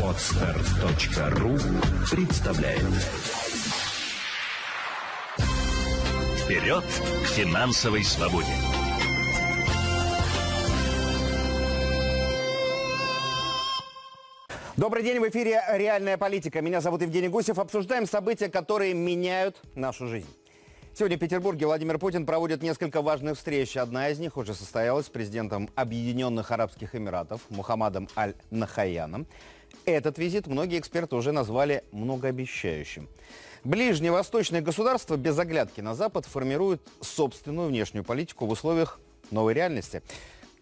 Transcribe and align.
Отстар.ру 0.00 1.58
представляет 2.08 2.80
Вперед 6.44 6.84
к 6.84 7.26
финансовой 7.26 8.04
свободе! 8.04 8.46
Добрый 14.76 15.02
день, 15.02 15.18
в 15.18 15.28
эфире 15.28 15.60
«Реальная 15.72 16.16
политика». 16.16 16.60
Меня 16.60 16.80
зовут 16.80 17.02
Евгений 17.02 17.28
Гусев. 17.28 17.58
Обсуждаем 17.58 18.06
события, 18.06 18.48
которые 18.48 18.94
меняют 18.94 19.60
нашу 19.74 20.06
жизнь. 20.06 20.28
Сегодня 20.96 21.16
в 21.16 21.20
Петербурге 21.20 21.66
Владимир 21.66 21.98
Путин 21.98 22.24
проводит 22.24 22.62
несколько 22.62 23.02
важных 23.02 23.36
встреч. 23.36 23.76
Одна 23.76 24.10
из 24.10 24.20
них 24.20 24.36
уже 24.36 24.54
состоялась 24.54 25.06
с 25.06 25.08
президентом 25.08 25.68
Объединенных 25.74 26.52
Арабских 26.52 26.94
Эмиратов 26.94 27.40
Мухаммадом 27.50 28.08
Аль-Нахаяном. 28.16 29.26
Этот 29.86 30.18
визит 30.18 30.46
многие 30.46 30.78
эксперты 30.78 31.16
уже 31.16 31.32
назвали 31.32 31.82
многообещающим. 31.90 33.08
Ближневосточные 33.64 34.62
государства 34.62 35.16
без 35.16 35.36
оглядки 35.36 35.80
на 35.80 35.96
Запад 35.96 36.26
формируют 36.26 36.80
собственную 37.00 37.70
внешнюю 37.70 38.04
политику 38.04 38.46
в 38.46 38.50
условиях 38.50 39.00
новой 39.32 39.54
реальности. 39.54 40.00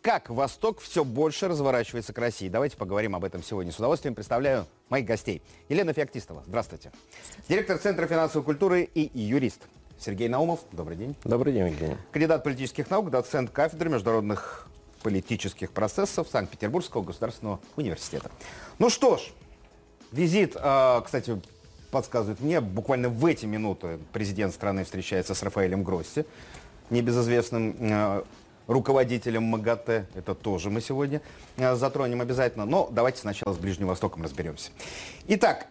Как 0.01 0.31
Восток 0.31 0.81
все 0.81 1.05
больше 1.05 1.47
разворачивается 1.47 2.15
к 2.15 2.19
России? 2.19 2.49
Давайте 2.49 2.79
поговорим 2.79 3.15
об 3.15 3.25
этом 3.25 3.43
сегодня. 3.43 3.71
С 3.71 3.77
удовольствием 3.77 4.15
представляю 4.15 4.67
моих 4.89 5.05
гостей. 5.05 5.43
Елена 5.69 5.93
Феоктистова, 5.93 6.43
здравствуйте. 6.47 6.91
Директор 7.51 7.77
Центра 7.77 8.07
финансовой 8.07 8.47
культуры 8.47 8.89
и 8.95 9.11
юрист. 9.13 9.61
Сергей 10.05 10.29
Наумов, 10.29 10.61
добрый 10.73 10.97
день. 10.97 11.15
Добрый 11.23 11.53
день, 11.53 11.69
Евгений. 11.69 11.97
Кандидат 12.11 12.43
политических 12.43 12.91
наук, 12.91 13.11
доцент 13.11 13.51
кафедры 13.51 13.89
международных 13.89 14.67
политических 15.05 15.71
процессов 15.71 16.27
Санкт-Петербургского 16.29 17.03
государственного 17.03 17.61
университета. 17.77 18.29
Ну 18.81 18.91
что 18.91 19.17
ж, 19.17 19.21
визит, 20.11 20.57
э, 20.57 21.03
кстати, 21.05 21.41
подсказывает 21.93 22.41
мне, 22.41 22.61
буквально 22.61 23.11
в 23.11 23.25
эти 23.27 23.47
минуты 23.47 24.01
президент 24.13 24.53
страны 24.53 24.83
встречается 24.83 25.37
с 25.37 25.43
Рафаэлем 25.45 25.85
Гросси, 25.85 26.27
небезызвестным 26.91 27.77
э, 27.79 28.23
руководителем 28.67 29.45
МАГАТЭ. 29.45 30.07
Это 30.17 30.35
тоже 30.35 30.69
мы 30.69 30.81
сегодня 30.81 31.23
э, 31.59 31.77
затронем 31.77 32.21
обязательно. 32.21 32.65
Но 32.65 32.89
давайте 32.91 33.21
сначала 33.21 33.55
с 33.55 33.59
Ближним 33.59 33.87
Востоком 33.87 34.25
разберемся. 34.25 34.73
Итак, 35.29 35.69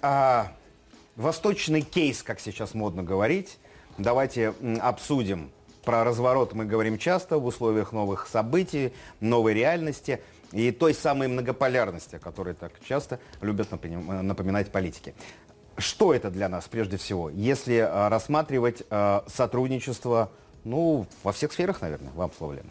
восточный 1.18 1.82
кейс, 1.82 2.24
как 2.24 2.40
сейчас 2.40 2.74
модно 2.74 3.04
говорить, 3.04 3.58
давайте 3.98 4.54
обсудим. 4.82 5.52
Про 5.84 6.04
разворот 6.04 6.54
мы 6.54 6.66
говорим 6.66 6.98
часто 6.98 7.38
в 7.38 7.46
условиях 7.46 7.92
новых 7.92 8.28
событий, 8.28 8.94
новой 9.20 9.54
реальности 9.54 10.22
и 10.52 10.72
той 10.72 10.94
самой 10.94 11.28
многополярности, 11.28 12.16
о 12.18 12.20
которой 12.20 12.54
так 12.54 12.74
часто 12.88 13.20
любят 13.42 13.72
напоминать, 13.72 14.24
напоминать 14.24 14.72
политики. 14.72 15.16
Что 15.78 16.14
это 16.14 16.30
для 16.30 16.50
нас 16.50 16.68
прежде 16.68 16.98
всего, 16.98 17.30
если 17.30 17.76
э, 17.76 18.08
рассматривать 18.10 18.84
э, 18.90 19.22
сотрудничество, 19.28 20.30
ну, 20.64 21.08
во 21.24 21.32
всех 21.32 21.52
сферах, 21.54 21.82
наверное, 21.82 22.12
вам 22.12 22.32
слово, 22.38 22.54
Лена. 22.54 22.70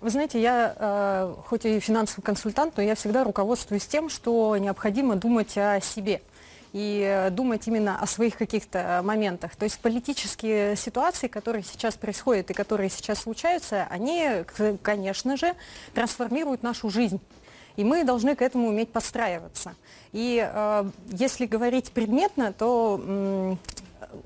Вы 0.00 0.08
знаете, 0.08 0.40
я 0.40 0.74
э, 0.76 1.34
хоть 1.46 1.66
и 1.66 1.78
финансовый 1.78 2.22
консультант, 2.22 2.76
но 2.76 2.82
я 2.82 2.94
всегда 2.94 3.22
руководствуюсь 3.22 3.86
тем, 3.86 4.08
что 4.08 4.56
необходимо 4.56 5.16
думать 5.16 5.56
о 5.56 5.80
себе 5.80 6.22
и 6.72 7.02
э, 7.02 7.30
думать 7.30 7.66
именно 7.66 8.00
о 8.00 8.06
своих 8.06 8.36
каких-то 8.36 9.00
моментах. 9.04 9.56
То 9.56 9.64
есть 9.64 9.78
политические 9.80 10.76
ситуации, 10.76 11.26
которые 11.26 11.64
сейчас 11.64 11.96
происходят 11.96 12.50
и 12.50 12.54
которые 12.54 12.90
сейчас 12.90 13.20
случаются, 13.20 13.86
они, 13.90 14.44
конечно 14.82 15.36
же, 15.36 15.54
трансформируют 15.94 16.62
нашу 16.62 16.90
жизнь. 16.90 17.20
И 17.76 17.84
мы 17.84 18.04
должны 18.04 18.36
к 18.36 18.42
этому 18.42 18.68
уметь 18.68 18.92
подстраиваться. 18.92 19.74
И 20.12 20.46
э, 20.46 20.84
если 21.10 21.46
говорить 21.46 21.92
предметно, 21.92 22.52
то 22.52 23.00
м, 23.02 23.58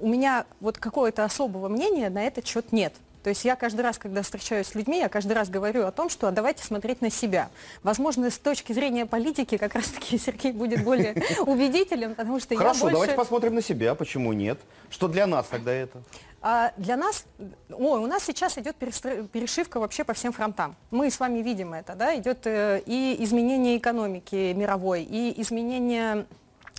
у 0.01 0.09
меня 0.09 0.45
вот 0.61 0.79
какого-то 0.79 1.25
особого 1.25 1.69
мнения 1.69 2.11
на 2.11 2.25
этот 2.25 2.47
счет 2.47 2.73
нет. 2.73 2.93
То 3.25 3.31
есть 3.31 3.43
я 3.47 3.57
каждый 3.57 3.81
раз, 3.81 3.97
когда 3.97 4.21
встречаюсь 4.21 4.67
с 4.67 4.75
людьми, 4.75 4.99
я 4.99 5.09
каждый 5.09 5.33
раз 5.33 5.49
говорю 5.49 5.87
о 5.87 5.91
том, 5.91 6.11
что 6.11 6.31
давайте 6.31 6.63
смотреть 6.63 7.01
на 7.01 7.11
себя. 7.11 7.49
Возможно, 7.83 8.31
с 8.31 8.37
точки 8.37 8.75
зрения 8.75 9.07
политики 9.07 9.57
как 9.57 9.75
раз-таки 9.75 10.19
Сергей 10.25 10.53
будет 10.53 10.85
более 10.85 11.15
убедителен, 11.47 12.15
потому 12.15 12.39
что 12.39 12.53
я 12.53 12.61
Хорошо, 12.61 12.81
больше... 12.83 12.93
давайте 12.93 13.15
посмотрим 13.15 13.55
на 13.55 13.63
себя, 13.63 13.95
почему 13.95 14.35
нет. 14.35 14.61
Что 14.91 15.09
для 15.09 15.27
нас 15.27 15.47
тогда 15.47 15.73
это? 15.73 16.03
А 16.43 16.75
для 16.77 16.99
нас, 16.99 17.25
ой, 17.71 18.01
у 18.01 18.07
нас 18.07 18.23
сейчас 18.25 18.59
идет 18.59 18.77
перешивка 18.77 19.81
вообще 19.81 20.05
по 20.05 20.13
всем 20.13 20.31
фронтам. 20.31 20.77
Мы 20.91 21.11
с 21.11 21.19
вами 21.19 21.39
видим 21.39 21.73
это, 21.73 21.95
да, 21.95 22.15
идет 22.19 22.47
э, 22.47 22.83
и 22.85 23.17
изменение 23.21 23.79
экономики 23.79 24.53
мировой, 24.53 25.03
и 25.03 25.41
изменение 25.41 26.27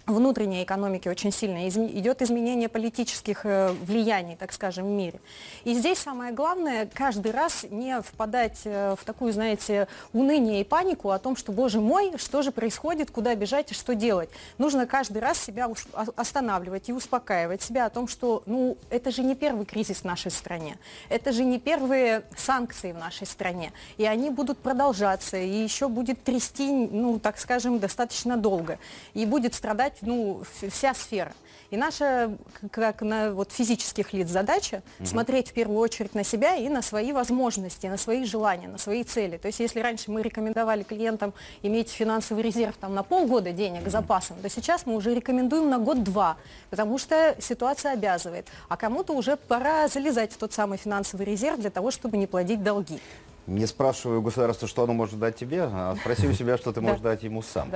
внутренней 0.08 0.64
экономики 0.64 1.08
очень 1.08 1.32
сильно, 1.32 1.68
идет 1.68 2.22
изменение 2.22 2.70
политических 2.70 3.46
э, 3.46 3.72
влияний, 3.84 4.36
так 4.36 4.54
скажем, 4.54 4.86
в 4.86 4.90
мире. 4.90 5.20
И 5.64 5.74
здесь 5.74 5.98
самое 5.98 6.32
главное, 6.32 6.88
каждый 6.94 7.32
раз 7.32 7.66
не 7.70 8.02
впадать 8.02 8.62
э, 8.66 8.96
в 9.00 9.04
такую, 9.04 9.34
знаете, 9.34 9.88
уныние 10.14 10.62
и 10.62 10.64
панику 10.64 11.10
о 11.10 11.20
том, 11.20 11.36
что, 11.36 11.52
боже 11.52 11.82
мой, 11.82 12.14
что 12.18 12.42
же 12.42 12.52
происходит, 12.52 13.10
куда 13.10 13.34
бежать 13.36 13.72
и 13.72 13.74
что 13.74 13.96
делать. 13.96 14.30
Нужно 14.58 14.86
каждый 14.86 15.20
раз 15.20 15.40
себя 15.40 15.68
о- 15.68 16.06
останавливать 16.16 16.90
и 16.90 16.94
успокаивать 16.94 17.62
себя 17.62 17.86
о 17.86 17.90
том, 17.90 18.08
что, 18.08 18.44
ну, 18.46 18.78
это 18.90 19.12
же 19.12 19.24
не 19.24 19.36
первый 19.36 19.66
кризис 19.66 19.98
в 19.98 20.04
нашей 20.06 20.32
стране, 20.32 20.78
это 21.10 21.32
же 21.32 21.44
не 21.44 21.60
первые 21.60 22.24
санкции 22.38 22.92
в 22.92 22.98
нашей 22.98 23.26
стране, 23.26 23.72
и 23.98 24.06
они 24.06 24.30
будут 24.30 24.60
продолжаться, 24.60 25.38
и 25.38 25.64
еще 25.64 25.88
будет 25.88 26.24
трясти, 26.24 26.72
ну, 26.72 27.20
так 27.20 27.40
скажем, 27.40 27.80
достаточно 27.80 28.38
долго, 28.38 28.78
и 29.14 29.26
будет 29.26 29.54
страдать, 29.56 29.95
ну, 30.02 30.44
вся 30.70 30.94
сфера. 30.94 31.34
И 31.72 31.78
наша, 31.78 32.38
как 32.72 33.02
на 33.02 33.34
вот, 33.34 33.52
физических 33.52 34.14
лиц, 34.14 34.30
задача 34.30 34.84
смотреть 35.04 35.50
в 35.50 35.54
первую 35.54 35.80
очередь 35.80 36.14
на 36.14 36.24
себя 36.24 36.56
и 36.56 36.70
на 36.70 36.82
свои 36.82 37.12
возможности, 37.12 37.88
на 37.88 37.98
свои 37.98 38.24
желания, 38.24 38.68
на 38.68 38.78
свои 38.78 39.04
цели. 39.04 39.38
То 39.38 39.48
есть 39.48 39.60
если 39.60 39.80
раньше 39.80 40.12
мы 40.12 40.22
рекомендовали 40.22 40.84
клиентам 40.84 41.34
иметь 41.64 41.90
финансовый 41.90 42.44
резерв 42.44 42.76
там, 42.78 42.94
на 42.94 43.04
полгода 43.04 43.52
денег 43.52 43.88
запасом, 43.90 44.38
то 44.42 44.50
сейчас 44.50 44.86
мы 44.86 44.96
уже 44.96 45.14
рекомендуем 45.14 45.70
на 45.70 45.80
год-два, 45.80 46.38
потому 46.70 46.98
что 46.98 47.36
ситуация 47.40 47.94
обязывает. 47.94 48.48
А 48.70 48.78
кому-то 48.78 49.14
уже 49.14 49.36
пора 49.36 49.88
залезать 49.88 50.34
в 50.34 50.38
тот 50.38 50.54
самый 50.54 50.78
финансовый 50.78 51.24
резерв 51.26 51.60
для 51.60 51.72
того, 51.72 51.92
чтобы 51.92 52.18
не 52.18 52.28
платить 52.28 52.64
долги. 52.64 53.00
Не 53.48 53.68
спрашиваю 53.68 54.22
государство, 54.22 54.68
что 54.68 54.84
оно 54.84 54.94
может 54.94 55.20
дать 55.20 55.36
тебе, 55.36 55.64
а 55.64 55.96
спроси 56.00 56.28
у 56.28 56.34
себя, 56.34 56.58
что 56.58 56.72
ты 56.72 56.82
можешь 56.82 57.02
дать 57.02 57.24
ему 57.24 57.42
сам. 57.42 57.70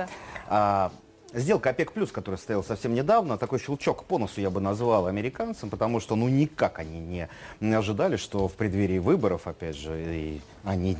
Сделка 1.32 1.70
ОПЕК+, 1.70 1.92
плюс, 1.92 2.10
которая 2.10 2.38
состоялась 2.38 2.66
совсем 2.66 2.92
недавно, 2.92 3.38
такой 3.38 3.60
щелчок 3.60 4.04
по 4.04 4.18
носу 4.18 4.40
я 4.40 4.50
бы 4.50 4.60
назвал 4.60 5.06
американцам, 5.06 5.70
потому 5.70 6.00
что 6.00 6.16
ну 6.16 6.28
никак 6.28 6.80
они 6.80 7.28
не, 7.60 7.74
ожидали, 7.74 8.16
что 8.16 8.48
в 8.48 8.54
преддверии 8.54 8.98
выборов, 8.98 9.46
опять 9.46 9.76
же, 9.76 10.02
и 10.04 10.40
они 10.64 10.96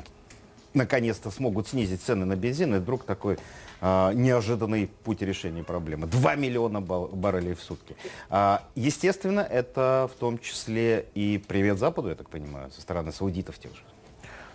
наконец-то 0.73 1.33
смогут 1.33 1.67
снизить 1.67 2.01
цены 2.03 2.25
на 2.27 2.37
бензин, 2.37 2.77
и 2.77 2.79
вдруг 2.79 3.03
такой 3.03 3.39
а, 3.81 4.13
неожиданный 4.13 4.89
путь 5.03 5.21
решения 5.21 5.65
проблемы. 5.65 6.07
2 6.07 6.37
миллиона 6.37 6.81
ба- 6.81 7.09
баррелей 7.09 7.55
в 7.55 7.61
сутки. 7.61 7.97
А, 8.29 8.63
естественно, 8.77 9.41
это 9.41 10.09
в 10.15 10.19
том 10.19 10.39
числе 10.39 11.07
и 11.15 11.43
привет 11.49 11.79
Западу, 11.81 12.09
я 12.09 12.15
так 12.15 12.29
понимаю, 12.29 12.71
со 12.71 12.81
стороны 12.81 13.11
саудитов 13.11 13.59
тех 13.59 13.73
же. 13.73 13.83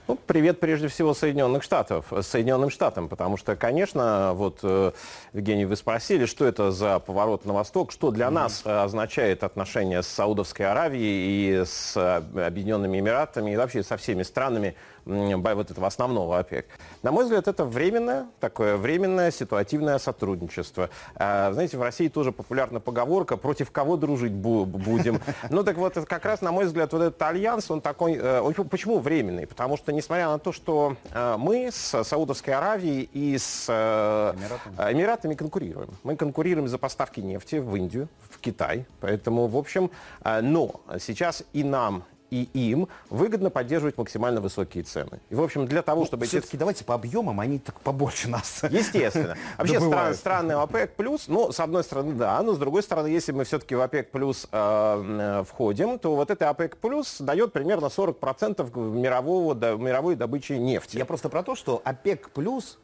Ну, 0.07 0.19
привет 0.27 0.59
прежде 0.59 0.87
всего 0.87 1.15
Соединенных 1.15 1.63
Штатов, 1.63 2.13
Соединенным 2.21 2.69
Штатам, 2.69 3.09
потому 3.09 3.37
что, 3.37 3.55
конечно, 3.55 4.33
вот, 4.35 4.59
э, 4.61 4.91
Евгений, 5.33 5.65
вы 5.65 5.75
спросили, 5.75 6.27
что 6.27 6.45
это 6.45 6.69
за 6.69 6.99
поворот 6.99 7.43
на 7.45 7.53
восток, 7.53 7.91
что 7.91 8.11
для 8.11 8.29
нас 8.29 8.61
э, 8.65 8.69
означает 8.71 9.43
отношения 9.43 10.03
с 10.03 10.07
Саудовской 10.07 10.67
Аравией 10.67 11.61
и 11.61 11.65
с 11.65 11.97
э, 11.97 12.45
Объединенными 12.45 12.99
Эмиратами, 12.99 13.53
и 13.53 13.55
вообще 13.55 13.81
со 13.81 13.97
всеми 13.97 14.21
странами 14.21 14.75
вот 15.05 15.71
этого 15.71 15.87
основного 15.87 16.39
ОПЕК. 16.39 16.65
На 17.03 17.11
мой 17.11 17.25
взгляд, 17.25 17.47
это 17.47 17.63
временное, 17.65 18.27
такое 18.39 18.77
временное 18.77 19.31
ситуативное 19.31 19.99
сотрудничество. 19.99 20.89
А, 21.15 21.53
знаете, 21.53 21.77
в 21.77 21.81
России 21.81 22.07
тоже 22.07 22.31
популярна 22.31 22.79
поговорка 22.79 23.37
«против 23.37 23.71
кого 23.71 23.97
дружить 23.97 24.31
бу- 24.31 24.65
будем?». 24.65 25.21
Ну 25.49 25.63
так 25.63 25.77
вот, 25.77 25.93
как 25.93 26.25
раз, 26.25 26.41
на 26.41 26.51
мой 26.51 26.65
взгляд, 26.65 26.91
вот 26.93 27.01
этот 27.01 27.21
альянс, 27.21 27.69
он 27.69 27.81
такой, 27.81 28.15
э, 28.15 28.41
он 28.41 28.53
почему 28.53 28.99
временный? 28.99 29.47
Потому 29.47 29.77
что, 29.77 29.93
несмотря 29.93 30.27
на 30.27 30.39
то, 30.39 30.51
что 30.51 30.95
э, 31.11 31.35
мы 31.37 31.69
с 31.71 32.03
Саудовской 32.03 32.53
Аравией 32.53 33.09
и 33.13 33.37
с 33.37 33.67
э, 33.69 34.33
Эмиратами. 34.35 34.93
Эмиратами 34.93 35.35
конкурируем. 35.35 35.89
Мы 36.03 36.15
конкурируем 36.15 36.67
за 36.67 36.77
поставки 36.77 37.19
нефти 37.19 37.57
в 37.57 37.75
Индию, 37.75 38.07
в 38.29 38.39
Китай. 38.39 38.85
Поэтому, 39.01 39.47
в 39.47 39.57
общем, 39.57 39.91
но 40.23 40.81
сейчас 40.99 41.43
и 41.53 41.63
нам, 41.63 42.03
и 42.43 42.49
им 42.71 42.87
выгодно 43.09 43.49
поддерживать 43.49 43.97
максимально 43.97 44.41
высокие 44.41 44.83
цены. 44.83 45.19
И, 45.29 45.35
в 45.35 45.41
общем, 45.41 45.65
для 45.65 45.81
того, 45.81 46.01
Ну, 46.01 46.05
чтобы 46.07 46.25
эти 46.25 46.31
Все-таки 46.31 46.57
давайте 46.57 46.83
по 46.83 46.93
объемам, 46.95 47.39
они 47.39 47.59
так 47.59 47.79
побольше 47.81 48.29
нас. 48.29 48.61
Естественно. 48.69 49.35
Вообще 49.57 49.79
стран, 49.79 50.13
странный 50.15 50.55
ОПЕК 50.55 50.95
плюс, 50.95 51.27
ну, 51.27 51.51
с 51.51 51.59
одной 51.59 51.83
стороны, 51.83 52.13
да, 52.13 52.41
но 52.41 52.53
с 52.53 52.57
другой 52.57 52.83
стороны, 52.83 53.07
если 53.07 53.31
мы 53.31 53.43
все-таки 53.45 53.75
в 53.75 53.81
ОПЕК 53.81 54.11
плюс 54.11 54.47
э, 54.51 55.37
э, 55.41 55.43
входим, 55.47 55.97
то 55.99 56.15
вот 56.15 56.29
это 56.31 56.49
ОПЕК 56.49 56.77
плюс 56.77 57.19
дает 57.19 57.53
примерно 57.53 57.85
40% 57.85 58.77
мирового, 58.77 59.55
до- 59.55 59.75
мировой 59.77 60.15
добычи 60.15 60.53
нефти. 60.53 60.97
Я 60.97 61.05
просто 61.05 61.29
про 61.29 61.43
то, 61.43 61.55
что 61.55 61.81
ОПЕК 61.83 62.29
плюс 62.31 62.77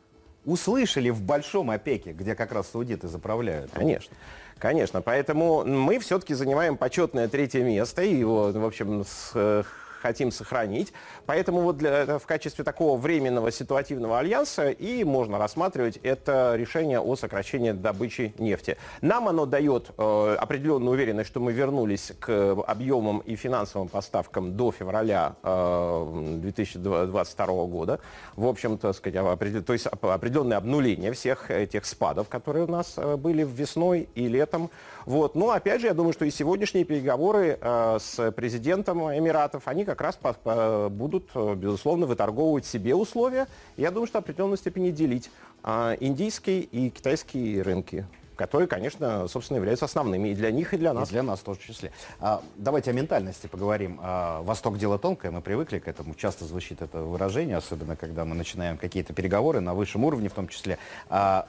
услышали 0.45 1.09
в 1.09 1.21
большом 1.21 1.69
ОПЕКе, 1.69 2.13
где 2.13 2.35
как 2.35 2.51
раз 2.51 2.69
саудиты 2.71 3.07
заправляют. 3.07 3.71
Конечно. 3.71 4.15
Конечно, 4.61 5.01
поэтому 5.01 5.65
мы 5.65 5.97
все-таки 5.97 6.35
занимаем 6.35 6.77
почетное 6.77 7.27
третье 7.27 7.63
место. 7.63 8.03
И 8.03 8.13
его, 8.13 8.51
в 8.51 8.63
общем, 8.63 9.03
с- 9.03 9.31
э, 9.33 9.63
хотим 10.01 10.31
сохранить. 10.31 10.93
Поэтому 11.25 11.61
вот 11.61 11.77
для, 11.77 11.91
это 11.91 12.19
в 12.19 12.25
качестве 12.25 12.63
такого 12.63 12.99
временного 12.99 13.51
ситуативного 13.51 14.19
альянса 14.19 14.69
и 14.69 15.03
можно 15.03 15.37
рассматривать 15.37 15.97
это 15.97 16.55
решение 16.55 16.99
о 16.99 17.15
сокращении 17.15 17.71
добычи 17.71 18.33
нефти. 18.37 18.77
Нам 19.01 19.27
оно 19.27 19.45
дает 19.45 19.91
э, 19.97 20.35
определенную 20.39 20.91
уверенность, 20.91 21.29
что 21.29 21.39
мы 21.39 21.51
вернулись 21.51 22.13
к 22.19 22.55
объемам 22.67 23.19
и 23.19 23.35
финансовым 23.35 23.87
поставкам 23.87 24.57
до 24.57 24.71
февраля 24.71 25.35
э, 25.43 26.37
2022 26.41 27.45
года. 27.65 27.99
В 28.35 28.47
общем-то, 28.47 28.93
сказать, 28.93 29.65
то 29.65 29.73
есть 29.73 29.87
оп- 29.87 30.05
определенное 30.05 30.57
обнуление 30.57 31.11
всех 31.13 31.51
этих 31.51 31.85
спадов, 31.85 32.27
которые 32.29 32.65
у 32.65 32.71
нас 32.71 32.93
э, 32.97 33.15
были 33.15 33.43
весной 33.43 34.09
и 34.15 34.27
летом. 34.27 34.69
Вот. 35.05 35.35
Но 35.35 35.51
опять 35.51 35.81
же, 35.81 35.87
я 35.87 35.93
думаю, 35.93 36.13
что 36.13 36.25
и 36.25 36.31
сегодняшние 36.31 36.85
переговоры 36.85 37.57
э, 37.59 37.97
с 37.99 38.31
президентом 38.31 38.99
Эмиратов, 39.11 39.67
они 39.67 39.85
как 39.85 40.01
раз 40.01 40.15
по- 40.15 40.33
по- 40.33 40.89
будут, 40.89 41.29
э, 41.35 41.55
безусловно, 41.55 42.05
выторговывать 42.05 42.65
себе 42.65 42.95
условия. 42.95 43.47
Я 43.77 43.91
думаю, 43.91 44.07
что 44.07 44.19
в 44.19 44.23
определенной 44.23 44.57
степени 44.57 44.91
делить 44.91 45.29
а, 45.63 45.95
индийские 45.99 46.61
и 46.61 46.89
китайские 46.89 47.61
рынки, 47.61 48.05
которые, 48.35 48.67
конечно, 48.67 49.27
собственно, 49.27 49.57
являются 49.57 49.85
основными 49.85 50.29
и 50.29 50.33
для 50.33 50.49
них, 50.51 50.73
и 50.73 50.77
для 50.77 50.89
И 50.91 50.93
нас. 50.93 51.09
для 51.09 51.21
нас 51.21 51.41
в 51.45 51.57
числе. 51.59 51.91
А, 52.19 52.41
давайте 52.55 52.89
о 52.89 52.93
ментальности 52.93 53.45
поговорим. 53.47 53.99
А, 54.01 54.41
Восток 54.41 54.77
дело 54.79 54.97
тонкое, 54.97 55.31
мы 55.31 55.41
привыкли 55.41 55.77
к 55.79 55.87
этому. 55.87 56.15
Часто 56.15 56.45
звучит 56.45 56.81
это 56.81 56.99
выражение, 57.03 57.57
особенно 57.57 57.95
когда 57.95 58.25
мы 58.25 58.33
начинаем 58.35 58.77
какие-то 58.77 59.13
переговоры 59.13 59.59
на 59.59 59.73
высшем 59.75 60.03
уровне 60.03 60.29
в 60.29 60.33
том 60.33 60.47
числе. 60.47 60.79
А, 61.09 61.47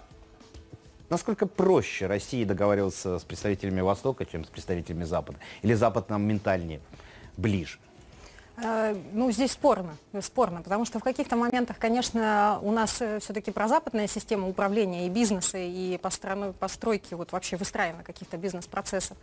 насколько 1.12 1.47
проще 1.47 2.06
России 2.06 2.44
договариваться 2.44 3.19
с 3.19 3.23
представителями 3.23 3.82
Востока, 3.82 4.25
чем 4.25 4.44
с 4.44 4.49
представителями 4.49 5.05
Запада? 5.05 5.38
Или 5.61 5.75
Запад 5.75 6.09
нам 6.09 6.23
ментальнее, 6.23 6.81
ближе? 7.37 7.79
Э, 8.56 8.94
Ну, 9.12 9.31
здесь 9.31 9.53
спорно, 9.53 9.97
спорно, 10.20 10.62
потому 10.62 10.85
что 10.85 10.99
в 10.99 11.03
каких-то 11.03 11.37
моментах, 11.37 11.79
конечно, 11.79 12.59
у 12.62 12.70
нас 12.70 13.03
все-таки 13.20 13.50
прозападная 13.50 14.06
система 14.06 14.49
управления 14.49 15.06
и 15.06 15.11
бизнеса, 15.11 15.59
и 15.59 15.99
постройки, 16.59 17.15
вот 17.15 17.32
вообще 17.32 17.56
выстраивания 17.56 18.05
каких-то 18.05 18.37
бизнес-процессов. 18.37 19.17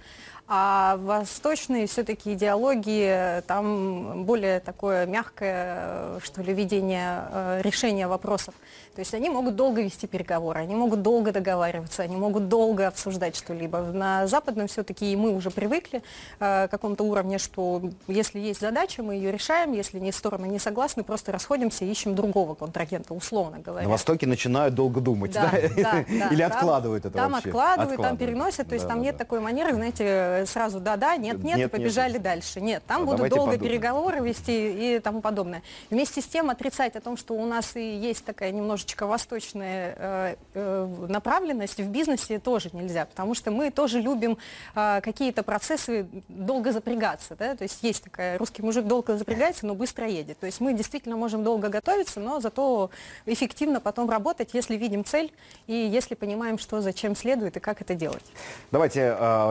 А 0.47 0.97
восточные 0.97 1.87
все-таки 1.87 2.33
идеологии, 2.33 3.41
там 3.41 4.23
более 4.25 4.59
такое 4.59 5.05
мягкое, 5.05 5.75
э, 5.77 6.19
что 6.23 6.41
ли, 6.41 6.53
видение 6.53 7.23
э, 7.31 7.61
решения 7.63 8.07
вопросов. 8.07 8.53
То 8.99 9.01
есть 9.01 9.13
они 9.13 9.29
могут 9.29 9.55
долго 9.55 9.81
вести 9.81 10.07
переговоры, 10.07 10.59
они 10.59 10.75
могут 10.75 11.01
долго 11.01 11.31
договариваться, 11.31 12.03
они 12.03 12.17
могут 12.17 12.49
долго 12.49 12.85
обсуждать 12.85 13.37
что-либо. 13.37 13.77
На 13.79 14.27
западном 14.27 14.67
все-таки 14.67 15.15
мы 15.15 15.31
уже 15.31 15.51
привыкли 15.51 16.03
э, 16.41 16.67
к 16.67 16.69
какому-то 16.69 17.05
уровне, 17.05 17.37
что 17.37 17.81
если 18.09 18.39
есть 18.39 18.59
задача, 18.59 19.01
мы 19.01 19.15
ее 19.15 19.31
решаем, 19.31 19.71
если 19.71 19.99
не 19.99 20.11
стороны 20.11 20.47
не 20.47 20.59
согласны, 20.59 21.05
просто 21.05 21.31
расходимся 21.31 21.85
и 21.85 21.89
ищем 21.89 22.13
другого 22.13 22.55
контрагента, 22.55 23.13
условно 23.13 23.59
говоря. 23.59 23.85
На 23.85 23.91
Востоке 23.91 24.27
начинают 24.27 24.75
долго 24.75 24.99
думать, 24.99 25.31
да? 25.31 25.49
Да, 25.77 26.03
да. 26.09 26.27
Или 26.31 26.41
Там- 26.41 26.51
откладывают 26.51 27.05
это 27.05 27.15
Там 27.17 27.31
вообще? 27.31 27.47
откладывают, 27.51 28.01
там 28.01 28.17
переносят, 28.17 28.67
то 28.67 28.73
есть 28.73 28.83
Да, 28.83 28.89
там 28.89 28.99
да, 28.99 29.05
нет 29.05 29.15
да. 29.15 29.19
такой 29.19 29.39
манеры, 29.39 29.75
знаете, 29.75 30.43
сразу 30.45 30.81
да-да, 30.81 31.15
нет-нет, 31.15 31.57
и 31.57 31.67
побежали 31.67 32.13
нет. 32.15 32.21
дальше. 32.21 32.59
Нет, 32.59 32.83
там 32.85 33.03
А 33.03 33.05
будут 33.05 33.29
долго 33.29 33.35
подумаем. 33.35 33.61
переговоры 33.61 34.19
вести 34.19 34.97
и 34.97 34.99
тому 34.99 35.21
подобное. 35.21 35.63
Вместе 35.89 36.19
с 36.21 36.25
тем 36.25 36.49
отрицать 36.49 36.97
о 36.97 36.99
том, 36.99 37.15
что 37.15 37.33
у 37.35 37.45
нас 37.45 37.77
и 37.77 37.95
есть 37.95 38.25
такая 38.25 38.51
немножечко 38.51 38.88
восточная 38.97 39.95
э, 39.97 40.35
э, 40.53 41.05
направленность 41.07 41.79
в 41.79 41.87
бизнесе 41.89 42.39
тоже 42.39 42.69
нельзя, 42.73 43.05
потому 43.05 43.35
что 43.35 43.51
мы 43.51 43.71
тоже 43.71 43.99
любим 43.99 44.37
э, 44.75 45.01
какие-то 45.01 45.43
процессы 45.43 46.07
долго 46.27 46.71
запрягаться, 46.71 47.35
да, 47.35 47.55
то 47.55 47.63
есть 47.63 47.83
есть 47.83 48.03
такая, 48.03 48.37
русский 48.37 48.61
мужик 48.61 48.85
долго 48.85 49.17
запрягается, 49.17 49.65
но 49.65 49.75
быстро 49.75 50.07
едет. 50.07 50.39
То 50.39 50.45
есть 50.45 50.61
мы 50.61 50.73
действительно 50.73 51.15
можем 51.15 51.43
долго 51.43 51.69
готовиться, 51.69 52.19
но 52.19 52.39
зато 52.39 52.89
эффективно 53.25 53.79
потом 53.81 54.09
работать, 54.09 54.49
если 54.53 54.75
видим 54.75 55.03
цель 55.05 55.31
и 55.67 55.73
если 55.73 56.15
понимаем, 56.15 56.57
что 56.57 56.81
зачем 56.81 57.15
следует 57.15 57.57
и 57.57 57.59
как 57.59 57.81
это 57.81 57.95
делать. 57.95 58.25
Давайте 58.71 58.99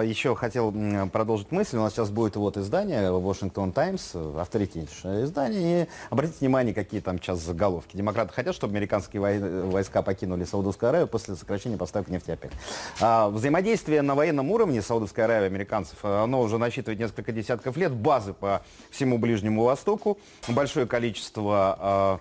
еще 0.05 0.34
хотел 0.34 0.73
продолжить 1.12 1.50
мысль. 1.52 1.76
У 1.76 1.81
нас 1.81 1.93
сейчас 1.93 2.11
будет 2.11 2.37
вот 2.37 2.56
издание 2.56 3.11
Washington 3.11 3.73
Times, 3.73 4.14
авторитетнейшее 4.14 5.25
издание. 5.25 5.82
И 5.82 5.88
обратите 6.11 6.38
внимание, 6.41 6.75
какие 6.75 7.00
там 7.00 7.19
сейчас 7.19 7.41
заголовки. 7.41 7.96
Демократы 7.96 8.32
хотят, 8.32 8.55
чтобы 8.55 8.73
американские 8.73 9.20
войска 9.37 10.03
покинули 10.03 10.45
Саудовскую 10.45 10.89
Аравию 10.89 11.09
после 11.09 11.37
сокращения 11.37 11.77
поставок 11.77 12.09
нефти 12.09 12.31
ОПЕК. 12.31 12.53
А, 13.01 13.29
взаимодействие 13.29 14.03
на 14.03 14.15
военном 14.15 14.51
уровне 14.51 14.83
Саудовской 14.83 15.25
Аравии 15.25 15.47
американцев, 15.47 16.05
оно 16.05 16.41
уже 16.41 16.59
насчитывает 16.59 16.99
несколько 16.99 17.33
десятков 17.33 17.77
лет. 17.77 17.93
Базы 17.93 18.33
по 18.33 18.63
всему 18.91 19.19
Ближнему 19.19 19.65
Востоку. 19.65 20.19
Большое 20.49 20.87
количество 20.87 21.77
а, 21.79 22.21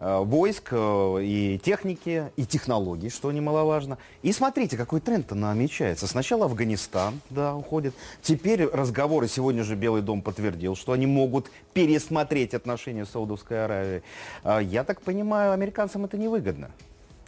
войск 0.00 0.68
э, 0.72 1.18
и 1.22 1.60
техники, 1.62 2.32
и 2.36 2.46
технологий, 2.46 3.10
что 3.10 3.30
немаловажно. 3.30 3.98
И 4.22 4.32
смотрите, 4.32 4.76
какой 4.76 5.00
тренд-то 5.00 5.34
намечается. 5.34 6.06
Сначала 6.06 6.46
Афганистан, 6.46 7.20
да, 7.28 7.54
уходит. 7.54 7.94
Теперь 8.22 8.64
разговоры, 8.64 9.28
сегодня 9.28 9.62
же 9.62 9.76
Белый 9.76 10.00
дом 10.00 10.22
подтвердил, 10.22 10.74
что 10.74 10.92
они 10.92 11.06
могут 11.06 11.50
пересмотреть 11.74 12.54
отношения 12.54 13.04
с 13.04 13.10
Саудовской 13.10 13.64
Аравией. 13.64 14.02
А, 14.42 14.60
Я 14.60 14.84
так 14.84 15.02
понимаю, 15.02 15.52
американцам 15.52 16.06
это 16.06 16.16
невыгодно. 16.16 16.70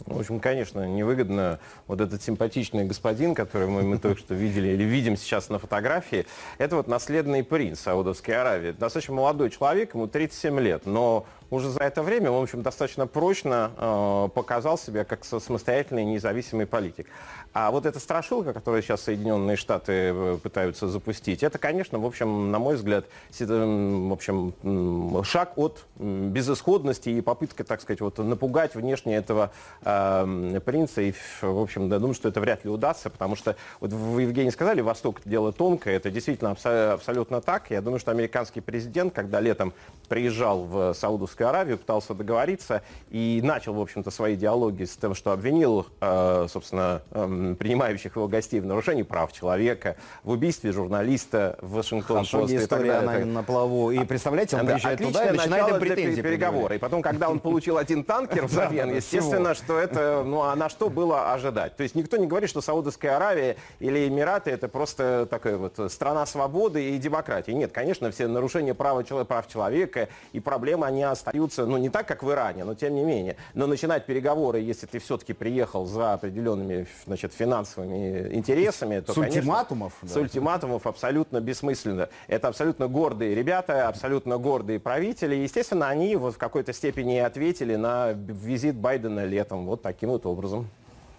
В 0.05 0.19
общем, 0.19 0.39
конечно, 0.39 0.85
невыгодно 0.85 1.59
вот 1.87 2.01
этот 2.01 2.21
симпатичный 2.21 2.85
господин, 2.85 3.33
который 3.33 3.67
мы, 3.67 3.83
мы 3.83 3.97
только 3.97 4.19
что 4.19 4.33
видели 4.33 4.69
или 4.69 4.83
видим 4.83 5.15
сейчас 5.15 5.49
на 5.49 5.59
фотографии, 5.59 6.25
это 6.57 6.75
вот 6.75 6.87
наследный 6.87 7.43
принц 7.43 7.79
Саудовской 7.79 8.35
Аравии. 8.35 8.71
Достаточно 8.71 9.13
молодой 9.13 9.49
человек, 9.49 9.93
ему 9.93 10.07
37 10.07 10.59
лет, 10.59 10.85
но 10.85 11.25
уже 11.49 11.69
за 11.69 11.79
это 11.79 12.01
время 12.01 12.31
в 12.31 12.41
общем, 12.41 12.61
достаточно 12.61 13.07
прочно 13.07 13.71
э, 13.77 14.29
показал 14.33 14.77
себя 14.77 15.03
как 15.03 15.23
самостоятельный 15.25 16.03
независимый 16.05 16.65
политик. 16.65 17.07
А 17.53 17.69
вот 17.69 17.85
эта 17.85 17.99
страшилка, 17.99 18.51
которую 18.51 18.81
сейчас 18.81 19.01
Соединенные 19.01 19.57
Штаты 19.57 19.91
э, 19.91 20.37
пытаются 20.41 20.87
запустить, 20.87 21.43
это, 21.43 21.59
конечно, 21.59 21.99
в 21.99 22.05
общем, 22.05 22.51
на 22.51 22.57
мой 22.57 22.75
взгляд, 22.75 23.05
м, 23.39 24.09
в 24.09 24.13
общем, 24.13 25.23
шаг 25.23 25.53
от 25.57 25.85
безысходности 25.99 27.09
и 27.09 27.21
попытка, 27.21 27.63
так 27.63 27.81
сказать, 27.81 28.01
вот 28.01 28.17
напугать 28.17 28.73
внешне 28.73 29.15
этого 29.15 29.51
э, 29.85 30.59
принца. 30.65 31.01
И, 31.01 31.13
в 31.41 31.61
общем, 31.61 31.91
я 31.91 31.99
думаю, 31.99 32.15
что 32.15 32.27
это 32.27 32.41
вряд 32.41 32.65
ли 32.65 32.71
удастся, 32.71 33.11
потому 33.11 33.35
что, 33.35 33.55
вот 33.79 33.93
вы, 33.93 34.23
Евгений, 34.23 34.49
сказали, 34.49 34.81
Восток 34.81 35.21
дело 35.23 35.53
тонкое, 35.53 35.95
это 35.97 36.09
действительно 36.09 36.49
абсо- 36.49 36.93
абсолютно 36.93 37.39
так. 37.39 37.69
Я 37.69 37.81
думаю, 37.81 37.99
что 37.99 38.09
американский 38.09 38.61
президент, 38.61 39.13
когда 39.13 39.39
летом 39.39 39.73
приезжал 40.09 40.63
в 40.63 40.93
Саудовскую 40.93 41.32
Аравию, 41.41 41.77
пытался 41.77 42.13
договориться 42.13 42.83
и 43.09 43.41
начал, 43.43 43.73
в 43.73 43.81
общем-то, 43.81 44.11
свои 44.11 44.35
диалоги 44.35 44.83
с 44.83 44.95
тем, 44.95 45.15
что 45.15 45.31
обвинил, 45.31 45.87
э, 46.01 46.47
собственно, 46.49 47.01
эм, 47.11 47.55
принимающих 47.55 48.15
его 48.15 48.27
гостей 48.27 48.59
в 48.59 48.65
нарушении 48.65 49.03
прав 49.03 49.31
человека, 49.33 49.95
в 50.23 50.29
убийстве 50.31 50.71
журналиста 50.71 51.57
в 51.61 51.73
Вашингтон-Пост 51.73 52.51
и 52.51 52.55
так 52.57 52.63
история 52.63 53.01
далее. 53.01 53.25
на, 53.25 53.31
на 53.33 53.43
плаву. 53.43 53.91
И 53.91 54.03
представляете, 54.05 54.57
он 54.57 54.65
Да, 54.65 54.73
приезжает 54.73 54.99
туда 54.99 55.25
и 55.25 55.31
начинает 55.35 55.67
им 55.73 55.79
претензии 55.79 56.21
переговоры. 56.21 56.75
И 56.75 56.79
потом, 56.79 57.01
когда 57.01 57.29
он 57.29 57.39
получил 57.39 57.77
один 57.77 58.03
танкер 58.03 58.45
взамен, 58.47 58.95
естественно, 58.95 59.53
что 59.55 59.77
это, 59.79 60.23
ну 60.25 60.41
а 60.43 60.55
на 60.55 60.69
что 60.69 60.89
было 60.89 61.33
ожидать? 61.33 61.75
То 61.75 61.83
есть 61.83 61.95
никто 61.95 62.17
не 62.17 62.27
говорит, 62.27 62.49
что 62.49 62.61
Саудовская 62.61 63.15
Аравия 63.15 63.57
или 63.79 64.07
Эмираты 64.07 64.51
это 64.51 64.67
просто 64.67 65.27
такая 65.29 65.57
вот 65.57 65.79
страна 65.91 66.25
свободы 66.25 66.91
и 66.91 66.97
демократии. 66.97 67.51
Нет, 67.51 67.71
конечно, 67.71 68.11
все 68.11 68.27
нарушения 68.27 68.73
права, 68.73 69.03
чело- 69.03 69.25
прав 69.25 69.47
человека 69.47 70.09
и 70.31 70.39
проблемы, 70.39 70.85
они 70.85 71.03
остаются, 71.23 71.65
ну 71.65 71.77
не 71.77 71.89
так, 71.89 72.07
как 72.07 72.23
в 72.23 72.31
Иране, 72.31 72.65
но 72.65 72.75
тем 72.75 72.95
не 72.95 73.03
менее. 73.03 73.37
Но 73.53 73.65
начинать 73.65 74.05
переговоры, 74.05 74.59
если 74.59 74.85
ты 74.85 74.99
все-таки 74.99 75.33
приехал 75.33 75.85
за 75.85 76.13
определенными 76.13 76.85
значит, 77.05 77.33
финансовыми 77.33 78.33
интересами, 78.33 78.99
то, 78.99 79.13
С 79.13 79.15
конечно, 79.15 79.39
ультиматумов, 79.39 79.93
С 80.01 80.13
да. 80.13 80.19
ультиматумов 80.19 80.85
абсолютно 80.85 81.39
бессмысленно. 81.39 82.09
Это 82.27 82.49
абсолютно 82.49 82.87
гордые 82.87 83.35
ребята, 83.35 83.87
абсолютно 83.87 84.37
гордые 84.37 84.79
правители. 84.79 85.35
Естественно, 85.35 85.87
они 85.87 86.15
вот 86.15 86.35
в 86.35 86.37
какой-то 86.37 86.73
степени 86.73 87.15
и 87.15 87.19
ответили 87.19 87.75
на 87.75 88.11
визит 88.11 88.75
Байдена 88.75 89.25
летом 89.25 89.65
вот 89.65 89.81
таким 89.81 90.09
вот 90.09 90.25
образом. 90.25 90.69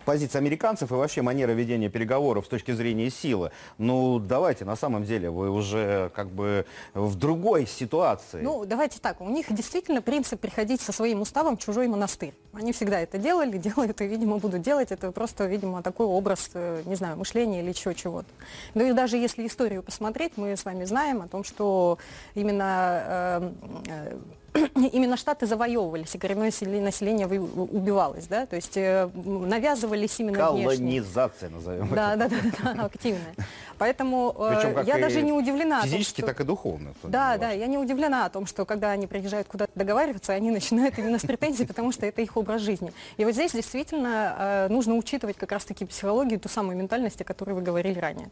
Позиция 0.04 0.38
американцев 0.38 0.90
и 0.90 0.94
вообще 0.94 1.22
манера 1.22 1.52
ведения 1.52 1.88
переговоров 1.88 2.46
с 2.46 2.48
точки 2.48 2.72
зрения 2.72 3.10
силы. 3.10 3.50
Ну, 3.78 4.18
давайте, 4.18 4.64
на 4.64 4.76
самом 4.76 5.04
деле, 5.04 5.30
вы 5.30 5.50
уже 5.50 6.10
как 6.14 6.28
бы 6.28 6.66
в 6.94 7.14
другой 7.16 7.66
ситуации. 7.66 8.40
Ну, 8.42 8.64
давайте 8.64 9.00
так, 9.00 9.20
у 9.20 9.28
них 9.28 9.52
действительно 9.52 10.02
принцип 10.02 10.40
приходить 10.40 10.80
со 10.80 10.92
своим 10.92 11.20
уставом 11.20 11.56
в 11.56 11.60
чужой 11.60 11.88
монастырь. 11.88 12.34
Они 12.52 12.72
всегда 12.72 13.00
это 13.00 13.18
делали, 13.18 13.58
делают 13.58 14.00
и, 14.00 14.06
видимо, 14.06 14.38
будут 14.38 14.62
делать. 14.62 14.92
Это 14.92 15.10
просто, 15.12 15.46
видимо, 15.46 15.82
такой 15.82 16.06
образ, 16.06 16.50
э, 16.54 16.82
не 16.84 16.94
знаю, 16.94 17.16
мышления 17.16 17.62
или 17.62 17.72
чего 17.72 17.94
чего-то. 17.94 18.28
Ну 18.74 18.84
и 18.84 18.92
даже 18.92 19.16
если 19.16 19.46
историю 19.46 19.82
посмотреть, 19.82 20.32
мы 20.36 20.56
с 20.56 20.64
вами 20.64 20.84
знаем 20.84 21.22
о 21.22 21.28
том, 21.28 21.44
что 21.44 21.98
именно 22.34 23.52
э, 23.86 24.18
именно 24.92 25.16
штаты 25.16 25.46
завоевывались, 25.46 26.14
и 26.14 26.18
коренное 26.18 26.52
население 26.80 27.26
убивалось, 27.26 28.26
да, 28.28 28.46
то 28.46 28.54
есть 28.54 28.76
э, 28.76 29.08
навязывались 29.14 30.18
именно 30.20 30.38
Колонизация, 30.38 31.48
внешне. 31.48 31.56
назовем 31.56 31.94
да, 31.94 32.14
это. 32.14 32.28
Да, 32.28 32.38
да, 32.62 32.74
да, 32.74 32.84
активная. 32.84 33.34
Поэтому 33.78 34.34
э, 34.38 34.84
я 34.86 34.98
даже 34.98 35.22
не 35.22 35.32
удивлена. 35.32 35.82
Физически, 35.82 36.20
том, 36.20 36.28
что... 36.28 36.34
так 36.34 36.40
и 36.40 36.44
духовно. 36.44 36.94
Да, 37.02 37.36
да, 37.36 37.50
я 37.50 37.66
не 37.66 37.78
удивлена 37.78 38.26
о 38.26 38.30
том, 38.30 38.46
что 38.46 38.64
когда 38.64 38.90
они 38.92 39.08
приезжают 39.08 39.48
куда-то 39.48 39.72
договариваться, 39.74 40.32
они 40.32 40.52
начинают 40.52 40.96
именно 40.98 41.18
с 41.18 41.22
претензий, 41.22 41.66
потому 41.66 41.90
что 41.90 42.06
это 42.06 42.22
их 42.22 42.36
образ 42.36 42.62
жизни. 42.62 42.92
И 43.16 43.24
вот 43.24 43.34
здесь 43.34 43.52
действительно 43.52 44.36
э, 44.38 44.68
нужно 44.68 44.94
учитывать 44.94 45.36
как 45.36 45.50
раз-таки 45.50 45.84
психологию, 45.84 46.38
ту 46.38 46.48
самую 46.48 46.76
ментальность, 46.76 47.20
о 47.20 47.24
которой 47.24 47.54
вы 47.54 47.62
говорили 47.62 47.98
ранее. 47.98 48.30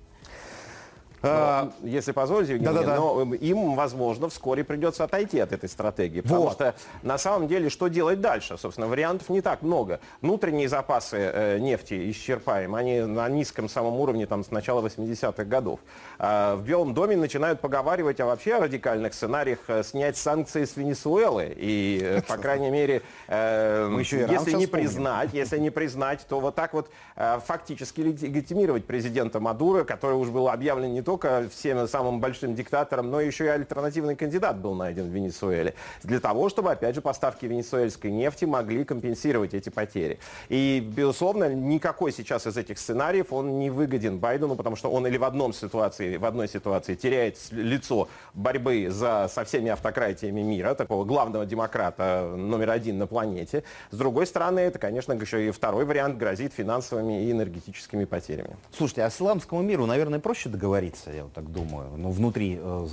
А, 1.23 1.71
если 1.83 2.12
позволите, 2.12 2.55
Евгений, 2.55 2.75
да, 2.75 2.81
да, 2.81 2.87
да. 2.87 2.97
но 2.97 3.35
им, 3.35 3.75
возможно, 3.75 4.29
вскоре 4.29 4.64
придется 4.64 5.05
отойти 5.05 5.38
от 5.38 5.52
этой 5.52 5.69
стратегии. 5.69 6.21
Потому 6.21 6.43
вот. 6.43 6.55
что 6.55 6.75
на 7.02 7.19
самом 7.19 7.49
деле, 7.49 7.71
что 7.71 7.88
делать 7.88 8.21
дальше? 8.21 8.59
Собственно, 8.59 8.88
вариантов 8.88 9.29
не 9.29 9.41
так 9.41 9.62
много. 9.62 10.00
Внутренние 10.21 10.69
запасы 10.69 11.17
э, 11.19 11.59
нефти 11.59 12.11
исчерпаем. 12.11 12.75
Они 12.75 13.00
на 13.00 13.29
низком 13.29 13.69
самом 13.69 14.00
уровне 14.00 14.26
там, 14.26 14.45
с 14.45 14.50
начала 14.50 14.85
80-х 14.87 15.45
годов. 15.45 15.81
А 16.19 16.57
в 16.57 16.64
Белом 16.64 16.95
доме 16.95 17.17
начинают 17.17 17.61
поговаривать 17.61 18.21
о 18.21 18.26
вообще 18.26 18.59
радикальных 18.59 19.14
сценариях 19.14 19.59
э, 19.69 19.83
снять 19.85 20.17
санкции 20.17 20.64
с 20.64 20.76
Венесуэлы. 20.76 21.55
И, 21.57 22.00
э, 22.02 22.23
по 22.29 22.37
крайней 22.37 22.71
мере, 22.71 23.02
э, 23.29 23.88
если 24.00 24.52
не 24.52 24.67
признать, 24.67 25.31
если 25.33 25.59
не 25.59 25.71
признать, 25.71 26.26
то 26.29 26.41
вот 26.41 26.55
так 26.57 26.75
вот 26.75 26.91
э, 27.17 27.38
фактически 27.45 28.00
легитимировать 28.00 28.87
президента 28.87 29.38
Мадуро, 29.38 29.85
который 29.85 30.14
уже 30.14 30.33
был 30.33 30.49
объявлен 30.49 30.93
не 30.93 31.02
то 31.02 31.12
только 31.12 31.47
всем 31.50 31.87
самым 31.88 32.21
большим 32.21 32.54
диктатором, 32.54 33.11
но 33.11 33.21
еще 33.21 33.45
и 33.45 33.49
альтернативный 33.49 34.16
кандидат 34.16 34.57
был 34.59 34.75
найден 34.75 35.11
в 35.11 35.14
Венесуэле. 35.14 35.75
Для 36.02 36.21
того, 36.21 36.49
чтобы, 36.49 36.73
опять 36.73 36.95
же, 36.95 37.02
поставки 37.02 37.45
венесуэльской 37.45 38.11
нефти 38.11 38.47
могли 38.47 38.85
компенсировать 38.85 39.52
эти 39.52 39.69
потери. 39.69 40.19
И, 40.49 40.81
безусловно, 40.81 41.52
никакой 41.54 42.12
сейчас 42.12 42.47
из 42.47 42.57
этих 42.57 42.78
сценариев 42.78 43.31
он 43.31 43.59
не 43.59 43.69
выгоден 43.69 44.19
Байдену, 44.19 44.57
потому 44.57 44.75
что 44.76 44.90
он 44.90 45.07
или 45.07 45.19
в, 45.19 45.25
одном 45.25 45.52
ситуации, 45.52 46.16
в 46.16 46.25
одной 46.25 46.49
ситуации 46.49 46.95
теряет 46.95 47.37
лицо 47.50 48.09
борьбы 48.33 48.88
за, 48.88 49.28
со 49.28 49.45
всеми 49.45 49.71
автократиями 49.71 50.40
мира, 50.40 50.75
такого 50.75 51.04
главного 51.04 51.45
демократа 51.45 52.33
номер 52.35 52.71
один 52.71 52.97
на 52.97 53.07
планете. 53.07 53.64
С 53.90 53.99
другой 53.99 54.26
стороны, 54.26 54.61
это, 54.61 54.78
конечно, 54.78 55.12
еще 55.12 55.47
и 55.47 55.50
второй 55.50 55.85
вариант 55.85 56.16
грозит 56.16 56.54
финансовыми 56.54 57.25
и 57.25 57.33
энергетическими 57.33 58.07
потерями. 58.07 58.57
Слушайте, 58.75 59.04
а 59.04 59.09
исламскому 59.09 59.61
миру, 59.61 59.85
наверное, 59.85 60.19
проще 60.19 60.49
договориться? 60.49 61.01
Ситуация, 61.02 61.16
я 61.16 61.23
вот 61.25 61.32
так 61.32 61.50
думаю, 61.50 61.90
ну, 61.97 62.11
внутри, 62.11 62.59
э, 62.61 62.87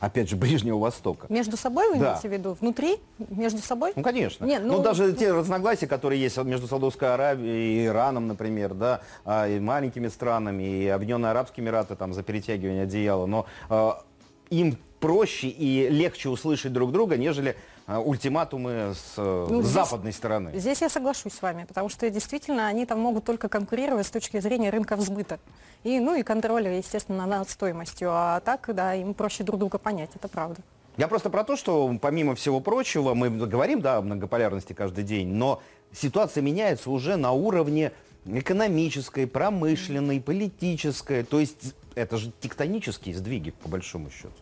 опять 0.00 0.28
же, 0.28 0.36
Ближнего 0.48 0.78
Востока. 0.78 1.26
Между 1.28 1.56
собой 1.56 1.88
вы 1.88 1.98
да. 1.98 2.10
имеете 2.10 2.28
в 2.28 2.32
виду? 2.32 2.56
Внутри? 2.60 2.98
Между 3.30 3.60
собой? 3.60 3.92
Ну, 3.96 4.02
конечно. 4.02 4.44
Нет, 4.44 4.62
ну, 4.64 4.76
ну, 4.76 4.82
даже 4.82 5.08
ну... 5.08 5.12
те 5.12 5.32
разногласия, 5.32 5.86
которые 5.86 6.20
есть 6.20 6.36
между 6.38 6.66
Саудовской 6.66 7.12
Аравией 7.14 7.84
и 7.84 7.86
Ираном, 7.86 8.28
например, 8.28 8.74
да, 8.74 9.00
а, 9.24 9.48
и 9.48 9.58
маленькими 9.58 10.08
странами, 10.08 10.62
и 10.62 10.88
Объединенные 10.88 11.30
Арабские 11.30 11.64
Эмираты 11.64 11.96
там 11.96 12.12
за 12.12 12.22
перетягивание 12.22 12.84
одеяла, 12.84 13.26
но 13.26 13.46
э, 13.70 13.90
им 14.50 14.78
проще 15.00 15.48
и 15.48 15.88
легче 15.88 16.28
услышать 16.28 16.72
друг 16.72 16.92
друга, 16.92 17.16
нежели 17.16 17.56
ультиматумы 17.96 18.94
с 18.94 19.14
э, 19.16 19.46
ну, 19.48 19.62
западной 19.62 20.10
здесь, 20.10 20.18
стороны. 20.18 20.50
Здесь 20.54 20.82
я 20.82 20.90
соглашусь 20.90 21.32
с 21.32 21.40
вами, 21.40 21.64
потому 21.64 21.88
что 21.88 22.08
действительно 22.10 22.66
они 22.66 22.84
там 22.84 23.00
могут 23.00 23.24
только 23.24 23.48
конкурировать 23.48 24.06
с 24.06 24.10
точки 24.10 24.38
зрения 24.40 24.68
рынка 24.68 24.94
взбыта. 24.96 25.40
И, 25.84 25.98
ну 25.98 26.14
и 26.14 26.22
контроля, 26.22 26.76
естественно, 26.76 27.24
над 27.24 27.48
стоимостью. 27.48 28.10
А 28.12 28.40
так, 28.40 28.68
да, 28.74 28.94
им 28.94 29.14
проще 29.14 29.42
друг 29.42 29.58
друга 29.58 29.78
понять, 29.78 30.10
это 30.14 30.28
правда. 30.28 30.60
Я 30.98 31.08
просто 31.08 31.30
про 31.30 31.44
то, 31.44 31.56
что 31.56 31.96
помимо 32.00 32.34
всего 32.34 32.60
прочего, 32.60 33.14
мы 33.14 33.30
говорим, 33.30 33.80
да, 33.80 33.98
о 33.98 34.02
многополярности 34.02 34.72
каждый 34.74 35.04
день, 35.04 35.28
но 35.28 35.62
ситуация 35.92 36.42
меняется 36.42 36.90
уже 36.90 37.16
на 37.16 37.32
уровне 37.32 37.92
экономической, 38.26 39.26
промышленной, 39.26 40.20
политической. 40.20 41.22
То 41.22 41.40
есть 41.40 41.74
это 41.94 42.18
же 42.18 42.32
тектонические 42.40 43.14
сдвиги, 43.14 43.50
по 43.50 43.68
большому 43.68 44.10
счету. 44.10 44.34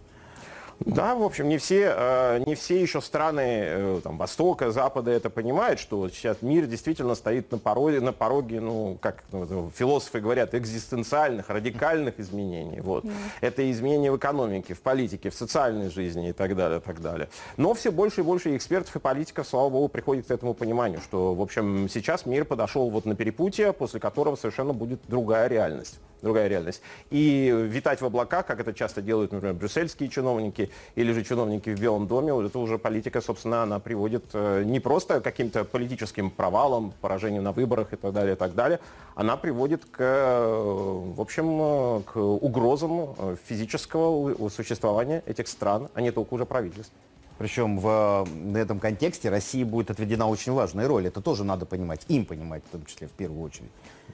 Да, 0.81 1.15
в 1.15 1.23
общем, 1.23 1.49
не 1.49 1.59
все, 1.59 1.95
э, 1.97 2.43
не 2.47 2.55
все 2.55 2.81
еще 2.81 3.01
страны 3.01 3.41
э, 3.41 4.01
там, 4.05 4.19
Востока, 4.19 4.71
Запада 4.71 5.11
это 5.11 5.31
понимают, 5.31 5.81
что 5.81 6.09
сейчас 6.11 6.43
мир 6.43 6.67
действительно 6.67 7.15
стоит 7.15 7.51
на 7.51 7.59
пороге, 7.59 8.01
на 8.01 8.13
пороге 8.13 8.61
ну, 8.61 8.99
как 9.01 9.25
ну, 9.33 9.71
философы 9.75 10.21
говорят, 10.21 10.55
экзистенциальных, 10.55 11.49
радикальных 11.49 12.21
изменений. 12.21 12.81
Вот. 12.81 13.05
Mm. 13.05 13.13
Это 13.41 13.71
изменения 13.71 14.13
в 14.13 14.17
экономике, 14.19 14.75
в 14.75 14.81
политике, 14.81 15.31
в 15.31 15.35
социальной 15.35 15.89
жизни 15.89 16.29
и 16.29 16.33
так 16.33 16.55
далее, 16.55 16.81
так 16.81 17.01
далее. 17.01 17.29
Но 17.57 17.73
все 17.73 17.91
больше 17.91 18.21
и 18.21 18.25
больше 18.25 18.55
экспертов 18.57 18.95
и 18.97 18.99
политиков, 18.99 19.49
слава 19.49 19.71
богу, 19.71 19.89
приходят 19.89 20.27
к 20.27 20.31
этому 20.31 20.53
пониманию, 20.53 21.01
что, 21.01 21.35
в 21.35 21.41
общем, 21.41 21.89
сейчас 21.89 22.27
мир 22.27 22.45
подошел 22.45 22.91
вот 22.91 23.07
на 23.07 23.15
перепутье, 23.15 23.73
после 23.73 23.99
которого 23.99 24.37
совершенно 24.37 24.75
будет 24.75 25.01
другая 25.09 25.49
реальность 25.49 25.99
другая 26.23 26.49
реальность. 26.49 26.83
И 27.11 27.53
витать 27.55 28.01
в 28.01 28.05
облаках, 28.05 28.47
как 28.47 28.61
это 28.61 28.73
часто 28.73 29.03
делают, 29.03 29.33
например, 29.33 29.55
брюссельские 29.55 30.09
чиновники 30.09 30.66
или 30.95 31.13
же 31.13 31.25
чиновники 31.25 31.71
в 31.71 31.81
Белом 31.81 32.07
доме, 32.07 32.33
вот 32.33 32.47
это 32.47 32.59
уже 32.59 32.79
политика, 32.79 33.21
собственно, 33.21 33.63
она 33.63 33.79
приводит 33.79 34.25
э, 34.33 34.63
не 34.65 34.81
просто 34.81 35.21
к 35.21 35.25
каким-то 35.25 35.65
политическим 35.65 36.31
провалам, 36.31 36.93
поражению 37.01 37.43
на 37.43 37.53
выборах 37.53 37.93
и 37.93 37.97
так 37.97 38.13
далее, 38.13 38.35
и 38.35 38.37
так 38.37 38.55
далее, 38.55 38.81
она 39.15 39.37
приводит 39.37 39.85
к, 39.85 39.99
э, 39.99 41.13
в 41.17 41.21
общем, 41.21 42.03
к 42.03 42.17
угрозам 42.17 43.15
э, 43.19 43.37
физического 43.47 44.49
существования 44.49 45.23
этих 45.27 45.49
стран, 45.49 45.89
а 45.95 46.01
не 46.01 46.11
только 46.11 46.35
уже 46.35 46.45
правительств. 46.45 46.93
Причем 47.39 47.79
в, 47.79 48.25
в 48.25 48.57
этом 48.57 48.81
контексте 48.81 49.29
России 49.29 49.63
будет 49.63 49.91
отведена 49.91 50.27
очень 50.27 50.53
важная 50.53 50.89
роль. 50.89 51.07
Это 51.07 51.21
тоже 51.21 51.45
надо 51.45 51.67
понимать, 51.67 52.05
им 52.09 52.25
понимать, 52.25 52.63
в 52.67 52.71
том 52.71 52.85
числе 52.87 53.09
в 53.09 53.13
первую 53.13 53.43
очередь. 53.43 53.71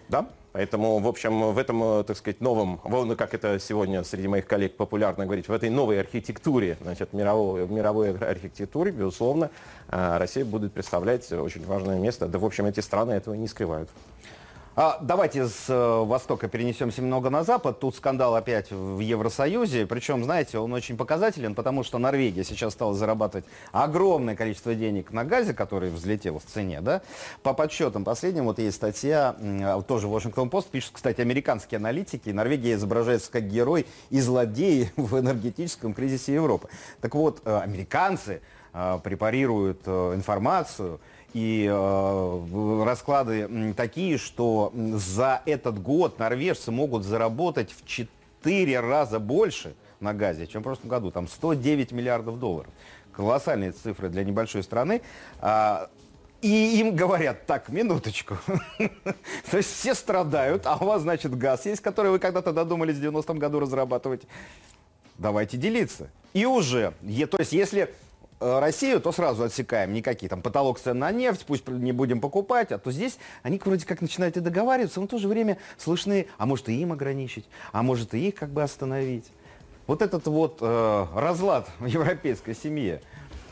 Да, 0.08 0.26
поэтому, 0.52 0.98
в 0.98 1.06
общем, 1.06 1.52
в 1.52 1.58
этом, 1.58 1.82
э, 1.82 2.04
так 2.04 2.16
сказать, 2.16 2.40
новом, 2.40 2.80
ну, 2.84 3.16
как 3.16 3.34
это 3.34 3.58
сегодня 3.60 4.02
среди 4.04 4.28
моих 4.28 4.46
коллег 4.46 4.76
популярно 4.76 5.24
говорить, 5.24 5.48
в 5.48 5.52
этой 5.52 5.70
новой 5.70 6.00
архитектуре, 6.00 6.76
значит, 6.82 7.12
мировой, 7.12 7.66
мировой 7.68 8.16
архитектуре, 8.16 8.90
безусловно, 8.90 9.50
э, 9.88 10.16
Россия 10.18 10.44
будет 10.44 10.72
представлять 10.72 11.30
очень 11.32 11.64
важное 11.64 11.98
место. 11.98 12.26
Да, 12.26 12.38
в 12.38 12.44
общем, 12.44 12.66
эти 12.66 12.80
страны 12.80 13.12
этого 13.12 13.34
не 13.34 13.46
скрывают. 13.46 13.88
А, 14.74 14.98
давайте 15.02 15.48
с 15.48 15.68
э, 15.68 16.04
Востока 16.04 16.48
перенесемся 16.48 17.02
немного 17.02 17.28
на 17.28 17.44
Запад. 17.44 17.78
Тут 17.78 17.94
скандал 17.94 18.34
опять 18.34 18.70
в 18.70 19.00
Евросоюзе. 19.00 19.86
Причем, 19.86 20.24
знаете, 20.24 20.58
он 20.58 20.72
очень 20.72 20.96
показателен, 20.96 21.54
потому 21.54 21.84
что 21.84 21.98
Норвегия 21.98 22.42
сейчас 22.42 22.72
стала 22.72 22.94
зарабатывать 22.94 23.44
огромное 23.72 24.34
количество 24.34 24.74
денег 24.74 25.12
на 25.12 25.24
газе, 25.24 25.52
который 25.52 25.90
взлетел 25.90 26.38
в 26.38 26.44
цене. 26.44 26.80
Да? 26.80 27.02
По 27.42 27.52
подсчетам 27.52 28.02
последним, 28.02 28.44
вот 28.44 28.58
есть 28.58 28.76
статья, 28.76 29.36
э, 29.38 29.82
тоже 29.86 30.06
Washington 30.06 30.48
Post, 30.48 30.68
пишут, 30.70 30.92
кстати, 30.94 31.20
американские 31.20 31.76
аналитики. 31.76 32.30
Норвегия 32.30 32.72
изображается 32.72 33.30
как 33.30 33.48
герой 33.48 33.84
и 34.08 34.20
злодей 34.20 34.90
в 34.96 35.18
энергетическом 35.18 35.92
кризисе 35.92 36.32
Европы. 36.32 36.68
Так 37.02 37.14
вот, 37.14 37.42
э, 37.44 37.58
американцы 37.58 38.40
э, 38.72 38.98
препарируют 39.04 39.86
информацию, 39.86 40.98
и 41.34 41.66
э, 41.70 42.84
расклады 42.84 43.74
такие, 43.74 44.18
что 44.18 44.72
за 44.74 45.42
этот 45.46 45.80
год 45.82 46.18
норвежцы 46.18 46.70
могут 46.70 47.04
заработать 47.04 47.72
в 47.72 47.86
4 47.86 48.80
раза 48.80 49.18
больше 49.18 49.74
на 50.00 50.12
газе, 50.12 50.46
чем 50.46 50.60
в 50.60 50.64
прошлом 50.64 50.88
году. 50.88 51.10
Там 51.10 51.28
109 51.28 51.92
миллиардов 51.92 52.38
долларов. 52.38 52.70
Колоссальные 53.12 53.72
цифры 53.72 54.08
для 54.08 54.24
небольшой 54.24 54.62
страны. 54.62 55.02
А, 55.40 55.88
и 56.42 56.80
им 56.80 56.96
говорят, 56.96 57.46
так, 57.46 57.68
минуточку. 57.68 58.36
То 59.50 59.56
есть 59.56 59.72
все 59.72 59.94
страдают, 59.94 60.66
а 60.66 60.76
у 60.76 60.86
вас, 60.86 61.02
значит, 61.02 61.36
газ 61.36 61.66
есть, 61.66 61.80
который 61.80 62.10
вы 62.10 62.18
когда-то 62.18 62.52
додумались 62.52 62.96
в 62.96 63.02
90-м 63.02 63.38
году 63.38 63.60
разрабатывать. 63.60 64.22
Давайте 65.18 65.56
делиться. 65.56 66.10
И 66.32 66.46
уже, 66.46 66.94
то 67.30 67.36
есть 67.38 67.52
если 67.52 67.94
Россию, 68.60 69.00
то 69.00 69.12
сразу 69.12 69.44
отсекаем 69.44 69.92
никакие 69.92 70.28
там 70.28 70.42
потолок 70.42 70.78
цен 70.78 70.98
на 70.98 71.12
нефть, 71.12 71.44
пусть 71.46 71.66
не 71.68 71.92
будем 71.92 72.20
покупать, 72.20 72.72
а 72.72 72.78
то 72.78 72.90
здесь 72.90 73.18
они 73.42 73.60
вроде 73.64 73.86
как 73.86 74.00
начинают 74.00 74.36
и 74.36 74.40
договариваться, 74.40 75.00
но 75.00 75.06
в 75.06 75.10
то 75.10 75.18
же 75.18 75.28
время 75.28 75.58
слышны, 75.76 76.26
а 76.38 76.46
может 76.46 76.68
и 76.68 76.80
им 76.80 76.92
ограничить, 76.92 77.46
а 77.72 77.82
может 77.82 78.14
и 78.14 78.28
их 78.28 78.34
как 78.34 78.50
бы 78.50 78.62
остановить. 78.62 79.26
Вот 79.86 80.02
этот 80.02 80.26
вот 80.26 80.58
э, 80.60 81.06
разлад 81.14 81.68
в 81.78 81.86
европейской 81.86 82.54
семье. 82.54 83.02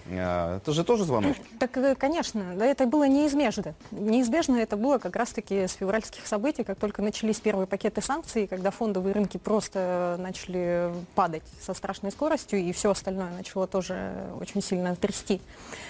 Э, 0.06 0.56
это 0.56 0.72
же 0.72 0.84
тоже 0.84 1.04
звоночки. 1.04 1.42
Так, 1.58 1.76
э, 1.76 1.94
конечно, 1.94 2.54
да, 2.56 2.64
это 2.66 2.86
было 2.86 3.06
неизбежно. 3.06 3.74
Неизбежно 3.90 4.56
это 4.56 4.76
было 4.76 4.98
как 4.98 5.16
раз-таки 5.16 5.66
с 5.66 5.72
февральских 5.74 6.26
событий, 6.26 6.64
как 6.64 6.78
только 6.78 7.02
начались 7.02 7.38
первые 7.40 7.66
пакеты 7.66 8.00
санкций, 8.00 8.46
когда 8.46 8.70
фондовые 8.70 9.12
рынки 9.12 9.36
просто 9.36 10.16
начали 10.18 10.90
падать 11.14 11.42
со 11.60 11.74
страшной 11.74 12.12
скоростью, 12.12 12.60
и 12.60 12.72
все 12.72 12.90
остальное 12.90 13.30
начало 13.30 13.66
тоже 13.66 14.12
очень 14.40 14.62
сильно 14.62 14.96
трясти. 14.96 15.40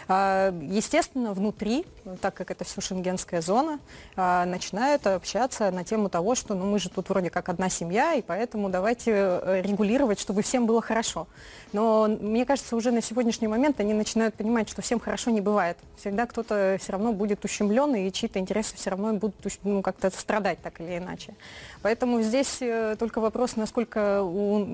А, 0.08 0.52
естественно, 0.60 1.32
внутри, 1.32 1.86
так 2.20 2.34
как 2.34 2.50
это 2.50 2.64
все 2.64 2.80
шенгенская 2.80 3.40
зона, 3.40 3.78
а, 4.16 4.44
начинают 4.44 5.06
общаться 5.06 5.70
на 5.70 5.84
тему 5.84 6.08
того, 6.08 6.34
что 6.34 6.54
ну, 6.54 6.66
мы 6.66 6.78
же 6.78 6.88
тут 6.88 7.08
вроде 7.08 7.30
как 7.30 7.48
одна 7.48 7.68
семья, 7.68 8.14
и 8.14 8.22
поэтому 8.22 8.70
давайте 8.70 9.12
э, 9.12 9.62
регулировать, 9.62 10.18
чтобы 10.18 10.42
всем 10.42 10.66
было 10.66 10.82
хорошо. 10.82 11.28
Но 11.72 12.08
мне 12.08 12.44
кажется, 12.44 12.74
уже 12.74 12.90
на 12.90 13.02
сегодняшний 13.02 13.46
момент 13.46 13.78
они 13.80 13.94
начинают 14.00 14.34
понимать, 14.34 14.68
что 14.68 14.80
всем 14.80 14.98
хорошо 14.98 15.30
не 15.30 15.42
бывает. 15.42 15.76
Всегда 15.96 16.24
кто-то 16.24 16.78
все 16.80 16.92
равно 16.92 17.12
будет 17.12 17.44
ущемлен, 17.44 17.94
и 17.94 18.10
чьи-то 18.10 18.38
интересы 18.38 18.74
все 18.74 18.90
равно 18.90 19.12
будут 19.12 19.34
ну, 19.62 19.82
как-то 19.82 20.10
страдать 20.10 20.58
так 20.62 20.80
или 20.80 20.96
иначе. 20.96 21.34
Поэтому 21.82 22.22
здесь 22.22 22.58
э, 22.62 22.96
только 22.98 23.20
вопрос, 23.20 23.56
насколько 23.56 24.22
у 24.22 24.64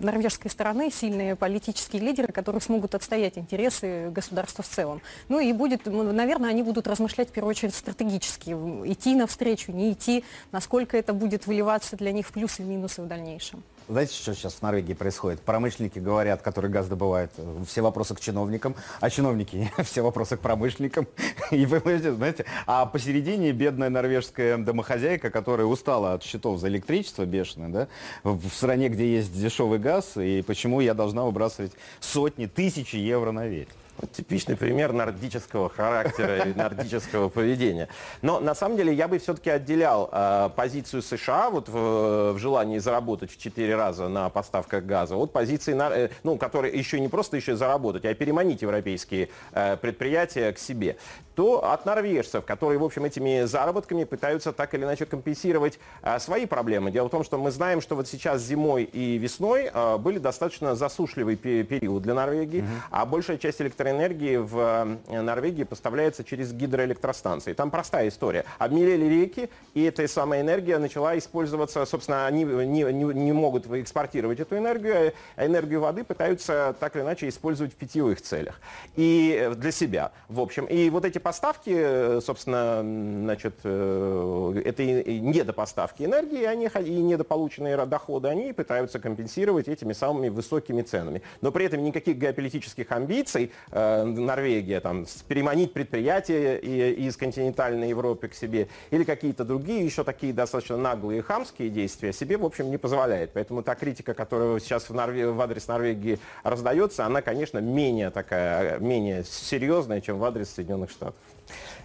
норвежской 0.00 0.50
стороны 0.50 0.92
сильные 0.92 1.34
политические 1.34 2.02
лидеры, 2.02 2.32
которые 2.32 2.62
смогут 2.62 2.94
отстоять 2.94 3.36
интересы 3.36 4.10
государства 4.10 4.62
в 4.62 4.68
целом. 4.68 5.02
Ну 5.28 5.40
и 5.40 5.52
будет, 5.52 5.86
наверное, 5.86 6.50
они 6.50 6.62
будут 6.62 6.86
размышлять 6.86 7.30
в 7.30 7.32
первую 7.32 7.50
очередь 7.50 7.74
стратегически, 7.74 8.50
идти 8.50 9.16
навстречу, 9.16 9.72
не 9.72 9.92
идти, 9.92 10.24
насколько 10.52 10.96
это 10.96 11.12
будет 11.12 11.46
выливаться 11.46 11.96
для 11.96 12.12
них 12.12 12.28
в 12.28 12.32
плюсы 12.32 12.62
и 12.62 12.64
минусы 12.64 13.02
в 13.02 13.08
дальнейшем. 13.08 13.62
Знаете, 13.88 14.12
что 14.12 14.34
сейчас 14.34 14.52
в 14.52 14.62
Норвегии 14.62 14.92
происходит? 14.92 15.40
Промышленники 15.40 15.98
говорят, 15.98 16.42
которые 16.42 16.70
газ 16.70 16.88
добывают, 16.88 17.32
все 17.66 17.80
вопросы 17.80 18.14
к 18.14 18.20
чиновникам, 18.20 18.74
а 19.00 19.08
чиновники 19.08 19.72
все 19.82 20.02
вопросы 20.02 20.36
к 20.36 20.40
промышленникам. 20.40 21.06
И 21.50 21.64
вы 21.64 21.80
знаете, 21.98 22.44
а 22.66 22.84
посередине 22.84 23.52
бедная 23.52 23.88
норвежская 23.88 24.58
домохозяйка, 24.58 25.30
которая 25.30 25.66
устала 25.66 26.12
от 26.12 26.22
счетов 26.22 26.60
за 26.60 26.68
электричество 26.68 27.24
бешеное, 27.24 27.68
да, 27.70 27.88
в 28.24 28.50
стране, 28.50 28.90
где 28.90 29.10
есть 29.10 29.32
дешевый 29.32 29.78
газ, 29.78 30.18
и 30.18 30.42
почему 30.42 30.82
я 30.82 30.92
должна 30.92 31.24
выбрасывать 31.24 31.72
сотни, 31.98 32.44
тысячи 32.44 32.96
евро 32.96 33.32
на 33.32 33.46
ветер. 33.46 33.72
Вот 33.98 34.12
типичный 34.12 34.56
пример 34.56 34.92
нордического 34.92 35.68
характера 35.68 36.44
и 36.44 36.54
нордического 36.54 37.28
поведения. 37.28 37.88
Но 38.22 38.38
на 38.38 38.54
самом 38.54 38.76
деле 38.76 38.94
я 38.94 39.08
бы 39.08 39.18
все-таки 39.18 39.50
отделял 39.50 40.08
э, 40.12 40.50
позицию 40.54 41.02
США 41.02 41.50
вот 41.50 41.68
в, 41.68 42.32
в 42.32 42.38
желании 42.38 42.78
заработать 42.78 43.32
в 43.32 43.38
4 43.38 43.74
раза 43.74 44.08
на 44.08 44.28
поставках 44.28 44.84
газа 44.84 45.16
от 45.16 45.32
позиции, 45.32 45.76
э, 45.76 46.10
ну, 46.22 46.36
которая 46.38 46.70
еще 46.70 47.00
не 47.00 47.08
просто 47.08 47.36
еще 47.36 47.56
заработать, 47.56 48.04
а 48.04 48.14
переманить 48.14 48.62
европейские 48.62 49.30
э, 49.52 49.76
предприятия 49.76 50.52
к 50.52 50.58
себе 50.58 50.96
то 51.38 51.70
от 51.72 51.86
норвежцев, 51.86 52.44
которые, 52.44 52.80
в 52.80 52.84
общем, 52.84 53.04
этими 53.04 53.44
заработками 53.44 54.02
пытаются 54.02 54.52
так 54.52 54.74
или 54.74 54.82
иначе 54.82 55.06
компенсировать 55.06 55.78
а, 56.02 56.18
свои 56.18 56.46
проблемы. 56.46 56.90
Дело 56.90 57.06
в 57.06 57.12
том, 57.12 57.22
что 57.22 57.38
мы 57.38 57.52
знаем, 57.52 57.80
что 57.80 57.94
вот 57.94 58.08
сейчас 58.08 58.42
зимой 58.42 58.82
и 58.82 59.18
весной 59.18 59.70
а, 59.72 59.98
были 59.98 60.18
достаточно 60.18 60.74
засушливый 60.74 61.36
период 61.36 62.02
для 62.02 62.14
Норвегии, 62.14 62.62
угу. 62.62 62.68
а 62.90 63.06
большая 63.06 63.38
часть 63.38 63.60
электроэнергии 63.62 63.87
в 63.92 64.58
а, 64.58 65.22
Норвегии 65.22 65.64
поставляется 65.64 66.24
через 66.24 66.52
гидроэлектростанции. 66.52 67.52
Там 67.52 67.70
простая 67.70 68.08
история. 68.08 68.44
Обмелели 68.58 69.04
реки, 69.04 69.50
и 69.74 69.84
эта 69.84 70.06
самая 70.08 70.40
энергия 70.40 70.78
начала 70.78 71.16
использоваться, 71.16 71.84
собственно, 71.86 72.26
они 72.26 72.44
не, 72.44 72.84
не, 72.92 73.04
не 73.14 73.32
могут 73.32 73.66
экспортировать 73.66 74.40
эту 74.40 74.56
энергию, 74.56 75.12
а 75.36 75.46
энергию 75.46 75.80
воды 75.80 76.04
пытаются 76.04 76.74
так 76.78 76.96
или 76.96 77.02
иначе 77.02 77.28
использовать 77.28 77.72
в 77.72 77.76
питьевых 77.76 78.20
целях. 78.20 78.60
И 78.96 79.36
э, 79.38 79.54
для 79.54 79.72
себя, 79.72 80.12
в 80.28 80.40
общем. 80.40 80.66
И 80.66 80.90
вот 80.90 81.04
эти 81.04 81.18
поставки, 81.18 81.72
э, 81.74 82.20
собственно, 82.24 82.80
значит, 82.82 83.54
э, 83.64 84.62
это 84.64 84.82
и 84.82 85.20
недопоставки 85.20 86.02
энергии, 86.02 86.44
они, 86.44 86.68
и 86.84 87.02
недополученные 87.02 87.76
доходы, 87.86 88.28
они 88.28 88.52
пытаются 88.52 88.98
компенсировать 88.98 89.68
этими 89.68 89.92
самыми 89.92 90.28
высокими 90.28 90.82
ценами. 90.82 91.22
Но 91.40 91.52
при 91.52 91.66
этом 91.66 91.82
никаких 91.82 92.16
геополитических 92.16 92.90
амбиций 92.90 93.52
э, 93.78 94.04
Норвегия, 94.04 94.80
там, 94.80 95.06
переманить 95.26 95.72
предприятия 95.72 96.58
из 96.58 97.16
континентальной 97.16 97.90
Европы 97.90 98.28
к 98.28 98.34
себе 98.34 98.68
или 98.90 99.04
какие-то 99.04 99.44
другие 99.44 99.84
еще 99.84 100.04
такие 100.04 100.32
достаточно 100.32 100.76
наглые 100.76 101.22
хамские 101.22 101.70
действия 101.70 102.12
себе, 102.12 102.36
в 102.36 102.44
общем, 102.44 102.70
не 102.70 102.78
позволяет. 102.78 103.32
Поэтому 103.32 103.62
та 103.62 103.74
критика, 103.74 104.14
которая 104.14 104.58
сейчас 104.60 104.88
в, 104.88 104.94
Норве... 104.94 105.30
в 105.30 105.40
адрес 105.40 105.68
Норвегии 105.68 106.18
раздается, 106.42 107.06
она, 107.06 107.22
конечно, 107.22 107.58
менее 107.58 108.10
такая, 108.10 108.78
менее 108.78 109.24
серьезная, 109.24 110.00
чем 110.00 110.18
в 110.18 110.24
адрес 110.24 110.50
Соединенных 110.50 110.90
Штатов. 110.90 111.16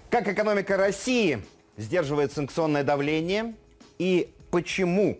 Как 0.09 0.27
экономика 0.27 0.77
России 0.77 1.41
сдерживает 1.77 2.31
санкционное 2.31 2.83
давление 2.83 3.55
и 3.97 4.33
почему 4.51 5.17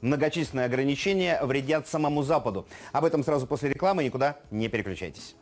многочисленные 0.00 0.66
ограничения 0.66 1.40
вредят 1.42 1.88
самому 1.88 2.22
Западу? 2.22 2.66
Об 2.92 3.04
этом 3.04 3.24
сразу 3.24 3.46
после 3.46 3.70
рекламы, 3.70 4.04
никуда 4.04 4.38
не 4.50 4.68
переключайтесь. 4.68 5.34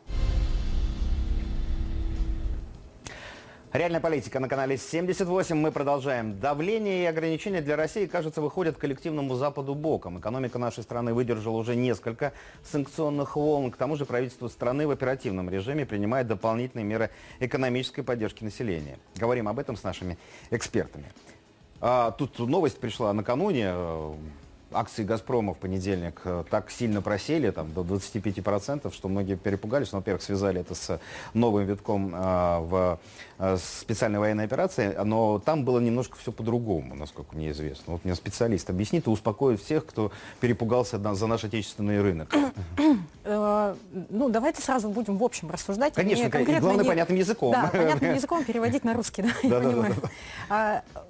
Реальная 3.73 3.99
политика 3.99 4.39
на 4.39 4.47
канале 4.47 4.77
78. 4.77 5.53
Мы 5.57 5.73
продолжаем. 5.73 6.39
Давление 6.39 7.03
и 7.03 7.05
ограничения 7.05 7.59
для 7.59 7.75
России, 7.75 8.05
кажется, 8.05 8.41
выходят 8.41 8.77
коллективному 8.77 9.35
Западу 9.35 9.75
боком. 9.75 10.19
Экономика 10.19 10.57
нашей 10.57 10.83
страны 10.83 11.13
выдержала 11.13 11.57
уже 11.57 11.75
несколько 11.75 12.31
санкционных 12.63 13.35
волн. 13.35 13.69
К 13.71 13.75
тому 13.75 13.97
же 13.97 14.05
правительство 14.05 14.47
страны 14.47 14.87
в 14.87 14.91
оперативном 14.91 15.49
режиме 15.49 15.85
принимает 15.85 16.27
дополнительные 16.27 16.85
меры 16.85 17.09
экономической 17.41 18.03
поддержки 18.03 18.41
населения. 18.41 18.99
Говорим 19.17 19.49
об 19.49 19.59
этом 19.59 19.75
с 19.75 19.83
нашими 19.83 20.17
экспертами. 20.49 21.11
А, 21.81 22.11
тут 22.11 22.39
новость 22.39 22.79
пришла 22.79 23.11
накануне 23.11 23.73
акции 24.71 25.03
«Газпрома» 25.03 25.53
в 25.53 25.57
понедельник 25.57 26.21
э, 26.25 26.43
так 26.49 26.71
сильно 26.71 27.01
просели, 27.01 27.51
там, 27.51 27.73
до 27.73 27.81
25%, 27.81 28.93
что 28.93 29.07
многие 29.07 29.35
перепугались. 29.35 29.91
Ну, 29.91 29.99
во-первых, 29.99 30.21
связали 30.21 30.61
это 30.61 30.75
с 30.75 30.99
новым 31.33 31.65
витком 31.65 32.13
э, 32.13 32.59
в 32.59 32.99
э, 33.39 33.57
специальной 33.57 34.19
военной 34.19 34.45
операции, 34.45 34.97
но 35.03 35.39
там 35.39 35.63
было 35.63 35.79
немножко 35.79 36.17
все 36.17 36.31
по-другому, 36.31 36.95
насколько 36.95 37.35
мне 37.35 37.51
известно. 37.51 37.93
Вот 37.93 38.05
мне 38.05 38.15
специалист 38.15 38.69
объяснит 38.69 39.07
и 39.07 39.09
успокоит 39.09 39.61
всех, 39.61 39.85
кто 39.85 40.11
перепугался 40.39 40.97
за 41.15 41.27
наш 41.27 41.43
отечественный 41.43 42.01
рынок. 42.01 42.33
Ну, 43.23 44.29
давайте 44.29 44.61
сразу 44.61 44.89
будем 44.89 45.17
в 45.17 45.23
общем 45.23 45.49
рассуждать. 45.49 45.93
Конечно, 45.93 46.27
и 46.27 46.59
главное, 46.59 46.83
не... 46.83 46.89
понятным 46.89 47.17
языком. 47.17 47.51
Да, 47.51 47.67
понятным 47.67 48.13
языком 48.15 48.43
переводить 48.43 48.83
на 48.83 48.93
русский, 48.93 49.23
да, 49.23 49.29
я 49.43 49.59
понимаю. 49.59 49.95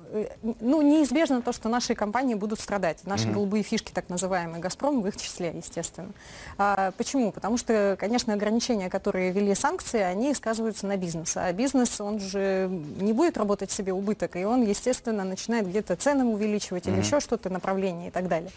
Э, 0.09 0.27
ну, 0.59 0.81
неизбежно 0.81 1.41
то, 1.41 1.51
что 1.51 1.69
наши 1.69 1.95
компании 1.95 2.35
будут 2.35 2.59
страдать. 2.59 2.99
Наши 3.05 3.29
голубые 3.29 3.63
фишки, 3.63 3.91
так 3.91 4.09
называемые, 4.09 4.61
«Газпром» 4.61 5.01
в 5.01 5.07
их 5.07 5.17
числе, 5.17 5.53
естественно. 5.55 6.09
А, 6.57 6.91
почему? 6.97 7.31
Потому 7.31 7.57
что, 7.57 7.95
конечно, 7.99 8.33
ограничения, 8.33 8.89
которые 8.89 9.31
ввели 9.31 9.53
санкции, 9.55 10.01
они 10.01 10.33
сказываются 10.33 10.87
на 10.87 10.97
бизнесе. 10.97 11.39
А 11.39 11.51
бизнес, 11.53 11.99
он 11.99 12.19
же 12.19 12.69
не 12.99 13.13
будет 13.13 13.37
работать 13.37 13.71
себе 13.71 13.93
убыток, 13.93 14.35
и 14.35 14.45
он, 14.45 14.63
естественно, 14.63 15.23
начинает 15.23 15.67
где-то 15.67 15.95
цены 15.95 16.25
увеличивать 16.25 16.87
или 16.87 16.99
еще 16.99 17.19
что-то, 17.19 17.49
направление 17.49 18.09
и 18.09 18.11
так 18.11 18.27
далее. 18.27 18.51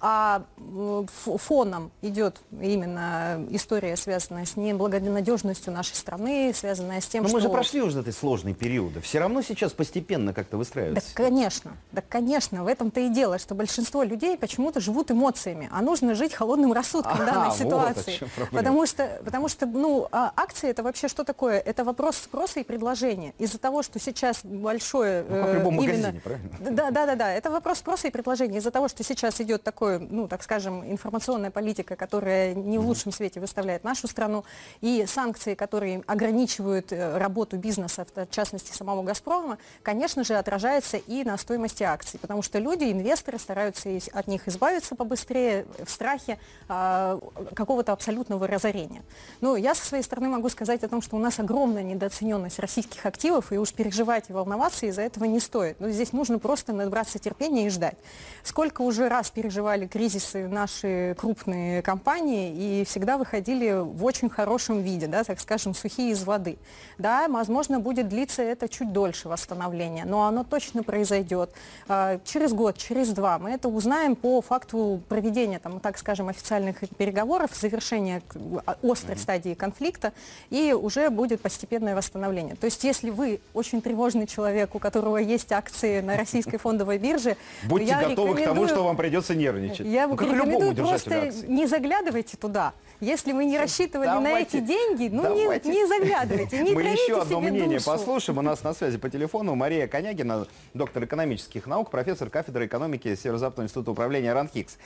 А 0.00 0.42
фоном 0.56 1.90
идет 2.02 2.40
именно 2.52 3.44
история, 3.50 3.96
связанная 3.96 4.44
с 4.44 4.56
неблагонадежностью 4.56 5.72
нашей 5.72 5.94
страны, 5.94 6.52
связанная 6.54 7.00
с 7.00 7.06
тем, 7.06 7.24
Но 7.24 7.28
что... 7.28 7.38
мы 7.38 7.42
же 7.42 7.48
прошли 7.48 7.82
уже 7.82 8.00
этой 8.00 8.12
сложной 8.12 8.54
периоды. 8.54 9.00
Все 9.00 9.18
равно 9.18 9.42
сейчас 9.42 9.72
постепенно 9.72 10.32
как-то 10.32 10.56
выстраивается. 10.56 10.87
Да, 10.94 11.00
конечно. 11.14 11.76
Да, 11.92 12.02
конечно. 12.06 12.64
В 12.64 12.66
этом-то 12.66 13.00
и 13.00 13.08
дело, 13.08 13.38
что 13.38 13.54
большинство 13.54 14.02
людей 14.02 14.36
почему-то 14.36 14.80
живут 14.80 15.10
эмоциями, 15.10 15.68
а 15.72 15.80
нужно 15.82 16.14
жить 16.14 16.34
холодным 16.34 16.72
рассудком 16.72 17.16
в 17.16 17.24
данной 17.24 17.54
ситуации. 17.54 18.18
Вот 18.36 18.50
потому 18.50 18.86
что, 18.86 19.20
потому 19.24 19.48
что, 19.48 19.66
ну, 19.66 20.08
а 20.10 20.32
акции 20.36 20.70
это 20.70 20.82
вообще 20.82 21.08
что 21.08 21.24
такое? 21.24 21.58
Это 21.58 21.84
вопрос 21.84 22.16
спроса 22.16 22.60
и 22.60 22.64
предложения. 22.64 23.34
Из-за 23.38 23.58
того, 23.58 23.82
что 23.82 23.98
сейчас 23.98 24.40
большое... 24.42 25.24
Ну, 25.28 25.36
как 25.36 25.50
в 25.50 25.54
любом 25.54 25.74
именно... 25.80 25.96
магазине, 25.96 26.20
правильно? 26.20 26.50
Да, 26.58 26.90
да, 26.90 27.06
да, 27.06 27.14
да. 27.14 27.32
Это 27.32 27.50
вопрос 27.50 27.78
спроса 27.78 28.08
и 28.08 28.10
предложения. 28.10 28.58
Из-за 28.58 28.70
того, 28.70 28.88
что 28.88 29.04
сейчас 29.04 29.40
идет 29.40 29.62
такое 29.62 29.98
ну, 30.10 30.28
так 30.28 30.42
скажем, 30.42 30.84
информационная 30.90 31.50
политика, 31.50 31.96
которая 31.96 32.54
не 32.54 32.78
в 32.78 32.86
лучшем 32.86 33.12
свете 33.12 33.40
выставляет 33.40 33.84
нашу 33.84 34.08
страну, 34.08 34.44
и 34.80 35.04
санкции, 35.06 35.54
которые 35.54 36.02
ограничивают 36.06 36.92
э, 36.92 37.18
работу 37.18 37.56
бизнеса, 37.56 38.06
в 38.14 38.30
частности 38.30 38.72
самого 38.72 39.02
«Газпрома», 39.02 39.58
конечно 39.82 40.24
же, 40.24 40.34
отражается 40.34 40.77
отражается 40.78 40.96
и 40.96 41.24
на 41.24 41.36
стоимости 41.36 41.82
акций, 41.82 42.18
потому 42.18 42.42
что 42.42 42.58
люди, 42.58 42.84
инвесторы 42.84 43.38
стараются 43.38 43.88
от 44.12 44.28
них 44.28 44.48
избавиться 44.48 44.94
побыстрее 44.94 45.66
в 45.84 45.90
страхе 45.90 46.38
а, 46.68 47.18
какого-то 47.54 47.92
абсолютного 47.92 48.46
разорения. 48.46 49.02
Ну, 49.40 49.56
я 49.56 49.74
со 49.74 49.84
своей 49.84 50.02
стороны 50.02 50.28
могу 50.28 50.48
сказать 50.48 50.82
о 50.84 50.88
том, 50.88 51.02
что 51.02 51.16
у 51.16 51.18
нас 51.18 51.38
огромная 51.38 51.82
недооцененность 51.82 52.58
российских 52.58 53.04
активов, 53.06 53.52
и 53.52 53.58
уж 53.58 53.72
переживать 53.72 54.30
и 54.30 54.32
волноваться 54.32 54.86
из-за 54.86 55.02
этого 55.02 55.24
не 55.24 55.40
стоит. 55.40 55.80
Но 55.80 55.90
здесь 55.90 56.12
нужно 56.12 56.38
просто 56.38 56.72
набраться 56.72 57.18
терпения 57.18 57.66
и 57.66 57.70
ждать. 57.70 57.96
Сколько 58.42 58.82
уже 58.82 59.08
раз 59.08 59.30
переживали 59.30 59.86
кризисы 59.86 60.48
наши 60.48 61.16
крупные 61.18 61.82
компании 61.82 62.80
и 62.80 62.84
всегда 62.84 63.18
выходили 63.18 63.72
в 63.80 64.04
очень 64.04 64.30
хорошем 64.30 64.80
виде, 64.80 65.06
да, 65.06 65.24
так 65.24 65.40
скажем, 65.40 65.74
сухие 65.74 66.12
из 66.12 66.24
воды. 66.24 66.58
Да, 66.98 67.26
возможно, 67.28 67.80
будет 67.80 68.08
длиться 68.08 68.42
это 68.42 68.68
чуть 68.68 68.92
дольше 68.92 69.28
восстановления, 69.28 70.04
но 70.04 70.26
оно 70.26 70.44
точно 70.44 70.67
произойдет 70.82 71.50
а, 71.88 72.20
через 72.24 72.52
год, 72.52 72.76
через 72.76 73.10
два. 73.10 73.38
Мы 73.38 73.50
это 73.50 73.68
узнаем 73.68 74.16
по 74.16 74.40
факту 74.40 75.00
проведения, 75.08 75.58
там, 75.58 75.80
так 75.80 75.98
скажем, 75.98 76.28
официальных 76.28 76.76
переговоров, 76.96 77.50
завершения 77.54 78.22
а, 78.66 78.76
острой 78.82 79.16
mm-hmm. 79.16 79.18
стадии 79.18 79.54
конфликта, 79.54 80.12
и 80.50 80.72
уже 80.72 81.10
будет 81.10 81.40
постепенное 81.40 81.94
восстановление. 81.94 82.56
То 82.56 82.66
есть, 82.66 82.84
если 82.84 83.10
вы 83.10 83.40
очень 83.54 83.82
тревожный 83.82 84.26
человек, 84.26 84.74
у 84.74 84.78
которого 84.78 85.16
есть 85.16 85.52
акции 85.52 86.00
на 86.00 86.16
российской 86.16 86.58
фондовой 86.58 86.98
бирже, 86.98 87.36
Будьте 87.64 87.96
готовы 87.96 88.34
к 88.36 88.44
тому, 88.44 88.66
что 88.68 88.84
вам 88.84 88.96
придется 88.96 89.34
нервничать. 89.34 89.86
Я 89.86 90.06
ну, 90.06 90.14
рекомендую 90.14 90.74
просто 90.74 91.32
не 91.46 91.66
заглядывайте 91.66 92.36
туда. 92.36 92.72
Если 93.00 93.30
вы 93.30 93.44
не 93.44 93.56
рассчитывали 93.56 94.08
давайте, 94.08 94.32
на 94.32 94.40
эти 94.40 94.66
деньги, 94.66 95.08
ну 95.14 95.32
не, 95.32 95.44
не 95.70 95.86
заглядывайте, 95.86 96.58
не 96.58 96.74
Мы 96.74 96.82
еще 96.82 97.20
одно 97.20 97.40
мнение 97.40 97.78
душу. 97.78 97.90
послушаем. 97.90 98.38
У 98.38 98.42
нас 98.42 98.64
на 98.64 98.74
связи 98.74 98.98
по 98.98 99.08
телефону 99.08 99.54
Мария 99.54 99.86
Конягина, 99.86 100.48
доктор 100.74 101.04
экономических 101.04 101.66
наук, 101.66 101.90
профессор 101.90 102.30
кафедры 102.30 102.66
экономики 102.66 103.14
Северо-Западного 103.14 103.66
института 103.66 103.90
управления 103.90 104.32
РАНХИКС. 104.32 104.78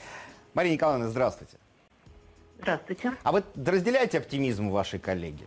Мария 0.53 0.73
Николаевна, 0.73 1.09
здравствуйте. 1.09 1.57
Здравствуйте. 2.59 3.13
А 3.23 3.31
вы 3.31 3.43
разделяете 3.55 4.19
оптимизм 4.19 4.69
вашей 4.69 4.99
коллеги? 4.99 5.43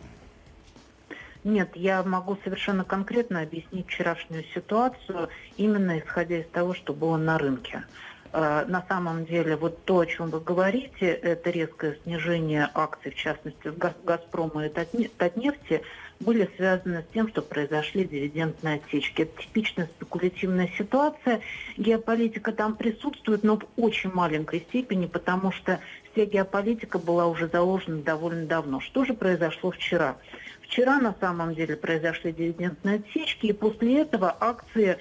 Нет, 1.43 1.75
я 1.75 2.03
могу 2.03 2.37
совершенно 2.43 2.83
конкретно 2.83 3.41
объяснить 3.41 3.87
вчерашнюю 3.87 4.43
ситуацию, 4.53 5.29
именно 5.55 5.99
исходя 5.99 6.39
из 6.39 6.47
того, 6.47 6.73
что 6.73 6.93
было 6.93 7.17
на 7.17 7.37
рынке. 7.37 7.83
Э, 8.33 8.65
на 8.67 8.83
самом 8.87 9.25
деле, 9.25 9.55
вот 9.55 9.83
то, 9.85 9.99
о 9.99 10.05
чем 10.05 10.29
вы 10.29 10.41
говорите, 10.41 11.07
это 11.07 11.49
резкое 11.49 11.97
снижение 12.03 12.69
акций, 12.73 13.11
в 13.11 13.15
частности, 13.15 13.71
«Газпрома» 14.03 14.65
и 14.65 14.69
«Татнефти», 14.69 15.81
были 16.19 16.49
связаны 16.55 17.03
с 17.03 17.13
тем, 17.13 17.29
что 17.29 17.41
произошли 17.41 18.03
дивидендные 18.03 18.75
отсечки. 18.75 19.23
Это 19.23 19.41
типичная 19.41 19.85
спекулятивная 19.85 20.69
ситуация. 20.77 21.41
Геополитика 21.77 22.51
там 22.51 22.75
присутствует, 22.75 23.43
но 23.43 23.57
в 23.57 23.65
очень 23.77 24.11
маленькой 24.11 24.61
степени, 24.61 25.05
потому 25.05 25.51
что 25.51 25.79
вся 26.11 26.25
геополитика 26.25 26.99
была 26.99 27.27
уже 27.27 27.47
заложена 27.47 28.01
довольно 28.01 28.45
давно. 28.45 28.79
Что 28.79 29.05
же 29.05 29.13
произошло 29.13 29.71
вчера? 29.71 30.17
Вчера 30.61 30.99
на 30.99 31.15
самом 31.19 31.55
деле 31.55 31.75
произошли 31.77 32.33
дивидендные 32.33 32.97
отсечки, 32.97 33.47
и 33.47 33.53
после 33.53 34.01
этого 34.01 34.35
акции 34.39 34.97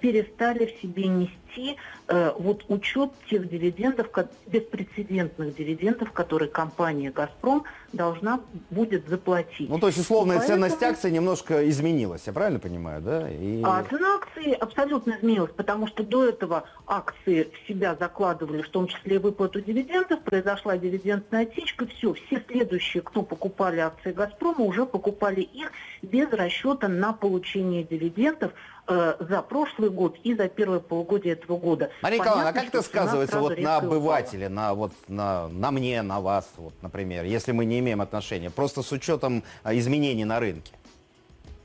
перестали 0.00 0.66
в 0.66 0.82
себе 0.82 1.06
нести 1.08 1.76
Э, 2.08 2.32
вот 2.38 2.64
учет 2.68 3.10
тех 3.30 3.48
дивидендов, 3.48 4.08
беспрецедентных 4.46 5.56
дивидендов, 5.56 6.12
которые 6.12 6.48
компания 6.48 7.10
«Газпром» 7.10 7.64
должна 7.92 8.40
будет 8.70 9.08
заплатить. 9.08 9.70
Ну, 9.70 9.78
то 9.78 9.86
есть, 9.86 9.98
условная 9.98 10.38
поэтому... 10.38 10.62
ценность 10.62 10.82
акций 10.82 11.10
немножко 11.10 11.68
изменилась, 11.68 12.22
я 12.26 12.32
правильно 12.32 12.58
понимаю, 12.58 13.00
да? 13.00 13.30
И... 13.30 13.62
А 13.64 13.84
цена 13.88 14.16
акций 14.16 14.52
абсолютно 14.52 15.12
изменилась, 15.12 15.52
потому 15.56 15.86
что 15.86 16.02
до 16.02 16.28
этого 16.28 16.64
акции 16.86 17.48
в 17.52 17.68
себя 17.68 17.96
закладывали, 17.98 18.62
в 18.62 18.68
том 18.68 18.88
числе 18.88 19.16
и 19.16 19.18
выплату 19.18 19.60
дивидендов, 19.60 20.22
произошла 20.22 20.76
дивидендная 20.76 21.44
отсечка, 21.44 21.86
все, 21.86 22.14
все 22.14 22.42
следующие, 22.46 23.02
кто 23.02 23.22
покупали 23.22 23.78
акции 23.78 24.12
«Газпрома», 24.12 24.64
уже 24.64 24.86
покупали 24.86 25.40
их 25.40 25.70
без 26.02 26.30
расчета 26.30 26.88
на 26.88 27.12
получение 27.12 27.84
дивидендов 27.84 28.52
э, 28.88 29.14
за 29.20 29.42
прошлый 29.42 29.90
год 29.90 30.16
и 30.24 30.34
за 30.34 30.48
первое 30.48 30.80
полугодие 30.80 31.34
этого 31.34 31.56
года. 31.58 31.90
Мария 32.02 32.18
Николаевна, 32.20 32.50
а 32.50 32.52
как 32.52 32.68
это 32.68 32.82
сказывается 32.82 33.40
вот 33.40 33.58
на 33.58 33.76
обывателе, 33.76 34.48
на, 34.48 34.74
вот, 34.74 34.92
на, 35.08 35.48
на 35.48 35.70
мне, 35.70 36.02
на 36.02 36.20
вас, 36.20 36.48
вот, 36.56 36.74
например, 36.82 37.24
если 37.24 37.52
мы 37.52 37.64
не 37.64 37.78
имеем 37.78 38.00
отношения, 38.00 38.50
просто 38.50 38.82
с 38.82 38.92
учетом 38.92 39.42
а, 39.62 39.74
изменений 39.74 40.24
на 40.24 40.40
рынке? 40.40 40.72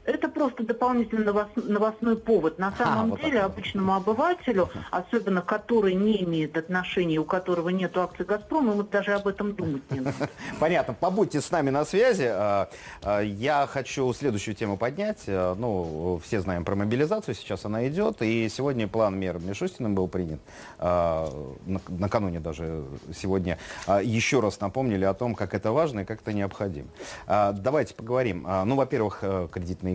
Это 0.08 0.30
просто 0.30 0.63
дополнительный 0.63 1.26
новостной 1.26 2.15
повод. 2.15 2.58
На 2.58 2.72
самом 2.72 3.13
а, 3.13 3.17
деле, 3.17 3.41
вот 3.41 3.52
обычному 3.52 3.93
обывателю, 3.93 4.70
особенно 4.89 5.41
который 5.41 5.96
не 5.96 6.24
имеет 6.24 6.56
отношения, 6.56 7.17
у 7.17 7.26
которого 7.26 7.67
нет 7.70 7.98
акций 7.98 8.26
«Газпрома», 8.26 8.72
ему 8.72 8.84
даже 8.84 9.13
об 9.13 9.28
этом 9.28 9.54
думать 9.54 9.84
не 9.91 10.00
надо. 10.00 10.30
Понятно. 10.62 10.93
Побудьте 10.93 11.41
с 11.41 11.52
нами 11.52 11.72
на 11.72 11.84
связи. 11.84 12.30
А, 12.30 12.70
а, 13.04 13.20
я 13.20 13.67
хочу 13.67 14.13
следующую 14.13 14.56
тему 14.56 14.78
поднять. 14.78 15.26
А, 15.28 15.56
ну, 15.56 16.22
все 16.24 16.39
знаем 16.39 16.63
про 16.63 16.76
мобилизацию, 16.76 17.36
сейчас 17.36 17.65
она 17.65 17.86
идет. 17.89 18.22
И 18.22 18.48
сегодня 18.48 18.88
план 18.88 19.20
мер 19.20 19.39
Мишустиным 19.39 19.93
был 19.93 20.08
принят. 20.08 20.39
Накануне 20.80 22.39
даже 22.39 22.86
сегодня 23.13 23.58
еще 24.02 24.39
раз 24.39 24.62
напомнили 24.62 25.04
о 25.04 25.13
том, 25.13 25.36
как 25.36 25.54
это 25.54 25.74
важно 25.74 26.02
и 26.02 26.06
как 26.06 26.22
это 26.22 26.32
необходимо. 26.32 26.88
Давайте 27.28 27.93
поговорим. 27.93 28.48
Ну, 28.65 28.76
во-первых, 28.76 29.20
э, 29.22 29.48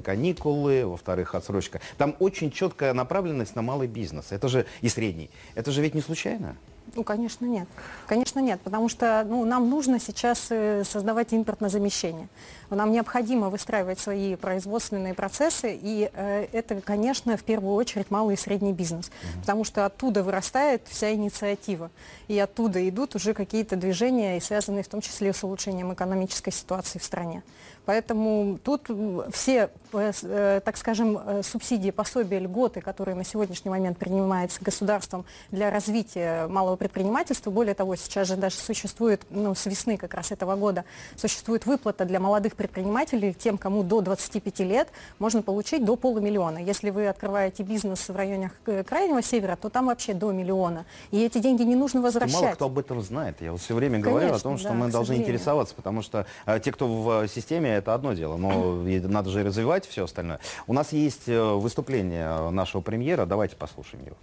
каникулы, 0.03 0.87
во-вторых, 0.87 1.35
отсрочка. 1.35 1.81
Там 1.97 2.15
очень 2.19 2.51
четкая 2.51 2.93
направленность 2.93 3.57
на 3.57 3.62
малый 3.62 3.88
бизнес. 3.88 4.33
Это 4.33 4.49
же 4.49 4.67
и 4.81 4.88
средний. 4.88 5.31
Это 5.55 5.71
же 5.71 5.81
ведь 5.81 5.95
не 5.95 6.03
случайно? 6.03 6.57
Ну, 6.95 7.05
конечно, 7.05 7.47
нет. 7.47 7.69
Конечно, 8.07 8.41
нет, 8.41 8.61
потому 8.61 8.88
что 8.88 9.25
ну, 9.27 9.45
нам 9.45 9.71
нужно 9.71 9.99
сейчас 9.99 10.49
э, 10.51 10.85
создавать 10.85 11.33
импортное 11.33 11.71
замещение. 11.71 12.29
Нам 12.74 12.92
необходимо 12.92 13.50
выстраивать 13.50 13.98
свои 13.98 14.37
производственные 14.37 15.14
процессы, 15.14 15.78
и 15.80 16.11
э, 16.12 16.46
это, 16.52 16.80
конечно, 16.80 17.37
в 17.37 17.44
первую 17.44 17.74
очередь 17.74 18.11
малый 18.11 18.35
и 18.35 18.38
средний 18.38 18.72
бизнес, 18.72 19.06
mm-hmm. 19.06 19.40
потому 19.40 19.64
что 19.64 19.87
оттуда 19.87 20.22
вырастает 20.22 20.82
вся 20.88 21.12
инициатива, 21.12 21.90
и 22.28 22.38
оттуда 22.38 22.88
идут 22.88 23.14
уже 23.14 23.35
какие-то 23.35 23.76
движения, 23.76 24.40
связанные 24.40 24.82
в 24.82 24.88
том 24.88 25.00
числе 25.00 25.32
с 25.32 25.42
улучшением 25.44 25.92
экономической 25.92 26.50
ситуации 26.50 26.98
в 26.98 27.04
стране. 27.04 27.42
Поэтому 27.85 28.58
тут 28.62 28.88
все, 29.32 29.70
э, 29.92 30.12
э, 30.22 30.61
так 30.64 30.76
скажем, 30.76 31.18
э, 31.18 31.42
субсидии, 31.42 31.90
пособия, 31.90 32.38
льготы, 32.38 32.80
которые 32.80 33.16
на 33.16 33.24
сегодняшний 33.24 33.70
момент 33.70 33.98
принимаются 33.98 34.62
государством 34.62 35.24
для 35.50 35.70
развития 35.70 36.46
малого 36.46 36.76
предпринимательства, 36.76 37.50
более 37.50 37.74
того, 37.74 37.96
сейчас 37.96 38.28
же 38.28 38.37
даже 38.37 38.56
существует, 38.56 39.22
ну, 39.30 39.56
с 39.56 39.66
весны 39.66 39.96
как 39.96 40.14
раз 40.14 40.30
этого 40.30 40.54
года, 40.54 40.85
существует 41.16 41.66
выплата 41.66 42.04
для 42.04 42.20
молодых 42.20 42.54
предпринимателей, 42.62 43.35
тем, 43.35 43.59
кому 43.59 43.83
до 43.83 44.01
25 44.01 44.61
лет, 44.61 44.88
можно 45.18 45.42
получить 45.42 45.85
до 45.85 45.96
полумиллиона. 45.96 46.59
Если 46.59 46.90
вы 46.90 47.09
открываете 47.09 47.64
бизнес 47.64 48.09
в 48.09 48.14
районах 48.14 48.53
Крайнего 48.87 49.20
Севера, 49.20 49.57
то 49.57 49.68
там 49.68 49.87
вообще 49.87 50.14
до 50.14 50.31
миллиона. 50.31 50.85
И 51.11 51.20
эти 51.25 51.38
деньги 51.38 51.62
не 51.62 51.75
нужно 51.75 52.01
возвращать. 52.01 52.40
Мало 52.40 52.55
кто 52.55 52.66
об 52.66 52.79
этом 52.79 53.03
знает. 53.03 53.40
Я 53.40 53.51
вот 53.51 53.61
все 53.61 53.75
время 53.75 53.94
Конечно, 53.94 54.11
говорю 54.12 54.35
о 54.35 54.38
том, 54.38 54.59
что 54.59 54.68
да, 54.68 54.75
мы 54.75 54.90
должны 54.90 55.14
интересоваться, 55.14 55.75
потому 55.75 56.03
что 56.03 56.25
э, 56.46 56.61
те, 56.61 56.70
кто 56.70 56.87
в 56.87 57.29
системе 57.29 57.75
это 57.75 57.94
одно 57.94 58.12
дело, 58.12 58.37
но 58.37 58.75
надо 58.85 59.31
же 59.31 59.42
развивать 59.42 59.85
все 59.85 60.05
остальное. 60.05 60.38
У 60.68 60.72
нас 60.72 60.92
есть 60.92 61.29
э, 61.29 61.42
выступление 61.42 62.51
нашего 62.51 62.81
премьера, 62.81 63.27
давайте 63.27 63.57
послушаем 63.57 64.05
его. 64.05 64.16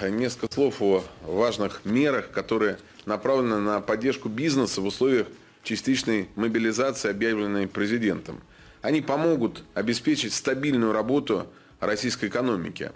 Несколько 0.00 0.52
слов 0.52 0.80
о 0.80 1.04
важных 1.22 1.84
мерах, 1.84 2.30
которые 2.30 2.78
направлены 3.04 3.58
на 3.58 3.80
поддержку 3.80 4.28
бизнеса 4.28 4.80
в 4.80 4.86
условиях 4.86 5.26
частичной 5.62 6.28
мобилизации, 6.34 7.10
объявленной 7.10 7.68
президентом. 7.68 8.40
Они 8.80 9.00
помогут 9.00 9.62
обеспечить 9.74 10.32
стабильную 10.32 10.92
работу 10.92 11.46
российской 11.78 12.26
экономики. 12.26 12.90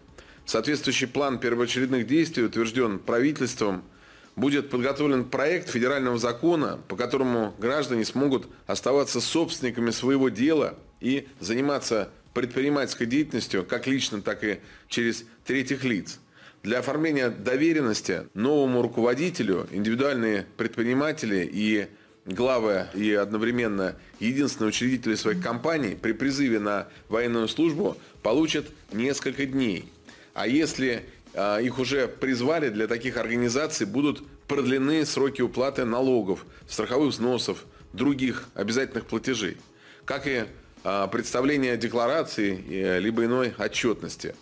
Соответствующий 0.47 1.07
план 1.07 1.39
первоочередных 1.39 2.07
действий 2.07 2.45
утвержден 2.45 2.99
правительством– 2.99 3.85
будет 4.37 4.69
подготовлен 4.69 5.25
проект 5.25 5.71
федерального 5.71 6.19
закона, 6.19 6.79
по 6.89 6.95
которому 6.95 7.55
граждане 7.59 8.05
смогут 8.05 8.47
оставаться 8.67 9.21
собственниками 9.21 9.91
своего 9.91 10.29
дела 10.29 10.79
и 11.01 11.27
заниматься 11.41 12.11
предпринимательской 12.35 13.07
деятельностью 13.07 13.65
как 13.65 13.87
лично, 13.87 14.21
так 14.21 14.45
и 14.45 14.61
через 14.89 15.25
третьих 15.47 15.85
лиц. 15.85 16.21
Для 16.67 16.81
оформления 16.81 17.31
доверенности 17.31 18.27
новому 18.35 18.83
руководителю 18.83 19.69
индивидуальные 19.71 20.47
предприниматели 20.57 21.49
и 21.49 21.87
главы 22.25 22.89
и 22.93 23.13
одновременно 23.13 23.95
единственные 24.19 24.71
учредители 24.71 25.15
своих 25.15 25.41
компаний 25.41 25.95
при 25.95 26.11
призыве 26.11 26.59
на 26.59 26.89
военную 27.09 27.47
службу 27.47 27.97
получат 28.25 28.67
несколько 28.91 29.47
дней. 29.47 29.93
А 30.35 30.49
если 30.49 31.05
а, 31.35 31.59
их 31.59 31.79
уже 31.79 32.09
призвали 32.09 32.69
для 32.71 32.89
таких 32.89 33.17
организаций, 33.17 33.87
будут 33.87 34.27
продлены 34.49 35.07
сроки 35.07 35.43
уплаты 35.43 35.85
налогов, 35.85 36.45
страховых 36.69 37.13
взносов, 37.13 37.65
других 37.93 38.49
обязательных 38.55 39.07
платежей. 39.07 39.57
Как 40.05 40.27
и 40.27 40.47
а, 40.83 41.07
представления 41.07 41.77
декларации, 41.77 42.61
э, 42.69 42.99
либо 42.99 43.25
иной 43.25 43.55
отчетности. 43.57 44.35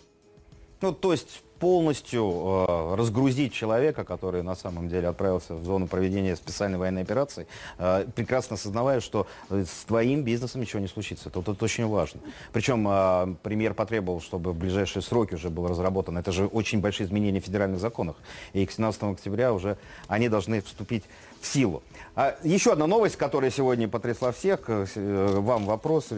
Ну, 0.81 0.91
то 0.91 1.11
есть 1.11 1.43
полностью 1.65 2.23
э, 2.69 2.95
разгрузить 2.95 3.51
человека, 3.51 4.03
который 4.03 4.43
на 4.43 4.55
самом 4.55 4.87
деле 4.87 5.07
отправился 5.07 5.55
в 5.55 5.65
зону 5.65 5.87
проведения 5.87 6.35
специальной 6.35 6.77
военной 6.77 7.01
операции, 7.01 7.47
э, 7.79 8.05
прекрасно 8.15 8.53
осознавая, 8.53 8.99
что 8.99 9.25
с 9.49 9.85
твоим 9.87 10.21
бизнесом 10.21 10.61
ничего 10.61 10.79
не 10.79 10.87
случится. 10.87 11.29
Это, 11.29 11.39
это 11.39 11.65
очень 11.65 11.87
важно. 11.87 12.21
Причем 12.53 12.87
э, 12.87 13.35
премьер 13.41 13.73
потребовал, 13.73 14.21
чтобы 14.21 14.51
в 14.51 14.55
ближайшие 14.55 15.01
сроки 15.01 15.33
уже 15.33 15.49
было 15.49 15.67
разработано. 15.67 16.19
Это 16.19 16.31
же 16.31 16.45
очень 16.45 16.81
большие 16.81 17.07
изменения 17.07 17.41
в 17.41 17.45
федеральных 17.45 17.79
законах. 17.79 18.15
И 18.53 18.63
к 18.63 18.71
17 18.71 19.01
октября 19.01 19.51
уже 19.51 19.77
они 20.07 20.29
должны 20.29 20.61
вступить 20.61 21.03
в 21.41 21.47
силу. 21.47 21.81
А 22.15 22.35
еще 22.43 22.73
одна 22.73 22.85
новость, 22.85 23.15
которая 23.15 23.49
сегодня 23.49 23.87
потрясла 23.87 24.31
всех. 24.31 24.69
Э, 24.69 24.85
э, 24.93 25.39
вам 25.39 25.65
вопрос. 25.65 26.09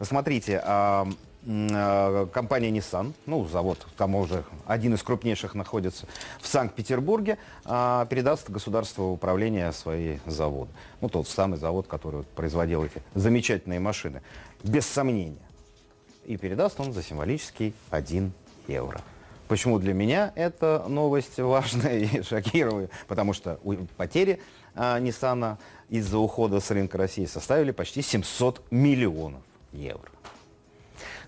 Смотрите, 0.00 0.62
а, 0.64 1.06
Э, 1.06 1.33
компания 1.44 2.70
Nissan, 2.70 3.12
ну, 3.26 3.46
завод, 3.46 3.86
там 3.96 4.14
уже 4.14 4.44
один 4.66 4.94
из 4.94 5.02
крупнейших 5.02 5.54
находится 5.54 6.06
в 6.40 6.46
Санкт-Петербурге, 6.46 7.38
а, 7.64 8.06
передаст 8.06 8.48
государство 8.48 9.02
управление 9.02 9.72
свои 9.72 10.18
заводы. 10.26 10.70
Ну, 11.00 11.08
тот 11.08 11.28
самый 11.28 11.58
завод, 11.58 11.86
который 11.86 12.22
производил 12.34 12.84
эти 12.84 13.02
замечательные 13.14 13.78
машины. 13.78 14.22
Без 14.62 14.86
сомнения. 14.86 15.36
И 16.24 16.38
передаст 16.38 16.80
он 16.80 16.94
за 16.94 17.02
символический 17.02 17.74
1 17.90 18.32
евро. 18.66 19.02
Почему 19.46 19.78
для 19.78 19.92
меня 19.92 20.32
эта 20.36 20.84
новость 20.88 21.38
важная 21.38 21.98
и 22.04 22.22
шокирует? 22.22 22.90
Потому 23.06 23.34
что 23.34 23.60
потери 23.98 24.40
а, 24.74 24.98
Nissan 24.98 25.58
из-за 25.90 26.18
ухода 26.18 26.60
с 26.60 26.70
рынка 26.70 26.96
России 26.96 27.26
составили 27.26 27.70
почти 27.70 28.00
700 28.00 28.62
миллионов 28.70 29.42
евро. 29.72 30.13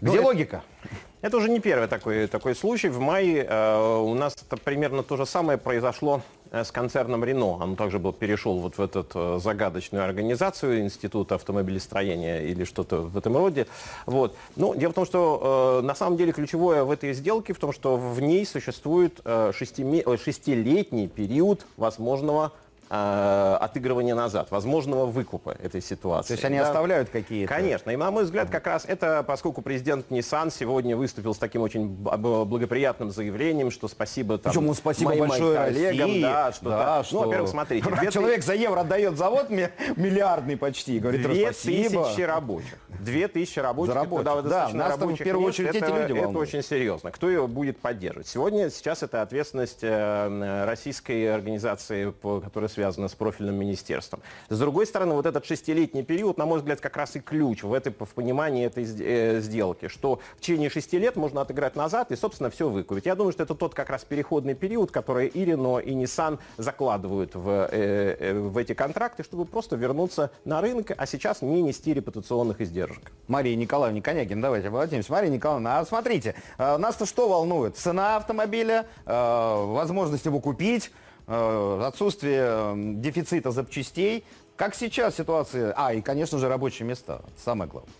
Где 0.00 0.20
ну, 0.20 0.26
логика? 0.26 0.62
Это, 0.82 0.94
это 1.22 1.36
уже 1.38 1.48
не 1.48 1.60
первый 1.60 1.88
такой, 1.88 2.26
такой 2.26 2.54
случай. 2.54 2.88
В 2.88 3.00
мае 3.00 3.46
э, 3.48 3.98
у 3.98 4.14
нас 4.14 4.36
это 4.40 4.56
примерно 4.56 5.02
то 5.02 5.16
же 5.16 5.26
самое 5.26 5.58
произошло 5.58 6.22
э, 6.50 6.64
с 6.64 6.70
концерном 6.70 7.24
Рено. 7.24 7.56
Он 7.56 7.76
также 7.76 7.98
был, 7.98 8.12
перешел 8.12 8.58
вот 8.58 8.76
в 8.78 8.80
эту 8.80 9.06
э, 9.14 9.38
загадочную 9.42 10.04
организацию 10.04 10.80
Института 10.80 11.36
автомобилестроения 11.36 12.42
или 12.42 12.64
что-то 12.64 13.02
в 13.02 13.16
этом 13.16 13.36
роде. 13.36 13.66
Вот. 14.04 14.36
Ну, 14.56 14.74
дело 14.74 14.92
в 14.92 14.94
том, 14.94 15.06
что 15.06 15.80
э, 15.82 15.86
на 15.86 15.94
самом 15.94 16.16
деле 16.16 16.32
ключевое 16.32 16.84
в 16.84 16.90
этой 16.90 17.14
сделке 17.14 17.54
в 17.54 17.58
том, 17.58 17.72
что 17.72 17.96
в 17.96 18.20
ней 18.20 18.44
существует 18.44 19.20
э, 19.24 19.52
шестими, 19.54 20.02
э, 20.04 20.16
шестилетний 20.18 21.08
период 21.08 21.66
возможного 21.76 22.52
э, 22.88 23.56
отыгрывания 23.60 24.14
назад, 24.14 24.50
возможного 24.50 25.06
выкупа 25.06 25.56
этой 25.62 25.80
ситуации. 25.80 26.28
То 26.28 26.32
есть 26.34 26.44
они 26.44 26.58
да? 26.58 26.66
оставляют 26.66 27.10
какие-то... 27.10 27.52
Конечно. 27.52 27.90
И 27.90 27.96
на 27.96 28.10
мой 28.10 28.24
взгляд, 28.24 28.50
как 28.50 28.66
раз 28.66 28.84
это, 28.86 29.22
поскольку 29.26 29.62
президент 29.62 30.10
Nissan 30.10 30.52
сегодня 30.52 30.96
выступил 30.96 31.34
с 31.34 31.38
таким 31.38 31.62
очень 31.62 31.88
благоприятным 31.88 33.10
заявлением, 33.10 33.70
что 33.70 33.88
спасибо 33.88 34.38
там, 34.38 34.52
Причем 34.52 34.74
спасибо 34.74 35.10
моим 35.10 35.28
большое 35.28 35.56
коллегам, 35.56 36.08
России, 36.08 36.22
да, 36.22 36.52
что, 36.52 36.68
да, 36.68 37.04
что... 37.04 37.14
Ну, 37.16 37.26
во-первых, 37.26 37.50
смотрите. 37.50 37.90
Две 38.00 38.10
Человек 38.10 38.42
за 38.42 38.54
евро 38.54 38.80
отдает 38.80 39.16
завод 39.16 39.50
миллиардный 39.50 40.56
почти, 40.56 40.98
говорит, 40.98 41.22
Две 41.22 41.52
тысячи 41.52 42.20
рабочих. 42.20 42.78
Две 43.00 43.28
тысячи 43.28 43.58
рабочих. 43.58 43.94
Когда 43.94 44.42
да, 44.42 44.68
нас 44.72 44.98
там 44.98 45.14
в 45.14 45.18
первую 45.18 45.48
очередь 45.48 45.74
это, 45.74 45.78
эти 45.78 45.84
люди 45.84 46.12
волнуют. 46.12 46.30
Это 46.30 46.38
очень 46.38 46.62
серьезно. 46.62 47.10
Кто 47.10 47.28
ее 47.28 47.46
будет 47.46 47.78
поддерживать? 47.78 48.26
Сегодня, 48.26 48.70
сейчас 48.70 49.02
это 49.02 49.22
ответственность 49.22 49.80
э, 49.82 50.64
российской 50.64 51.34
организации, 51.34 52.12
которая 52.20 52.68
связана 52.76 53.08
с 53.08 53.14
профильным 53.14 53.54
министерством. 53.54 54.20
С 54.50 54.58
другой 54.58 54.86
стороны, 54.86 55.14
вот 55.14 55.24
этот 55.24 55.46
шестилетний 55.46 56.02
период, 56.02 56.36
на 56.36 56.44
мой 56.44 56.58
взгляд, 56.58 56.80
как 56.80 56.96
раз 56.96 57.16
и 57.16 57.20
ключ 57.20 57.62
в, 57.62 57.72
этой, 57.72 57.90
в 57.92 58.14
понимании 58.14 58.66
этой 58.66 58.84
э, 58.84 59.40
сделки, 59.40 59.88
что 59.88 60.20
в 60.36 60.40
течение 60.40 60.68
шести 60.68 60.98
лет 60.98 61.16
можно 61.16 61.40
отыграть 61.40 61.74
назад 61.74 62.12
и, 62.12 62.16
собственно, 62.16 62.50
все 62.50 62.68
выкупить. 62.68 63.06
Я 63.06 63.14
думаю, 63.14 63.32
что 63.32 63.42
это 63.44 63.54
тот 63.54 63.74
как 63.74 63.88
раз 63.88 64.04
переходный 64.04 64.54
период, 64.54 64.90
который 64.90 65.26
и 65.26 65.44
Renault, 65.46 65.84
и 65.84 65.92
Nissan 65.92 66.38
закладывают 66.58 67.34
в, 67.34 67.48
э, 67.48 68.16
э, 68.20 68.38
в 68.38 68.58
эти 68.58 68.74
контракты, 68.74 69.24
чтобы 69.24 69.46
просто 69.46 69.76
вернуться 69.76 70.30
на 70.44 70.60
рынок, 70.60 70.92
а 70.96 71.06
сейчас 71.06 71.40
не 71.40 71.62
нести 71.62 71.94
репутационных 71.94 72.60
издержек. 72.60 73.10
Мария 73.26 73.56
Николаевна 73.56 74.02
Конягин, 74.02 74.42
давайте 74.42 74.68
обратимся. 74.68 75.12
Мария 75.12 75.30
Николаевна, 75.30 75.78
а 75.78 75.86
смотрите, 75.86 76.34
нас-то 76.58 77.06
что 77.06 77.28
волнует? 77.28 77.76
Цена 77.76 78.16
автомобиля, 78.16 78.86
возможность 79.06 80.26
его 80.26 80.40
купить, 80.40 80.90
отсутствие 81.26 82.72
дефицита 83.00 83.50
запчастей. 83.50 84.24
Как 84.56 84.74
сейчас 84.74 85.16
ситуация? 85.16 85.74
А, 85.76 85.92
и, 85.92 86.00
конечно 86.00 86.38
же, 86.38 86.48
рабочие 86.48 86.86
места. 86.88 87.22
Самое 87.36 87.70
главное. 87.70 87.92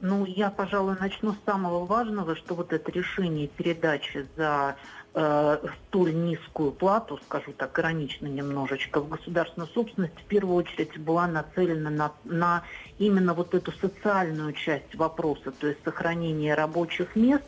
Ну, 0.00 0.24
я, 0.26 0.50
пожалуй, 0.50 0.96
начну 1.00 1.32
с 1.32 1.44
самого 1.44 1.84
важного, 1.84 2.36
что 2.36 2.54
вот 2.54 2.72
это 2.72 2.92
решение 2.92 3.48
передачи 3.48 4.28
за 4.36 4.76
э, 5.14 5.58
столь 5.88 6.14
низкую 6.14 6.70
плату, 6.70 7.18
скажу 7.24 7.52
так, 7.52 7.76
иронично 7.80 8.28
немножечко, 8.28 9.00
в 9.00 9.08
государственную 9.08 9.68
собственность 9.68 10.14
в 10.14 10.24
первую 10.26 10.54
очередь 10.54 10.96
была 10.98 11.26
нацелена 11.26 11.90
на, 11.90 12.12
на 12.22 12.62
именно 12.98 13.34
вот 13.34 13.56
эту 13.56 13.72
социальную 13.72 14.52
часть 14.52 14.94
вопроса, 14.94 15.50
то 15.50 15.66
есть 15.66 15.80
сохранение 15.84 16.54
рабочих 16.54 17.16
мест 17.16 17.44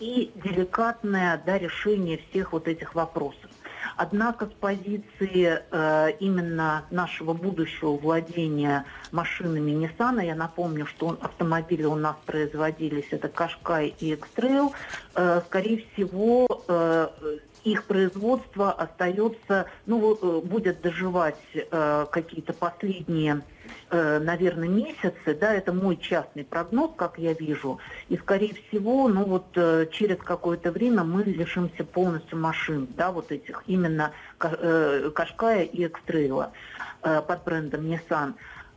и 0.00 0.32
деликатное 0.42 1.40
да, 1.46 1.56
решение 1.56 2.18
всех 2.30 2.52
вот 2.52 2.66
этих 2.66 2.96
вопросов. 2.96 3.48
Однако 4.02 4.46
с 4.46 4.52
позиции 4.58 5.60
э, 5.70 6.10
именно 6.18 6.84
нашего 6.90 7.34
будущего 7.34 7.96
владения 7.96 8.84
машинами 9.12 9.70
Nissan, 9.70 10.24
я 10.26 10.34
напомню, 10.34 10.86
что 10.86 11.06
он, 11.06 11.18
автомобили 11.20 11.84
у 11.84 11.94
нас 11.94 12.16
производились, 12.26 13.06
это 13.12 13.28
Кашкай 13.28 13.94
и 14.00 14.14
Экстрейл, 14.14 14.72
э, 15.14 15.40
скорее 15.46 15.84
всего, 15.86 16.48
э, 16.66 17.08
их 17.64 17.84
производство 17.84 18.72
остается, 18.72 19.66
ну, 19.86 20.14
э, 20.14 20.40
будет 20.40 20.80
доживать 20.80 21.36
э, 21.54 22.06
какие-то 22.10 22.52
последние 22.52 23.42
Э, 23.90 24.18
наверное, 24.18 24.68
месяцы, 24.68 25.34
да, 25.38 25.52
это 25.52 25.72
мой 25.72 25.98
частный 25.98 26.44
прогноз, 26.44 26.92
как 26.96 27.18
я 27.18 27.34
вижу, 27.34 27.78
и, 28.08 28.16
скорее 28.16 28.54
всего, 28.54 29.06
ну 29.08 29.24
вот 29.24 29.46
э, 29.54 29.86
через 29.92 30.16
какое-то 30.16 30.72
время 30.72 31.04
мы 31.04 31.22
лишимся 31.24 31.84
полностью 31.84 32.38
машин, 32.38 32.88
да, 32.96 33.12
вот 33.12 33.30
этих 33.30 33.62
именно 33.66 34.12
э, 34.40 35.10
Кашкая 35.14 35.64
и 35.64 35.86
Экстрейла 35.86 36.52
под 37.02 37.44
брендом 37.44 37.86
Nissan. 37.86 38.34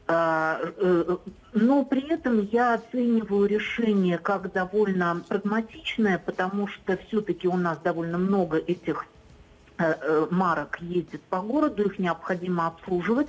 Но 0.07 1.83
при 1.85 2.07
этом 2.09 2.41
я 2.51 2.75
оцениваю 2.75 3.47
решение 3.47 4.17
как 4.19 4.51
довольно 4.51 5.23
прагматичное, 5.27 6.19
потому 6.23 6.67
что 6.67 6.97
все-таки 7.07 7.47
у 7.47 7.57
нас 7.57 7.79
довольно 7.79 8.17
много 8.17 8.57
этих 8.57 9.05
марок 10.29 10.77
ездит 10.79 11.21
по 11.23 11.41
городу, 11.41 11.83
их 11.83 11.99
необходимо 11.99 12.67
обслуживать. 12.67 13.27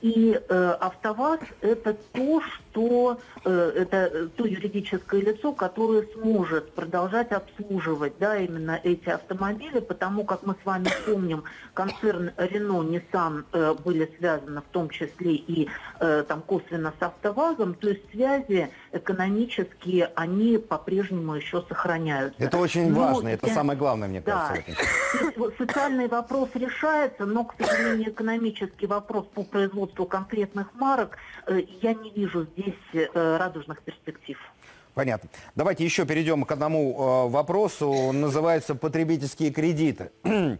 И 0.00 0.32
э, 0.32 0.76
АвтоВАЗ– 0.80 1.40
это 1.60 1.96
то, 2.12 2.40
что 2.72 3.18
э, 3.44 3.72
это 3.76 4.28
то 4.28 4.44
юридическое 4.44 5.20
лицо, 5.20 5.52
которое 5.52 6.06
сможет 6.14 6.72
продолжать 6.72 7.30
обслуживать, 7.32 8.14
да, 8.18 8.38
именно 8.38 8.80
эти 8.82 9.08
автомобили, 9.08 9.80
потому 9.80 10.24
как 10.24 10.42
мы 10.44 10.54
с 10.60 10.64
вами 10.64 10.88
помним, 11.06 11.44
концерн 11.74 12.30
Renault, 12.36 12.88
Nissan 12.88 13.44
э, 13.52 13.74
были 13.84 14.10
связаны 14.18 14.60
в 14.60 14.72
том 14.72 14.88
числе 14.88 15.34
и 15.34 15.68
э, 16.00 16.24
там 16.26 16.42
косвенно 16.42 16.92
с 16.98 17.02
АвтоВАЗом, 17.02 17.74
то 17.74 17.88
есть 17.88 18.10
связи 18.10 18.70
экономические 18.92 20.10
они 20.14 20.58
по-прежнему 20.58 21.34
еще 21.34 21.62
сохраняются. 21.68 22.42
Это 22.42 22.56
очень 22.56 22.90
но, 22.90 23.00
важно, 23.00 23.28
это 23.28 23.46
я, 23.46 23.54
самое 23.54 23.78
главное, 23.78 24.08
мне 24.08 24.22
кажется. 24.22 24.64
Да, 25.36 25.44
социальный 25.58 26.08
вопрос 26.08 26.48
решается, 26.54 27.26
но, 27.26 27.44
к 27.44 27.54
сожалению, 27.58 28.10
экономический 28.10 28.86
вопрос 28.86 29.26
по 29.34 29.42
производству 29.42 30.06
конкретных 30.06 30.72
марок, 30.74 31.18
э, 31.46 31.62
я 31.82 31.94
не 31.94 32.10
вижу 32.10 32.44
здесь 32.44 32.61
э, 32.92 33.06
радужных 33.14 33.82
перспектив. 33.82 34.38
Понятно. 34.94 35.30
Давайте 35.54 35.84
еще 35.84 36.04
перейдем 36.04 36.44
к 36.44 36.52
одному 36.52 36.92
э, 36.92 37.30
вопросу. 37.30 37.88
Он 37.88 38.20
называется 38.20 38.74
потребительские 38.74 39.50
кредиты. 39.50 40.10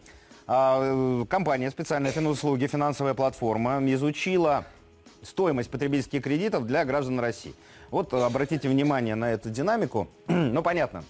А, 0.48 1.24
компания 1.26 1.70
специальная 1.70 2.10
финуслуги, 2.10 2.66
финансовая 2.66 3.14
платформа, 3.14 3.78
изучила 3.92 4.64
стоимость 5.22 5.70
потребительских 5.70 6.20
кредитов 6.24 6.66
для 6.66 6.84
граждан 6.84 7.20
России. 7.20 7.54
Вот 7.90 8.12
обратите 8.12 8.68
внимание 8.68 9.14
на 9.14 9.30
эту 9.32 9.50
динамику. 9.50 10.08
ну, 10.26 10.60
понятно, 10.60 11.04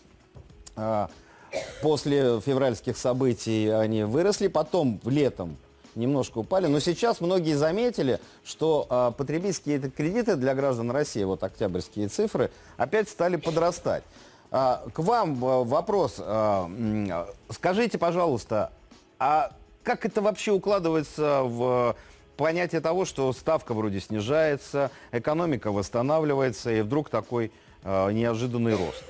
после 1.81 2.41
февральских 2.41 2.99
событий 2.99 3.69
они 3.69 4.05
выросли, 4.05 4.49
потом 4.49 5.01
летом 5.07 5.57
немножко 5.95 6.39
упали. 6.39 6.67
Но 6.67 6.81
сейчас 6.81 7.21
многие 7.21 7.55
заметили, 7.55 8.21
что 8.45 8.87
э, 8.89 9.13
потребительские 9.17 9.79
кредиты 9.79 10.37
для 10.37 10.55
граждан 10.55 10.91
России, 10.91 11.25
вот 11.25 11.43
октябрьские 11.43 12.09
цифры, 12.09 12.51
опять 12.77 13.09
стали 13.09 13.37
подрастать. 13.37 14.05
Э, 14.51 14.77
к 14.93 14.99
вам 14.99 15.33
э, 15.45 15.65
вопрос. 15.65 16.17
Э, 16.19 17.27
скажите, 17.51 17.99
пожалуйста, 17.99 18.73
а 19.19 19.53
как 19.83 20.07
это 20.07 20.23
вообще 20.23 20.53
укладывается 20.53 21.43
в 21.43 21.97
понятие 22.37 22.81
того, 22.81 23.05
что 23.05 23.33
ставка 23.33 23.75
вроде 23.75 24.01
снижается, 24.01 24.91
экономика 25.13 25.71
восстанавливается, 25.71 26.73
и 26.73 26.81
вдруг 26.83 27.09
такой 27.09 27.53
э, 27.83 28.13
неожиданный 28.13 28.75
рост. 28.75 29.05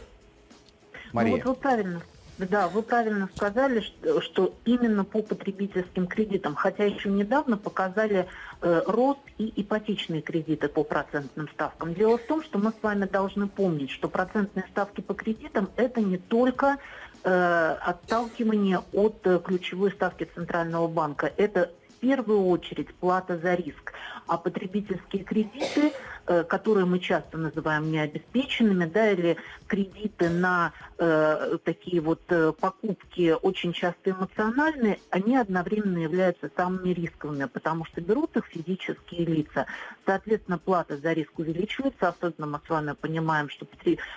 Мария. 1.12 1.32
Ну, 1.32 1.38
вот 1.38 1.46
вы 1.46 1.54
правильно 1.54 2.02
да, 2.46 2.68
вы 2.68 2.82
правильно 2.82 3.28
сказали, 3.34 3.80
что, 3.80 4.20
что 4.20 4.54
именно 4.64 5.04
по 5.04 5.22
потребительским 5.22 6.06
кредитам, 6.06 6.54
хотя 6.54 6.84
еще 6.84 7.08
недавно 7.08 7.56
показали 7.56 8.28
э, 8.60 8.82
рост 8.86 9.20
и 9.38 9.52
ипотечные 9.60 10.22
кредиты 10.22 10.68
по 10.68 10.84
процентным 10.84 11.48
ставкам. 11.48 11.94
Дело 11.94 12.18
в 12.18 12.22
том, 12.22 12.42
что 12.42 12.58
мы 12.58 12.70
с 12.70 12.82
вами 12.82 13.06
должны 13.06 13.48
помнить, 13.48 13.90
что 13.90 14.08
процентные 14.08 14.66
ставки 14.70 15.00
по 15.00 15.14
кредитам 15.14 15.70
это 15.76 16.00
не 16.00 16.18
только 16.18 16.78
э, 17.24 17.76
отталкивание 17.80 18.80
от 18.92 19.26
э, 19.26 19.40
ключевой 19.44 19.92
ставки 19.92 20.28
Центрального 20.34 20.88
банка, 20.88 21.32
это 21.36 21.70
первую 22.02 22.46
очередь 22.46 22.92
плата 22.96 23.38
за 23.38 23.54
риск, 23.54 23.92
а 24.26 24.36
потребительские 24.36 25.22
кредиты 25.22 25.92
Э, 26.24 26.44
которые 26.44 26.86
мы 26.86 27.00
часто 27.00 27.36
называем 27.36 27.90
необеспеченными, 27.90 28.84
да, 28.84 29.10
или 29.10 29.36
кредиты 29.66 30.30
на 30.30 30.72
э, 30.96 31.58
такие 31.64 32.00
вот 32.00 32.20
э, 32.28 32.52
покупки 32.52 33.34
очень 33.42 33.72
часто 33.72 34.12
эмоциональные, 34.12 35.00
они 35.10 35.36
одновременно 35.36 35.98
являются 35.98 36.48
самыми 36.56 36.90
рисковыми, 36.90 37.46
потому 37.46 37.84
что 37.86 38.00
берут 38.00 38.36
их 38.36 38.46
физические 38.46 39.24
лица. 39.24 39.66
Соответственно, 40.06 40.58
плата 40.58 40.96
за 40.96 41.12
риск 41.12 41.36
увеличивается, 41.40 42.08
особенно 42.10 42.46
мы 42.46 42.60
с 42.64 42.70
вами 42.70 42.92
понимаем, 42.92 43.48
что 43.48 43.66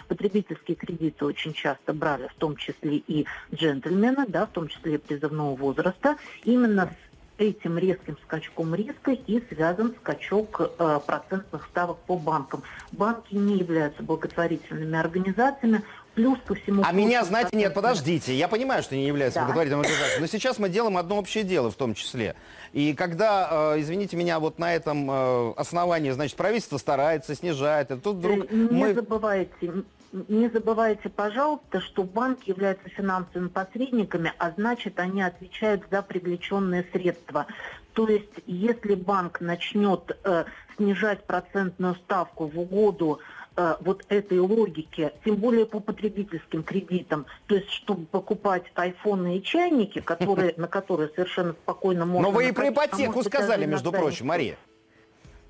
потребительские 0.08 0.76
кредиты 0.76 1.26
очень 1.26 1.54
часто 1.54 1.92
брали, 1.94 2.28
в 2.28 2.36
том 2.36 2.56
числе 2.56 2.98
и 2.98 3.26
джентльмены, 3.52 4.28
да, 4.28 4.46
в 4.46 4.52
том 4.52 4.68
числе 4.68 4.96
и 4.96 4.98
призывного 5.00 5.56
возраста, 5.56 6.18
именно 6.44 6.86
с 6.86 7.15
этим 7.38 7.78
резким 7.78 8.18
скачком 8.24 8.74
риска 8.76 9.12
и 9.12 9.44
связан 9.50 9.94
скачок 10.02 10.62
э, 10.78 11.00
процентных 11.06 11.66
ставок 11.66 11.98
по 12.00 12.18
банкам. 12.18 12.64
Банки 12.92 13.36
не 13.36 13.58
являются 13.58 14.04
благотворительными 14.04 14.98
организациями, 14.98 15.84
плюс 16.14 16.40
ко 16.46 16.56
всему... 16.56 16.82
А 16.86 16.92
меня, 16.92 17.24
знаете, 17.24 17.56
нет, 17.56 17.74
подождите, 17.74 18.34
я 18.34 18.48
понимаю, 18.48 18.82
что 18.84 18.96
не 18.96 19.06
является 19.06 19.40
да. 19.40 19.46
благотворительной 19.46 19.82
организацией, 19.82 20.22
но 20.22 20.28
сейчас 20.28 20.60
мы 20.60 20.70
делаем 20.70 20.98
одно 20.98 21.18
общее 21.18 21.44
дело 21.44 21.70
в 21.70 21.76
том 21.76 21.94
числе. 21.94 22.36
И 22.74 22.94
когда, 22.94 23.74
э, 23.76 23.82
извините 23.82 24.18
меня, 24.18 24.40
вот 24.40 24.58
на 24.58 24.74
этом 24.74 25.10
э, 25.10 25.54
основании, 25.58 26.12
значит, 26.12 26.36
правительство 26.38 26.78
старается, 26.78 27.36
снижает, 27.36 27.92
и 27.92 27.98
тут 27.98 28.18
вдруг 28.18 28.52
не 28.52 28.84
мы... 28.84 28.94
забывайте, 28.94 29.84
не 30.30 30.50
забывайте, 30.50 31.10
пожалуйста, 31.10 31.82
что 31.82 32.04
банки 32.04 32.50
являются 32.50 32.88
финансовыми 32.90 33.50
посредниками, 33.50 34.34
а 34.38 34.52
значит, 34.52 35.00
они 35.00 35.22
отвечают 35.22 35.84
за 35.92 36.02
привлеченные 36.02 36.86
средства. 36.92 37.48
То 37.94 38.08
есть, 38.08 38.32
если 38.46 38.96
банк 38.96 39.42
начнет 39.42 40.18
э, 40.24 40.46
снижать 40.78 41.26
процентную 41.26 41.96
ставку 41.96 42.48
в 42.48 42.60
угоду 42.60 43.20
э, 43.56 43.76
вот 43.82 44.06
этой 44.10 44.40
логике, 44.40 45.14
тем 45.24 45.36
более 45.36 45.66
по 45.66 45.80
потребительским 45.80 46.64
кредитам, 46.64 47.26
то 47.48 47.56
есть, 47.56 47.70
чтобы 47.72 48.06
покупать 48.06 48.64
айфоны 48.76 49.38
и 49.38 49.44
чайники, 49.44 50.00
которые, 50.00 50.54
на 50.58 50.68
которые 50.68 51.10
совершенно 51.10 51.54
спокойно 51.54 52.06
можно... 52.06 52.30
Но 52.30 52.32
вы 52.32 52.50
и 52.50 52.52
про 52.52 52.66
а 52.66 52.70
ипотеку 52.70 53.24
сказали, 53.24 53.66
между 53.66 53.92
прочим, 53.92 54.28
Мария. 54.28 54.58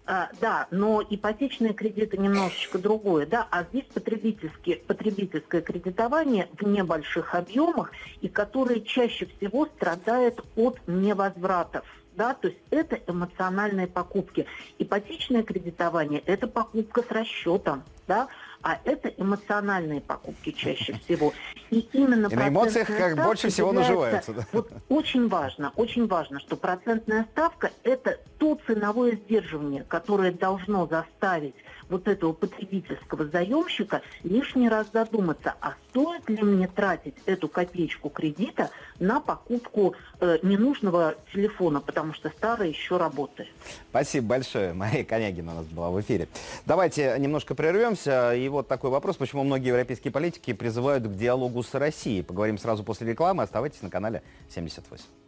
А, 0.08 0.30
да, 0.40 0.68
но 0.70 1.02
ипотечные 1.02 1.74
кредиты 1.74 2.18
немножечко 2.18 2.78
другое, 2.78 3.26
да, 3.26 3.48
а 3.50 3.64
здесь 3.64 3.86
потребительские, 3.92 4.78
потребительское 4.78 5.62
кредитование 5.62 6.48
в 6.60 6.68
небольших 6.68 7.34
объемах 7.34 7.92
и 8.22 8.28
которое 8.28 8.82
чаще 8.82 9.26
всего 9.26 9.66
страдает 9.66 10.42
от 10.56 10.80
невозвратов. 10.88 11.86
Да, 12.16 12.34
то 12.34 12.48
есть 12.48 12.60
это 12.70 13.00
эмоциональные 13.08 13.88
покупки. 13.88 14.46
Ипотечное 14.78 15.44
кредитование– 15.44 16.22
это 16.26 16.48
покупка 16.48 17.02
с 17.02 17.12
расчетом, 17.12 17.84
да, 18.08 18.30
а 18.66 18.80
это 18.84 19.10
эмоциональные 19.10 20.02
покупки 20.02 20.52
чаще 20.52 20.94
всего. 21.06 21.34
И 21.70 21.88
именно 21.94 22.28
и 22.28 22.36
на 22.36 22.48
эмоциях 22.50 22.88
как 22.88 23.16
больше 23.16 23.50
всего 23.50 23.72
наживаются. 23.72 24.34
Да? 24.34 24.42
Вот 24.52 24.72
очень 24.90 25.28
важно, 25.28 25.72
очень 25.76 26.08
важно, 26.08 26.40
что 26.40 26.58
процентная 26.58 27.28
ставка– 27.32 27.70
это 27.84 28.20
то 28.40 28.60
ценовое 28.66 29.18
сдерживание, 29.18 29.84
которое 29.88 30.32
должно 30.32 30.88
заставить 30.88 31.56
вот 31.90 32.08
этого 32.08 32.34
потребительского 32.34 33.26
заемщика 33.26 34.02
лишний 34.24 34.70
раз 34.70 34.88
задуматься, 34.94 35.56
а 35.62 35.74
стоит 35.90 36.30
ли 36.30 36.42
мне 36.42 36.68
тратить 36.68 37.16
эту 37.26 37.48
копеечку 37.48 38.10
кредита 38.10 38.70
на 39.00 39.20
покупку 39.20 39.96
э, 40.20 40.40
ненужного 40.42 41.16
телефона, 41.34 41.82
потому 41.82 42.14
что 42.14 42.30
старый 42.30 42.70
еще 42.70 42.98
работает. 42.98 43.50
Спасибо 43.90 44.28
большое. 44.28 44.74
Мария 44.74 45.04
Конягина 45.04 45.54
у 45.54 45.56
нас 45.58 45.66
была 45.66 45.90
в 45.90 46.00
эфире. 46.02 46.28
Давайте 46.66 47.16
немножко 47.20 47.56
прервемся 47.56 48.34
и 48.34 48.48
вот 48.50 48.68
такой 48.68 48.90
вопрос, 48.90 49.18
почему 49.18 49.44
многие 49.44 49.70
европейские 49.70 50.12
политики 50.12 50.54
призывают 50.54 51.06
к 51.06 51.16
диалогу 51.16 51.64
с 51.64 51.74
Россией. 51.74 52.24
Поговорим 52.24 52.58
сразу 52.58 52.84
после 52.84 53.08
рекламы. 53.08 53.44
Оставайтесь 53.44 53.82
на 53.82 53.90
канале 53.90 54.22
78. 54.50 55.25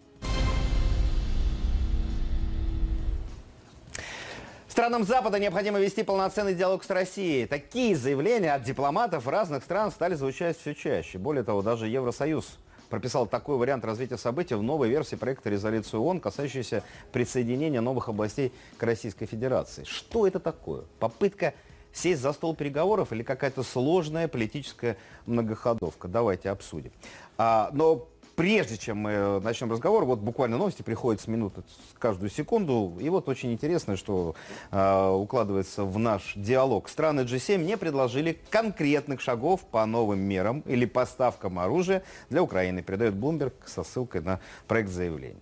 Странам 4.77 5.05
Запада 5.05 5.39
необходимо 5.39 5.79
вести 5.79 6.03
полноценный 6.03 6.53
диалог 6.53 6.83
с 6.83 6.89
Россией. 6.91 7.47
Такие 7.47 7.95
заявления 7.95 8.53
от 8.53 8.61
дипломатов 8.61 9.27
разных 9.27 9.63
стран 9.63 9.89
стали 9.89 10.13
звучать 10.13 10.55
все 10.55 10.75
чаще. 10.75 11.17
Более 11.17 11.43
того, 11.43 11.63
даже 11.63 11.87
Евросоюз 11.87 12.59
прописал 12.87 13.25
такой 13.25 13.57
вариант 13.57 13.83
развития 13.85 14.19
событий 14.19 14.53
в 14.53 14.61
новой 14.61 14.89
версии 14.89 15.15
проекта 15.15 15.49
резолюции 15.49 15.97
ООН, 15.97 16.19
касающейся 16.19 16.83
присоединения 17.11 17.81
новых 17.81 18.07
областей 18.07 18.53
к 18.77 18.83
Российской 18.83 19.25
Федерации. 19.25 19.83
Что 19.83 20.27
это 20.27 20.39
такое? 20.39 20.83
Попытка 20.99 21.55
сесть 21.91 22.21
за 22.21 22.31
стол 22.31 22.55
переговоров 22.55 23.11
или 23.11 23.23
какая-то 23.23 23.63
сложная 23.63 24.27
политическая 24.27 24.95
многоходовка. 25.25 26.07
Давайте 26.07 26.51
обсудим. 26.51 26.91
А, 27.39 27.71
но 27.73 28.07
прежде 28.37 28.77
чем 28.77 28.97
мы 28.99 29.41
начнем 29.41 29.71
разговор, 29.71 30.05
вот 30.05 30.19
буквально 30.19 30.57
новости 30.57 30.83
приходят 30.83 31.19
с 31.19 31.27
минуты 31.27 31.63
каждую 31.97 32.29
секунду. 32.29 32.95
И 33.01 33.09
вот 33.09 33.27
очень 33.27 33.51
интересно, 33.51 33.97
что 33.97 34.35
э, 34.71 35.09
укладывается 35.09 35.83
в 35.83 35.97
наш 35.97 36.33
диалог. 36.35 36.87
Страны 36.87 37.21
G7 37.21 37.57
не 37.57 37.77
предложили 37.77 38.39
конкретных 38.51 39.21
шагов 39.21 39.61
по 39.61 39.83
новым 39.87 40.19
мерам 40.19 40.61
или 40.67 40.85
поставкам 40.85 41.57
оружия 41.57 42.03
для 42.29 42.43
Украины, 42.43 42.83
передает 42.83 43.15
Bloomberg 43.15 43.53
со 43.65 43.83
ссылкой 43.83 44.21
на 44.21 44.39
проект 44.67 44.91
заявления. 44.91 45.41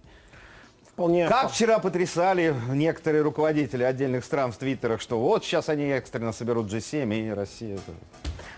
Вполне... 0.96 1.28
Как 1.28 1.52
вчера 1.52 1.80
потрясали 1.80 2.56
некоторые 2.70 3.22
руководители 3.22 3.84
отдельных 3.84 4.24
стран 4.24 4.54
в 4.54 4.58
твиттерах, 4.58 5.02
что 5.02 5.20
вот 5.20 5.44
сейчас 5.44 5.68
они 5.68 5.84
экстренно 5.88 6.32
соберут 6.32 6.72
G7 6.72 7.14
и 7.14 7.34
Россия 7.34 7.78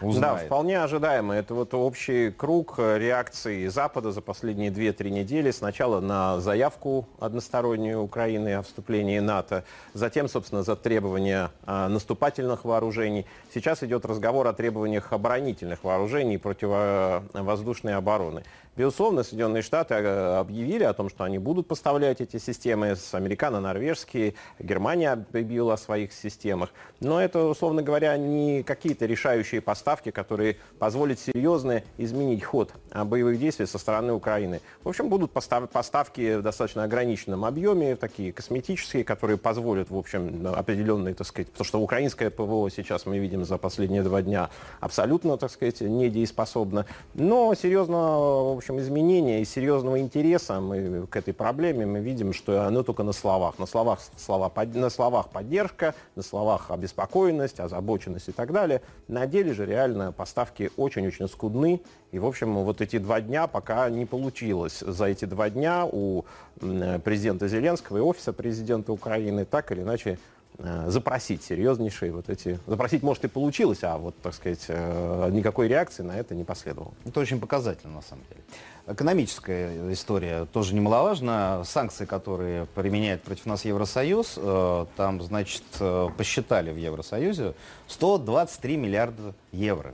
узнает. 0.01 0.41
Да, 0.41 0.45
вполне 0.45 0.79
ожидаемо. 0.83 1.33
Это 1.33 1.55
вот 1.55 1.73
общий 1.73 2.29
круг 2.29 2.77
реакции 2.77 3.65
Запада 3.69 4.11
за 4.11 4.21
последние 4.21 4.69
2-3 4.69 5.09
недели. 5.09 5.49
Сначала 5.49 5.99
на 5.99 6.39
заявку 6.39 7.07
одностороннюю 7.19 8.01
Украины 8.01 8.53
о 8.53 8.61
вступлении 8.61 9.17
НАТО, 9.17 9.63
затем, 9.95 10.29
собственно, 10.29 10.61
за 10.61 10.75
требования 10.75 11.49
а, 11.65 11.89
наступательных 11.89 12.65
вооружений. 12.65 13.25
Сейчас 13.51 13.81
идет 13.81 14.05
разговор 14.05 14.45
о 14.45 14.53
требованиях 14.53 15.11
оборонительных 15.11 15.83
вооружений 15.83 16.37
противовоздушной 16.37 17.95
обороны. 17.95 18.43
Безусловно, 18.77 19.23
Соединенные 19.23 19.63
Штаты 19.63 19.95
э, 19.95 20.37
объявили 20.37 20.83
о 20.83 20.93
том, 20.93 21.09
что 21.09 21.23
они 21.23 21.39
будут 21.39 21.67
поставлять 21.67 22.21
эти 22.21 22.37
системы 22.37 22.95
с 22.95 23.11
американо-норвежские, 23.15 24.35
Германия 24.59 25.13
объявила 25.13 25.73
о 25.73 25.77
своих 25.77 26.13
системах. 26.13 26.69
Но 26.99 27.19
это, 27.19 27.43
условно 27.45 27.81
говоря, 27.81 28.15
не 28.17 28.61
какие-то 28.61 29.07
решающие 29.07 29.61
поставки, 29.61 30.11
которые 30.11 30.57
позволят 30.77 31.19
серьезно 31.19 31.81
изменить 31.97 32.43
ход 32.43 32.71
а, 32.91 33.03
боевых 33.03 33.39
действий 33.39 33.65
со 33.65 33.79
стороны 33.79 34.13
Украины. 34.13 34.61
В 34.83 34.89
общем, 34.89 35.09
будут 35.09 35.31
поставки 35.31 36.35
в 36.35 36.43
достаточно 36.43 36.83
ограниченном 36.83 37.45
объеме, 37.45 37.95
такие 37.95 38.31
косметические, 38.31 39.03
которые 39.03 39.37
позволят, 39.37 39.89
в 39.89 39.97
общем, 39.97 40.45
определенные, 40.55 41.15
так 41.15 41.25
сказать, 41.25 41.49
потому 41.49 41.65
что 41.65 41.79
украинское 41.79 42.29
ПВО 42.29 42.69
сейчас 42.69 43.07
мы 43.07 43.17
видим 43.17 43.43
за 43.43 43.57
последние 43.57 44.03
два 44.03 44.21
дня 44.21 44.51
абсолютно, 44.79 45.35
так 45.37 45.49
сказать, 45.49 45.81
недееспособно. 45.81 46.85
Но 47.15 47.55
серьезно, 47.55 47.97
в 47.97 48.57
общем, 48.57 48.66
общем, 48.69 48.81
изменения 48.81 49.41
и 49.41 49.45
серьезного 49.45 49.99
интереса 49.99 50.59
мы 50.59 51.07
к 51.07 51.15
этой 51.15 51.33
проблеме 51.33 51.85
мы 51.85 51.99
видим, 51.99 52.33
что 52.33 52.63
оно 52.65 52.83
только 52.83 53.03
на 53.03 53.13
словах. 53.13 53.59
На 53.59 53.65
словах, 53.65 53.99
слова, 54.17 54.51
на 54.73 54.89
словах 54.89 55.29
поддержка, 55.29 55.95
на 56.15 56.23
словах 56.23 56.69
обеспокоенность, 56.69 57.61
озабоченность 57.61 58.27
и 58.27 58.31
так 58.33 58.51
далее. 58.51 58.81
На 59.07 59.25
деле 59.25 59.53
же 59.53 59.65
реально 59.65 60.11
поставки 60.11 60.69
очень-очень 60.75 61.29
скудны. 61.29 61.81
И, 62.11 62.19
в 62.19 62.25
общем, 62.25 62.55
вот 62.55 62.81
эти 62.81 62.97
два 62.97 63.21
дня 63.21 63.47
пока 63.47 63.89
не 63.89 64.05
получилось. 64.05 64.79
За 64.79 65.05
эти 65.05 65.23
два 65.23 65.49
дня 65.49 65.85
у 65.85 66.25
президента 66.59 67.47
Зеленского 67.47 67.97
и 67.97 68.01
офиса 68.01 68.33
президента 68.33 68.91
Украины 68.91 69.45
так 69.45 69.71
или 69.71 69.81
иначе 69.81 70.19
запросить 70.57 71.43
серьезнейшие 71.43 72.11
вот 72.11 72.29
эти... 72.29 72.59
Запросить, 72.65 73.03
может, 73.03 73.23
и 73.25 73.27
получилось, 73.27 73.83
а 73.83 73.97
вот, 73.97 74.15
так 74.21 74.33
сказать, 74.33 74.65
э, 74.69 75.29
никакой 75.31 75.67
реакции 75.67 76.01
на 76.01 76.17
это 76.17 76.33
не 76.33 76.43
последовало. 76.43 76.93
Это 77.05 77.19
очень 77.19 77.39
показательно, 77.39 77.93
на 77.93 78.01
самом 78.01 78.23
деле. 78.29 78.41
Экономическая 78.87 79.93
история 79.93 80.45
тоже 80.45 80.73
немаловажна. 80.73 81.61
Санкции, 81.63 82.05
которые 82.05 82.65
применяет 82.67 83.21
против 83.21 83.45
нас 83.45 83.65
Евросоюз, 83.65 84.33
э, 84.37 84.85
там, 84.95 85.21
значит, 85.21 85.63
э, 85.79 86.09
посчитали 86.17 86.71
в 86.71 86.77
Евросоюзе 86.77 87.53
123 87.87 88.77
миллиарда 88.77 89.35
евро. 89.51 89.93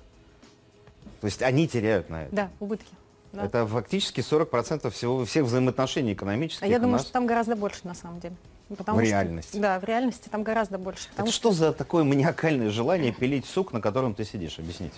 То 1.19 1.25
есть 1.25 1.41
они 1.41 1.67
теряют 1.67 2.09
на 2.09 2.23
это. 2.23 2.35
Да, 2.35 2.49
убытки. 2.59 2.93
Да. 3.33 3.45
Это 3.45 3.65
фактически 3.65 4.21
40% 4.21 4.89
всего, 4.91 5.25
всех 5.25 5.45
взаимоотношений 5.45 6.13
экономических. 6.13 6.63
А 6.63 6.67
я 6.67 6.77
думаю, 6.77 6.93
нас. 6.93 7.01
что 7.03 7.13
там 7.13 7.25
гораздо 7.25 7.55
больше 7.55 7.79
на 7.83 7.95
самом 7.95 8.19
деле. 8.19 8.35
Потому 8.69 8.99
В 8.99 9.01
что- 9.01 9.09
реальности. 9.11 9.57
Да, 9.57 9.79
в 9.79 9.83
реальности 9.83 10.29
там 10.29 10.43
гораздо 10.43 10.77
больше. 10.77 11.09
Это 11.17 11.31
что 11.31 11.51
за 11.51 11.73
такое 11.73 12.03
маниакальное 12.03 12.69
желание 12.69 13.11
пилить 13.11 13.45
сук, 13.45 13.73
на 13.73 13.81
котором 13.81 14.15
ты 14.15 14.25
сидишь? 14.25 14.57
Объясните. 14.59 14.95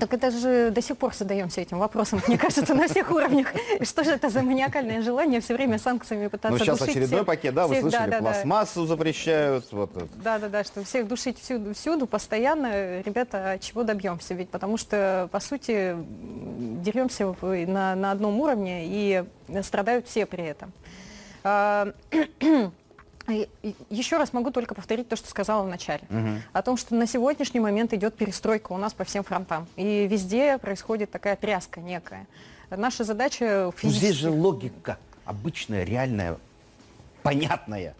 Так 0.00 0.14
это 0.14 0.30
же 0.30 0.70
до 0.70 0.80
сих 0.80 0.96
пор 0.96 1.14
задаемся 1.14 1.60
этим 1.60 1.78
вопросом, 1.78 2.22
мне 2.26 2.38
кажется, 2.38 2.74
на 2.74 2.88
всех 2.88 3.10
уровнях. 3.10 3.52
Что 3.82 4.04
же 4.04 4.12
это 4.12 4.30
за 4.30 4.40
маниакальное 4.40 5.02
желание 5.02 5.42
все 5.42 5.54
время 5.54 5.78
санкциями 5.78 6.28
пытаться 6.28 6.56
Ну, 6.58 6.64
сейчас 6.64 6.78
душить 6.78 6.96
очередной 6.96 7.18
всех- 7.18 7.26
пакет, 7.26 7.54
да, 7.54 7.66
вы 7.66 7.78
слышали, 7.78 8.00
да, 8.00 8.06
да, 8.06 8.12
да. 8.12 8.18
пластмассу 8.22 8.86
запрещают. 8.86 9.70
Вот 9.70 9.94
это. 9.94 10.08
Да, 10.24 10.38
да, 10.38 10.48
да, 10.48 10.64
что 10.64 10.82
всех 10.82 11.06
душить 11.08 11.38
всюду, 11.38 11.74
всюду, 11.74 12.06
постоянно, 12.06 13.02
ребята, 13.02 13.58
чего 13.60 13.82
добьемся? 13.82 14.32
Ведь 14.32 14.48
потому 14.48 14.78
что, 14.78 15.28
по 15.30 15.40
сути, 15.40 15.94
деремся 16.82 17.34
на 17.42 18.10
одном 18.12 18.40
уровне 18.40 18.84
и 18.86 19.24
страдают 19.62 20.08
все 20.08 20.24
при 20.24 20.44
этом. 20.44 20.72
А, 21.44 21.92
Еще 23.88 24.16
раз 24.16 24.32
могу 24.32 24.50
только 24.50 24.74
повторить 24.74 25.08
то, 25.08 25.16
что 25.16 25.28
сказала 25.28 25.62
в 25.62 25.68
начале. 25.68 26.02
О 26.52 26.62
том, 26.62 26.76
что 26.76 26.94
на 26.94 27.06
сегодняшний 27.06 27.60
момент 27.60 27.92
идет 27.92 28.16
перестройка 28.16 28.72
у 28.72 28.78
нас 28.78 28.92
по 28.94 29.04
всем 29.04 29.22
фронтам. 29.22 29.68
И 29.76 30.06
везде 30.08 30.58
происходит 30.58 31.10
такая 31.10 31.36
тряска 31.36 31.80
некая. 31.80 32.26
Наша 32.70 33.04
задача 33.04 33.70
Ну, 33.82 33.90
здесь 33.90 34.14
же 34.14 34.22
физически... 34.22 34.26
логика 34.26 34.98
обычная, 35.24 35.84
реальная, 35.84 36.38
понятная. 37.22 37.94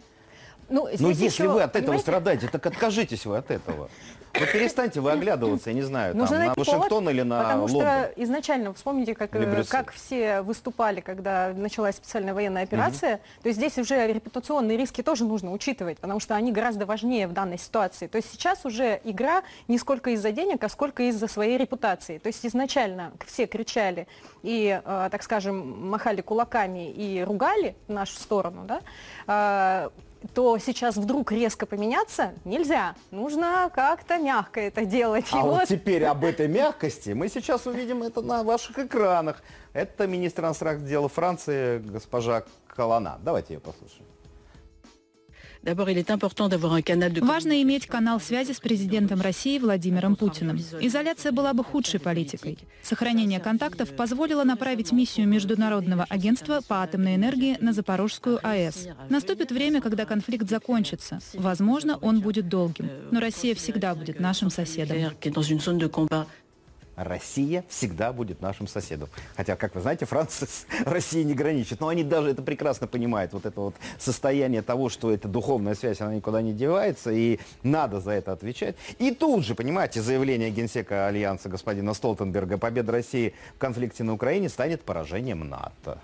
Ну, 0.69 0.87
Но 0.99 1.13
здесь 1.13 1.31
если 1.31 1.43
еще, 1.43 1.53
вы 1.53 1.61
от 1.61 1.71
этого 1.71 1.81
понимаете, 1.81 2.01
страдаете, 2.01 2.47
так 2.47 2.65
откажитесь 2.65 3.25
вы 3.25 3.37
от 3.37 3.51
этого. 3.51 3.89
Ну 4.39 4.45
перестаньте 4.51 4.99
вы 4.99 5.11
оглядываться, 5.11 5.69
я 5.69 5.75
не 5.75 5.83
знаю, 5.83 6.13
там, 6.13 6.21
Нужно 6.21 6.39
на 6.39 6.45
найти 6.45 6.59
Вашингтон 6.59 6.89
повод, 6.89 7.13
или 7.13 7.21
на 7.21 7.43
Потому 7.43 7.63
Лондон. 7.65 7.81
что 7.81 8.23
изначально, 8.23 8.73
вспомните, 8.73 9.13
как, 9.13 9.35
э, 9.35 9.63
как 9.69 9.91
все 9.91 10.41
выступали, 10.41 11.01
когда 11.01 11.53
началась 11.55 11.95
специальная 11.97 12.33
военная 12.33 12.63
операция, 12.63 13.19
то 13.43 13.49
есть 13.49 13.59
здесь 13.59 13.77
уже 13.77 14.07
репутационные 14.07 14.77
риски 14.77 15.03
тоже 15.03 15.25
нужно 15.25 15.51
учитывать, 15.51 15.99
потому 15.99 16.19
что 16.19 16.35
они 16.35 16.51
гораздо 16.51 16.85
важнее 16.87 17.27
в 17.27 17.33
данной 17.33 17.59
ситуации. 17.59 18.07
То 18.07 18.17
есть 18.17 18.31
сейчас 18.31 18.65
уже 18.65 18.99
игра 19.03 19.43
не 19.67 19.77
сколько 19.77 20.09
из-за 20.11 20.31
денег, 20.31 20.63
а 20.63 20.69
сколько 20.69 21.03
из-за 21.03 21.27
своей 21.27 21.57
репутации. 21.57 22.17
То 22.17 22.27
есть 22.27 22.43
изначально 22.45 23.11
все 23.27 23.45
кричали 23.45 24.07
и, 24.41 24.81
э, 24.83 25.09
так 25.11 25.21
скажем, 25.21 25.89
махали 25.89 26.21
кулаками 26.21 26.91
и 26.91 27.23
ругали 27.23 27.75
нашу 27.87 28.15
сторону, 28.15 28.65
да, 28.65 28.81
э, 29.27 29.89
то 30.33 30.57
сейчас 30.57 30.97
вдруг 30.97 31.31
резко 31.31 31.65
поменяться 31.65 32.33
нельзя. 32.45 32.95
Нужно 33.11 33.69
как-то 33.73 34.17
мягко 34.17 34.59
это 34.59 34.85
делать. 34.85 35.25
И 35.31 35.35
А 35.35 35.41
вот 35.41 35.53
вот 35.59 35.67
теперь 35.67 36.05
об 36.05 36.23
этой 36.23 36.47
мягкости 36.59 37.11
мы 37.11 37.29
сейчас 37.29 37.65
увидим 37.67 38.03
это 38.03 38.21
на 38.21 38.43
ваших 38.43 38.79
экранах. 38.79 39.41
Это 39.73 40.07
министр 40.07 40.43
иностранных 40.43 40.85
дел 40.85 41.07
Франции, 41.07 41.79
госпожа 41.79 42.43
Калана. 42.67 43.19
Давайте 43.23 43.55
ее 43.55 43.59
послушаем. 43.59 44.12
Важно 47.21 47.61
иметь 47.61 47.87
канал 47.87 48.19
связи 48.19 48.51
с 48.51 48.59
президентом 48.59 49.21
России 49.21 49.57
Владимиром 49.59 50.15
Путиным. 50.17 50.59
Изоляция 50.81 51.31
была 51.31 51.53
бы 51.53 51.63
худшей 51.63 52.01
политикой. 52.01 52.57
Сохранение 52.81 53.39
контактов 53.39 53.95
позволило 53.95 54.43
направить 54.43 54.91
миссию 54.91 55.27
Международного 55.27 56.05
агентства 56.09 56.59
по 56.67 56.83
атомной 56.83 57.15
энергии 57.15 57.57
на 57.61 57.71
Запорожскую 57.71 58.45
АЭС. 58.45 58.89
Наступит 59.09 59.51
время, 59.51 59.81
когда 59.81 60.05
конфликт 60.05 60.49
закончится. 60.49 61.19
Возможно, 61.33 61.97
он 61.97 62.19
будет 62.19 62.49
долгим. 62.49 62.89
Но 63.11 63.21
Россия 63.21 63.55
всегда 63.55 63.95
будет 63.95 64.19
нашим 64.19 64.49
соседом. 64.49 64.97
Россия 66.95 67.63
всегда 67.69 68.13
будет 68.13 68.41
нашим 68.41 68.67
соседом. 68.67 69.09
Хотя, 69.35 69.55
как 69.55 69.75
вы 69.75 69.81
знаете, 69.81 70.05
Франция 70.05 70.47
с 70.47 70.65
Россией 70.85 71.23
не 71.23 71.33
граничит. 71.33 71.79
Но 71.79 71.87
они 71.87 72.03
даже 72.03 72.29
это 72.29 72.41
прекрасно 72.41 72.87
понимают. 72.87 73.33
Вот 73.33 73.45
это 73.45 73.59
вот 73.59 73.75
состояние 73.97 74.61
того, 74.61 74.89
что 74.89 75.11
эта 75.11 75.27
духовная 75.27 75.75
связь, 75.75 76.01
она 76.01 76.15
никуда 76.15 76.41
не 76.41 76.53
девается, 76.53 77.11
и 77.11 77.39
надо 77.63 77.99
за 77.99 78.11
это 78.11 78.31
отвечать. 78.31 78.75
И 78.99 79.11
тут 79.11 79.43
же, 79.43 79.55
понимаете, 79.55 80.01
заявление 80.01 80.51
генсека 80.51 81.07
Альянса 81.07 81.49
господина 81.49 81.93
Столтенберга 81.93 82.57
победа 82.57 82.91
России 82.91 83.33
в 83.55 83.59
конфликте 83.59 84.03
на 84.03 84.13
Украине 84.13 84.49
станет 84.49 84.83
поражением 84.83 85.47
НАТО. 85.49 85.99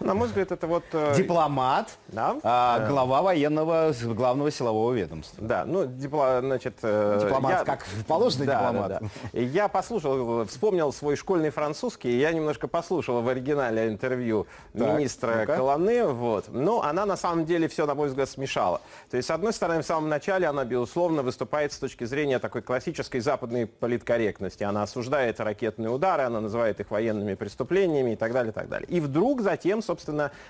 На 0.00 0.14
мой 0.14 0.28
взгляд, 0.28 0.52
это 0.52 0.66
вот... 0.66 0.84
э, 0.92 1.14
Дипломат, 1.16 1.96
Да. 2.08 2.36
а, 2.42 2.86
глава 2.88 3.22
военного, 3.22 3.92
главного 4.02 4.50
силового 4.50 4.92
ведомства. 4.92 5.44
Да, 5.46 5.64
ну, 5.64 5.86
дипло, 5.86 6.38
значит... 6.40 6.74
э, 6.82 7.18
Дипломат, 7.22 7.64
как 7.64 7.84
положено 8.06 8.44
да, 8.46 8.54
дипломату. 8.54 8.88
да, 9.00 9.08
да. 9.32 9.38
Я 9.40 9.68
послушал, 9.68 10.44
вспомнил 10.46 10.92
свой 10.92 11.16
школьный 11.16 11.50
французский, 11.50 12.18
я 12.18 12.32
немножко 12.32 12.68
послушал 12.68 13.22
в 13.22 13.28
оригинале 13.28 13.88
интервью 13.88 14.46
Так, 14.72 14.96
министра 14.96 15.36
ну-ка. 15.40 15.56
Колоны, 15.56 16.04
вот. 16.06 16.46
Но 16.48 16.82
она 16.82 17.06
на 17.06 17.16
самом 17.16 17.44
деле 17.46 17.68
все, 17.68 17.86
на 17.86 17.94
мой 17.94 18.08
взгляд, 18.08 18.28
смешала. 18.28 18.80
То 19.10 19.16
есть, 19.16 19.28
с 19.28 19.30
одной 19.30 19.52
стороны, 19.52 19.82
в 19.82 19.86
самом 19.86 20.08
начале 20.08 20.46
она, 20.46 20.64
безусловно, 20.64 21.22
выступает 21.22 21.72
с 21.72 21.78
точки 21.78 22.04
зрения 22.04 22.38
такой 22.38 22.62
классической 22.62 23.20
западной 23.20 23.66
политкорректности. 23.66 24.64
Она 24.64 24.82
осуждает 24.82 25.40
ракетные 25.40 25.90
удары, 25.90 26.24
она 26.24 26.40
называет 26.40 26.80
их 26.80 26.90
военными 26.90 27.34
преступлениями 27.34 28.12
и 28.12 28.16
так 28.16 28.32
далее, 28.32 28.50
и 28.50 28.54
так 28.54 28.68
далее. 28.68 28.88
И 28.88 29.00
вдруг 29.00 29.40
затем, 29.40 29.82
собственно, 29.82 29.93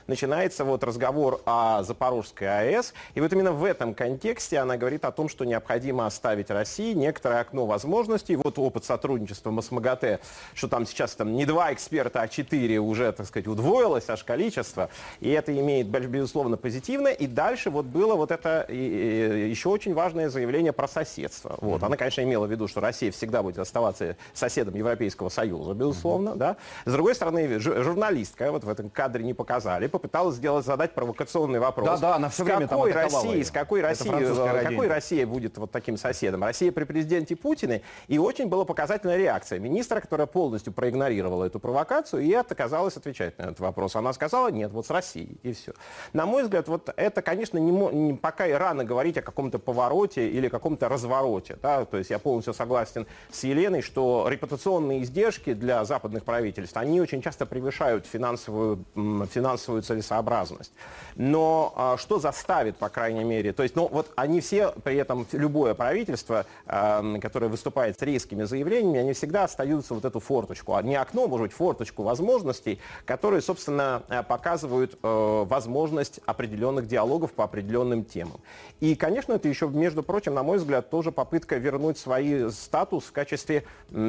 начинается 0.07 0.65
вот 0.65 0.85
разговор 0.85 1.41
о 1.47 1.83
Запорожской 1.83 2.49
АЭС. 2.49 2.95
И 3.15 3.21
вот 3.21 3.33
именно 3.33 3.53
в 3.53 3.65
этом 3.65 3.95
контексте 3.95 4.59
она 4.59 4.77
говорит 4.77 5.05
о 5.05 5.13
том, 5.13 5.29
что 5.29 5.45
необходимо 5.45 6.07
оставить 6.07 6.51
России 6.51 6.95
некоторое 6.95 7.41
окно 7.41 7.67
возможностей. 7.67 8.37
Вот 8.37 8.59
опыт 8.59 8.85
сотрудничества 8.85 9.51
МАСМАГАТЭ, 9.51 10.21
что 10.55 10.69
там 10.69 10.87
сейчас 10.87 11.15
там 11.15 11.35
не 11.35 11.47
два 11.47 11.73
эксперта, 11.73 12.23
а 12.23 12.29
четыре 12.29 12.79
уже, 12.79 13.11
так 13.13 13.27
сказать, 13.27 13.47
удвоилось 13.47 14.09
аж 14.09 14.25
количество. 14.25 14.91
И 15.21 15.31
это 15.31 15.57
имеет, 15.59 15.89
безусловно, 15.89 16.57
позитивное. 16.57 17.13
И 17.13 17.27
дальше 17.27 17.71
вот 17.71 17.87
было 17.87 18.15
вот 18.15 18.31
это 18.31 18.67
и- 18.69 18.75
и 18.75 19.51
еще 19.51 19.69
очень 19.69 19.95
важное 19.95 20.29
заявление 20.29 20.73
про 20.73 20.89
соседство. 20.89 21.57
Вот. 21.61 21.83
Она, 21.83 21.97
конечно, 21.97 22.23
имела 22.23 22.47
в 22.47 22.51
виду, 22.51 22.69
что 22.69 22.81
Россия 22.81 23.11
всегда 23.11 23.43
будет 23.43 23.59
оставаться 23.59 24.17
соседом 24.33 24.75
Европейского 24.75 25.29
Союза, 25.29 25.75
безусловно. 25.75 26.37
Да? 26.37 26.57
С 26.85 26.93
другой 26.93 27.15
стороны, 27.15 27.59
журналистка, 27.59 28.53
вот 28.53 28.65
в 28.65 28.69
этом 28.69 28.91
кадре 28.91 29.24
не 29.25 29.35
показали, 29.35 29.87
попыталась 29.89 30.37
сделать, 30.37 30.65
задать 30.65 30.93
провокационный 30.95 31.59
вопрос. 31.59 32.01
Да-да, 32.01 32.17
она 32.17 32.29
всё 32.29 32.45
С 32.45 32.47
время 32.47 32.69
там 32.69 32.79
какой 32.79 32.91
атаковала 32.93 33.23
России, 33.25 33.35
её. 33.37 33.45
с 33.45 33.51
какой 33.51 33.81
России, 33.81 34.09
французская 34.09 34.63
какой. 34.65 34.87
Россия 34.89 35.27
будет 35.27 35.59
вот 35.59 35.71
таким 35.73 35.97
соседом? 35.97 36.45
Россия 36.45 36.71
при 36.73 36.85
президенте 36.85 37.35
Путине. 37.37 37.83
И 38.09 38.19
очень 38.19 38.47
была 38.47 38.65
показательная 38.65 39.17
реакция 39.17 39.59
министра, 39.59 40.01
которая 40.01 40.27
полностью 40.27 40.73
проигнорировала 40.73 41.45
эту 41.45 41.59
провокацию 41.59 42.23
и 42.23 42.33
отказалась 42.33 42.97
отвечать 42.97 43.39
на 43.39 43.45
этот 43.45 43.61
вопрос. 43.61 43.97
Она 43.97 44.13
сказала, 44.13 44.49
нет, 44.49 44.71
вот 44.73 44.87
с 44.87 44.91
Россией, 44.91 45.39
и 45.43 45.53
все. 45.53 45.73
На 46.13 46.27
мой 46.27 46.43
взгляд, 46.45 46.69
вот 46.69 46.93
это, 46.97 47.23
конечно, 47.23 47.59
не, 47.59 47.71
не- 47.71 48.15
пока 48.15 48.47
и 48.47 48.53
рано 48.53 48.85
говорить 48.85 49.17
о 49.19 49.23
каком-то 49.23 49.59
повороте 49.59 50.29
или 50.29 50.49
каком-то 50.49 50.89
развороте. 50.89 51.57
Да? 51.63 51.85
То 51.85 51.97
есть 51.97 52.11
я 52.11 52.19
полностью 52.19 52.55
согласен 52.55 53.07
с 53.31 53.45
Еленой, 53.45 53.81
что 53.83 54.27
репутационные 54.29 55.03
издержки 55.03 55.55
для 55.55 55.85
западных 55.85 56.25
правительств, 56.25 56.77
они 56.77 57.01
очень 57.01 57.23
часто 57.23 57.47
превышают 57.47 58.07
финансовую, 58.07 58.85
финансовую 59.33 59.83
целесообразность. 59.83 60.73
Но 61.17 61.73
а, 61.77 61.97
что 61.97 62.19
заставит, 62.19 62.77
по 62.77 62.89
крайней 62.89 63.25
мере, 63.25 63.53
то 63.53 63.63
есть, 63.63 63.77
ну 63.77 63.89
вот 63.91 64.11
они 64.17 64.41
все, 64.41 64.73
при 64.83 64.97
этом 64.97 65.27
любое 65.33 65.75
правительство, 65.75 66.47
а, 66.67 67.19
которое 67.21 67.49
выступает 67.49 67.99
с 67.99 68.03
резкими 68.03 68.45
заявлениями, 68.45 69.01
они 69.01 69.13
всегда 69.13 69.45
остаются 69.45 69.95
вот 69.95 70.05
эту 70.05 70.21
форточку, 70.21 70.75
а 70.75 70.83
не 70.83 70.97
окно, 70.97 71.29
может 71.29 71.47
быть, 71.47 71.53
форточку 71.53 72.03
возможностей, 72.03 72.81
которые, 73.05 73.43
собственно, 73.43 74.03
э, 74.09 74.23
показывают 74.23 74.99
э, 75.03 75.45
возможность 75.49 76.21
определенных 76.27 76.87
диалогов 76.87 77.33
по 77.33 77.45
определенным 77.45 78.05
темам. 78.05 78.41
И, 78.81 78.95
конечно, 78.95 79.35
это 79.35 79.49
еще, 79.49 79.69
между 79.69 80.03
прочим, 80.03 80.35
на 80.35 80.43
мой 80.43 80.59
взгляд, 80.59 80.91
тоже 80.91 81.13
попытка 81.13 81.57
вернуть 81.57 81.99
свой 81.99 82.51
статус 82.51 83.05
в 83.05 83.13
качестве 83.13 83.65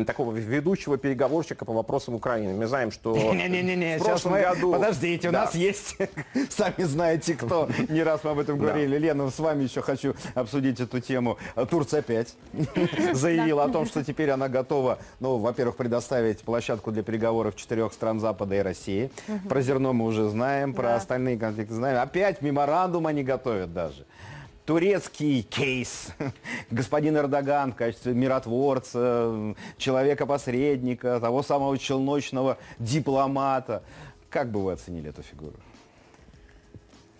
такого 0.07 0.33
ведущего 0.33 0.97
переговорщика 0.97 1.65
по 1.65 1.73
вопросам 1.73 2.15
Украины. 2.15 2.53
Мы 2.53 2.67
знаем, 2.67 2.91
что 2.91 3.15
Не-не-не, 3.33 3.97
в 3.97 3.99
сейчас 3.99 4.05
прошлом 4.05 4.31
мы... 4.33 4.41
году... 4.41 4.73
Подождите, 4.95 5.29
у 5.29 5.31
Да. 5.31 5.41
нас 5.45 5.55
есть, 5.55 5.97
сами 6.49 6.83
знаете 6.83 7.33
кто, 7.35 7.69
не 7.89 8.01
раз 8.03 8.23
мы 8.23 8.31
об 8.31 8.39
этом 8.39 8.57
говорили. 8.57 8.97
Лена, 8.97 9.29
с 9.29 9.39
вами 9.39 9.63
еще 9.63 9.81
хочу 9.81 10.15
обсудить 10.33 10.79
эту 10.79 10.99
тему. 11.01 11.37
Турция 11.69 11.99
опять 11.99 12.35
заявила 13.13 13.65
о 13.65 13.69
том, 13.69 13.85
что 13.85 14.03
теперь 14.03 14.29
она 14.31 14.47
готова, 14.47 14.99
ну, 15.19 15.37
во-первых, 15.37 15.75
предоставить 15.75 16.41
площадку 16.41 16.91
для 16.91 17.03
переговоров 17.03 17.55
четырех 17.55 17.93
стран 17.93 18.19
Запада 18.19 18.55
и 18.55 18.59
России. 18.59 19.11
Про 19.49 19.61
зерно 19.61 19.93
мы 19.93 20.05
уже 20.05 20.29
знаем, 20.29 20.73
про 20.73 20.83
Да. 20.89 20.95
остальные 20.95 21.37
конфликты 21.37 21.73
знаем. 21.73 22.01
Опять 22.01 22.41
меморандум 22.41 23.07
они 23.07 23.23
готовят 23.23 23.73
даже. 23.73 24.05
турецкий 24.65 25.43
кейс. 25.43 26.07
Господин 26.71 27.17
Эрдоган 27.17 27.73
в 27.73 27.75
качестве 27.75 28.13
миротворца, 28.13 29.53
человека-посредника, 29.77 31.19
того 31.19 31.43
самого 31.43 31.77
челночного 31.77 32.57
дипломата. 32.79 33.83
Как 34.35 34.51
бы 34.51 34.61
вы 34.61 34.73
оценили 34.73 35.11
эту 35.11 35.23
фигуру? 35.23 35.55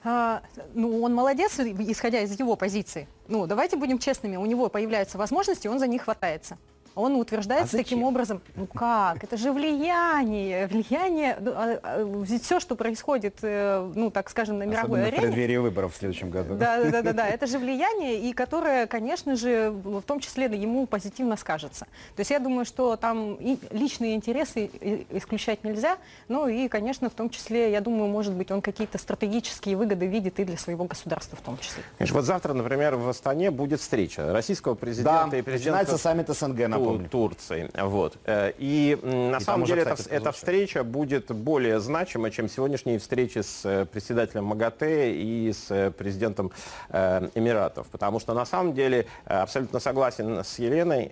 А, 0.03 0.41
ну, 0.73 1.01
он 1.01 1.15
молодец, 1.15 1.57
исходя 1.61 2.19
из 2.19 2.37
его 2.37 2.57
позиции. 2.57 3.07
Ну, 3.29 3.47
давайте 3.47 3.77
будем 3.77 3.99
честными, 3.99 4.35
у 4.35 4.45
него 4.45 4.67
появляются 4.67 5.17
возможности, 5.17 5.69
он 5.69 5.79
за 5.79 5.87
них 5.87 6.01
хватается 6.01 6.57
он 6.95 7.15
утверждается 7.15 7.75
а 7.75 7.79
таким 7.79 8.03
образом, 8.03 8.41
ну 8.55 8.65
как, 8.67 9.23
это 9.23 9.37
же 9.37 9.51
влияние, 9.51 10.67
влияние, 10.67 11.37
ну, 11.39 11.51
а, 11.53 11.79
а, 11.83 12.23
все, 12.25 12.59
что 12.59 12.75
происходит, 12.75 13.37
э, 13.41 13.91
ну 13.93 14.09
так 14.09 14.29
скажем, 14.29 14.57
на 14.57 14.63
мировой 14.63 15.01
Особенно 15.01 15.07
арене. 15.07 15.17
в 15.17 15.21
преддверии 15.21 15.57
выборов 15.57 15.93
в 15.93 15.97
следующем 15.97 16.29
году. 16.29 16.55
Да, 16.55 16.83
да, 16.83 17.01
да, 17.01 17.13
да, 17.13 17.27
это 17.27 17.47
же 17.47 17.59
влияние, 17.59 18.29
и 18.29 18.33
которое, 18.33 18.87
конечно 18.87 19.35
же, 19.35 19.71
в 19.71 20.01
том 20.01 20.19
числе 20.21 20.45
ему 20.45 20.87
позитивно 20.87 21.35
скажется. 21.35 21.85
То 22.15 22.21
есть 22.21 22.31
я 22.31 22.39
думаю, 22.39 22.65
что 22.65 22.95
там 22.95 23.35
и 23.35 23.57
личные 23.71 24.15
интересы 24.15 24.69
исключать 25.09 25.63
нельзя, 25.63 25.97
ну 26.29 26.47
и, 26.47 26.67
конечно, 26.69 27.09
в 27.09 27.13
том 27.13 27.29
числе, 27.29 27.71
я 27.71 27.81
думаю, 27.81 28.09
может 28.09 28.33
быть, 28.33 28.51
он 28.51 28.61
какие-то 28.61 28.97
стратегические 28.97 29.75
выгоды 29.75 30.05
видит 30.05 30.39
и 30.39 30.45
для 30.45 30.57
своего 30.57 30.85
государства 30.85 31.37
в 31.37 31.41
том 31.41 31.57
числе. 31.57 31.83
Конечно, 31.97 32.15
вот 32.15 32.25
завтра, 32.25 32.53
например, 32.53 32.95
в 32.95 33.09
Астане 33.09 33.51
будет 33.51 33.81
встреча 33.81 34.31
российского 34.31 34.75
президента 34.75 35.31
да, 35.31 35.37
и 35.37 35.41
президента... 35.41 35.79
начинается 35.79 35.97
саммит 35.97 36.29
СНГ, 36.29 36.67
напомню 36.67 36.84
напомню. 36.85 37.09
Турции. 37.09 37.69
Вот. 37.73 38.17
Э, 38.25 38.51
и 38.57 38.97
на 39.01 39.37
и 39.37 39.39
самом 39.41 39.63
уже, 39.63 39.73
деле 39.73 39.85
кстати, 39.85 40.07
эта, 40.07 40.15
эта 40.15 40.31
встреча 40.31 40.83
будет 40.83 41.31
более 41.31 41.79
значима, 41.79 42.31
чем 42.31 42.49
сегодняшние 42.49 42.99
встречи 42.99 43.39
с 43.39 43.65
э, 43.65 43.85
председателем 43.85 44.45
МАГАТЭ 44.45 45.11
и 45.11 45.51
с 45.51 45.69
э, 45.69 45.91
президентом 45.91 46.51
Эмиратов. 46.89 47.87
Потому 47.87 48.19
что 48.19 48.33
на 48.33 48.45
самом 48.45 48.73
деле 48.73 49.07
абсолютно 49.25 49.79
согласен 49.79 50.43
с 50.43 50.59
Еленой. 50.59 51.11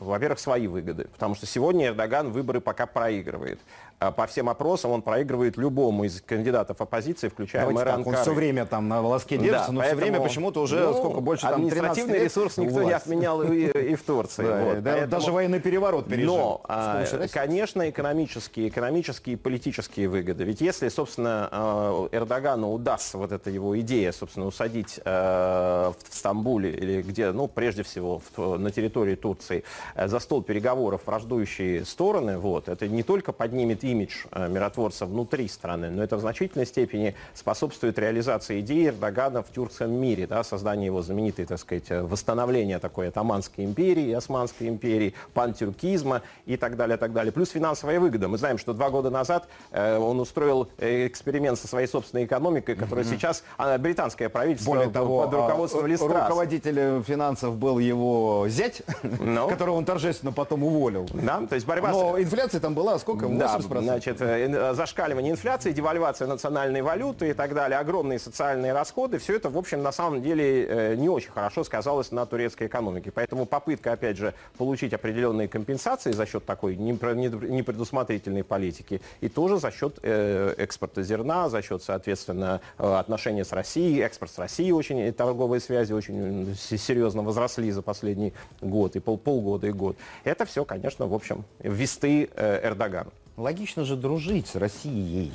Во-первых, 0.00 0.38
свои 0.38 0.66
выгоды. 0.66 1.08
Потому 1.12 1.34
что 1.34 1.46
сегодня 1.46 1.88
Эрдоган 1.88 2.30
выборы 2.30 2.60
пока 2.60 2.86
проигрывает. 2.86 3.58
А 4.06 4.10
по 4.10 4.26
всем 4.26 4.48
опросам 4.48 4.90
он 4.90 5.02
проигрывает 5.02 5.56
любому 5.56 6.04
из 6.04 6.20
кандидатов 6.20 6.80
оппозиции, 6.80 7.28
включая 7.28 7.62
Давайте 7.62 7.80
мэра 7.80 7.96
так, 7.96 8.06
Он 8.06 8.16
все 8.16 8.34
время 8.34 8.66
там 8.66 8.88
на 8.88 9.02
волоске 9.02 9.36
держится, 9.36 9.68
да, 9.68 9.72
но 9.72 9.82
все 9.82 9.94
время 9.94 10.20
почему-то 10.20 10.60
уже 10.62 10.80
ну, 10.80 10.94
сколько 10.94 11.20
больше 11.20 11.42
там 11.42 11.54
Административный 11.54 12.24
ресурс 12.24 12.56
никто 12.58 12.82
не 12.82 12.92
отменял 12.92 13.42
и, 13.42 13.66
и 13.66 13.94
в 13.94 14.02
Турции. 14.02 14.44
Да, 14.54 14.62
вот, 14.62 14.82
да, 14.82 14.92
поэтому... 14.92 15.10
Даже 15.10 15.32
военный 15.32 15.60
переворот 15.60 16.06
пережил. 16.06 16.36
Но, 16.36 16.60
а, 16.68 17.04
конечно, 17.32 17.88
экономические, 17.88 18.68
экономические 18.68 19.34
и 19.34 19.36
политические 19.36 20.08
выгоды. 20.08 20.44
Ведь 20.44 20.60
если, 20.60 20.88
собственно, 20.88 21.48
а, 21.50 22.08
Эрдогану 22.12 22.72
удастся 22.72 23.18
вот 23.18 23.32
эта 23.32 23.50
его 23.50 23.78
идея, 23.80 24.12
собственно, 24.12 24.46
усадить 24.46 25.00
э, 25.04 25.10
в 25.10 26.14
Стамбуле 26.14 26.70
или 26.70 27.02
где, 27.02 27.32
ну, 27.32 27.48
прежде 27.48 27.82
всего, 27.82 28.20
в, 28.36 28.58
на 28.58 28.70
территории 28.70 29.14
Турции, 29.14 29.64
э, 29.94 30.08
за 30.08 30.18
стол 30.20 30.42
переговоров 30.42 31.02
враждующие 31.06 31.84
стороны, 31.84 32.38
вот, 32.38 32.68
это 32.68 32.86
не 32.88 33.02
только 33.02 33.32
поднимет 33.32 33.84
имидж 33.94 34.26
э, 34.32 34.48
миротворца 34.48 35.06
внутри 35.06 35.48
страны, 35.48 35.90
но 35.90 36.02
это 36.02 36.16
в 36.16 36.20
значительной 36.20 36.66
степени 36.66 37.14
способствует 37.34 37.98
реализации 37.98 38.60
идеи 38.60 38.88
Эрдогана 38.88 39.42
в 39.42 39.50
тюркском 39.52 39.92
мире, 39.92 40.26
да, 40.26 40.42
создание 40.42 40.86
его 40.86 41.02
знаменитой, 41.02 41.46
так 41.46 41.58
сказать, 41.58 41.90
э, 41.90 42.02
восстановления 42.02 42.78
такой 42.78 43.08
Атаманской 43.08 43.64
империи, 43.64 44.12
Османской 44.12 44.68
империи, 44.68 45.14
пантюркизма 45.32 46.22
и 46.46 46.56
так 46.56 46.76
далее, 46.76 46.96
так 46.96 47.12
далее. 47.12 47.32
Плюс 47.32 47.50
финансовая 47.50 48.00
выгода. 48.00 48.28
Мы 48.28 48.38
знаем, 48.38 48.58
что 48.58 48.72
два 48.72 48.90
года 48.90 49.10
назад 49.10 49.48
э, 49.70 49.96
он 49.96 50.20
устроил 50.20 50.68
эксперимент 50.78 51.58
со 51.58 51.68
своей 51.68 51.86
собственной 51.86 52.24
экономикой, 52.24 52.74
которая 52.74 53.04
mm-hmm. 53.04 53.10
сейчас 53.10 53.44
а, 53.56 53.78
британское 53.78 54.28
правительство 54.28 54.72
Более 54.72 54.90
того, 54.90 55.22
под 55.22 55.34
руководством 55.34 55.84
а, 55.84 55.88
Листрас. 55.88 56.28
руководитель 56.28 57.02
финансов 57.02 57.56
был 57.56 57.78
его 57.78 58.46
зять, 58.48 58.82
no. 59.02 59.44
Ну. 59.44 59.48
которого 59.54 59.76
он 59.76 59.84
торжественно 59.84 60.32
потом 60.32 60.64
уволил. 60.64 61.08
Да, 61.12 61.46
то 61.46 61.54
есть 61.54 61.66
борьба 61.66 61.90
Но 61.90 62.16
с... 62.16 62.22
инфляция 62.22 62.60
там 62.60 62.74
была 62.74 62.98
сколько? 62.98 63.26
80%? 63.26 63.38
Да, 63.38 63.73
Значит, 63.82 64.20
э, 64.20 64.74
зашкаливание 64.74 65.32
инфляции, 65.32 65.72
девальвация 65.72 66.28
национальной 66.28 66.82
валюты 66.82 67.30
и 67.30 67.32
так 67.32 67.54
далее, 67.54 67.78
огромные 67.78 68.18
социальные 68.18 68.72
расходы, 68.72 69.18
все 69.18 69.36
это, 69.36 69.50
в 69.50 69.58
общем, 69.58 69.82
на 69.82 69.92
самом 69.92 70.22
деле 70.22 70.66
э, 70.66 70.94
не 70.96 71.08
очень 71.08 71.30
хорошо 71.30 71.64
сказалось 71.64 72.12
на 72.12 72.26
турецкой 72.26 72.66
экономике. 72.66 73.10
Поэтому 73.10 73.46
попытка, 73.46 73.92
опять 73.92 74.16
же, 74.16 74.34
получить 74.56 74.92
определенные 74.92 75.48
компенсации 75.48 76.12
за 76.12 76.26
счет 76.26 76.44
такой 76.44 76.76
непредусмотрительной 76.76 78.44
политики 78.44 79.00
и 79.20 79.28
тоже 79.28 79.58
за 79.58 79.70
счет 79.70 79.98
э, 80.02 80.54
экспорта 80.58 81.02
зерна, 81.02 81.48
за 81.48 81.62
счет, 81.62 81.82
соответственно, 81.82 82.60
отношения 82.76 83.44
с 83.44 83.52
Россией, 83.52 84.00
экспорт 84.00 84.32
с 84.32 84.38
Россией 84.38 84.72
очень, 84.72 85.12
торговые 85.12 85.60
связи 85.60 85.92
очень 85.92 86.54
серьезно 86.56 87.22
возросли 87.22 87.70
за 87.70 87.82
последний 87.82 88.32
год 88.60 88.96
и 88.96 89.00
пол, 89.00 89.18
полгода 89.18 89.66
и 89.66 89.72
год. 89.72 89.96
Это 90.24 90.44
все, 90.44 90.64
конечно, 90.64 91.06
в 91.06 91.14
общем, 91.14 91.44
весты 91.60 92.30
Эрдогана. 92.36 93.10
Логично 93.36 93.84
же 93.84 93.96
дружить 93.96 94.46
с 94.46 94.54
Россией. 94.54 95.32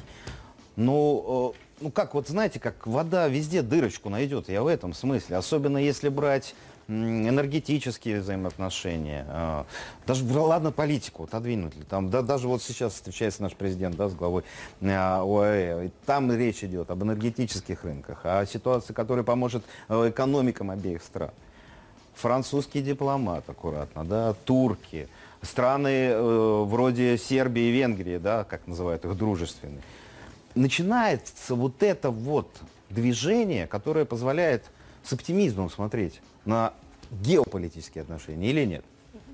Но, 0.78 1.54
э, 1.54 1.60
ну 1.82 1.92
как, 1.92 2.14
вот 2.14 2.30
знаете, 2.30 2.60
как 2.60 2.88
вода 2.88 3.28
везде 3.28 3.62
дырочку 3.62 4.10
найдет, 4.10 4.48
я 4.48 4.64
в 4.64 4.68
этом 4.68 4.94
смысле. 4.94 5.36
Особенно 5.36 5.78
если 5.78 6.08
брать 6.08 6.56
энергетические 6.88 8.22
взаимоотношения, 8.22 9.26
э, 9.28 9.64
даже, 10.08 10.24
ладно, 10.40 10.72
политику 10.72 11.26
отодвинуть. 11.26 11.74
Там, 11.90 12.10
да, 12.10 12.22
даже 12.22 12.48
вот 12.48 12.64
сейчас 12.64 12.94
встречается 12.94 13.44
наш 13.44 13.54
президент 13.56 13.98
да, 13.98 14.08
с 14.08 14.16
главой 14.16 14.44
э, 14.80 14.96
ОАЭ. 14.96 15.90
Там 16.06 16.32
речь 16.32 16.64
идет 16.64 16.90
об 16.92 17.04
энергетических 17.04 17.84
рынках, 17.84 18.22
о 18.24 18.46
ситуации, 18.46 18.94
которая 18.94 19.26
поможет 19.26 19.66
экономикам 19.90 20.72
обеих 20.72 21.04
стран. 21.04 21.32
Французский 22.22 22.82
дипломат, 22.82 23.50
аккуратно, 23.50 24.04
да, 24.06 24.34
турки– 24.46 25.08
страны 25.42 26.10
э, 26.10 26.64
вроде 26.66 27.18
Сербии 27.18 27.64
и 27.64 27.72
Венгрии, 27.72 28.18
да, 28.18 28.44
как 28.44 28.68
называют 28.68 29.06
их 29.06 29.16
дружественные, 29.16 29.82
начинается 30.56 31.56
вот 31.56 31.82
это 31.84 32.12
вот 32.12 32.50
движение, 32.90 33.68
которое 33.68 34.06
позволяет 34.06 34.66
с 35.04 35.14
оптимизмом 35.14 35.70
смотреть 35.70 36.22
на 36.46 36.74
геополитические 37.12 38.02
отношения 38.02 38.50
или 38.50 38.66
нет? 38.66 38.84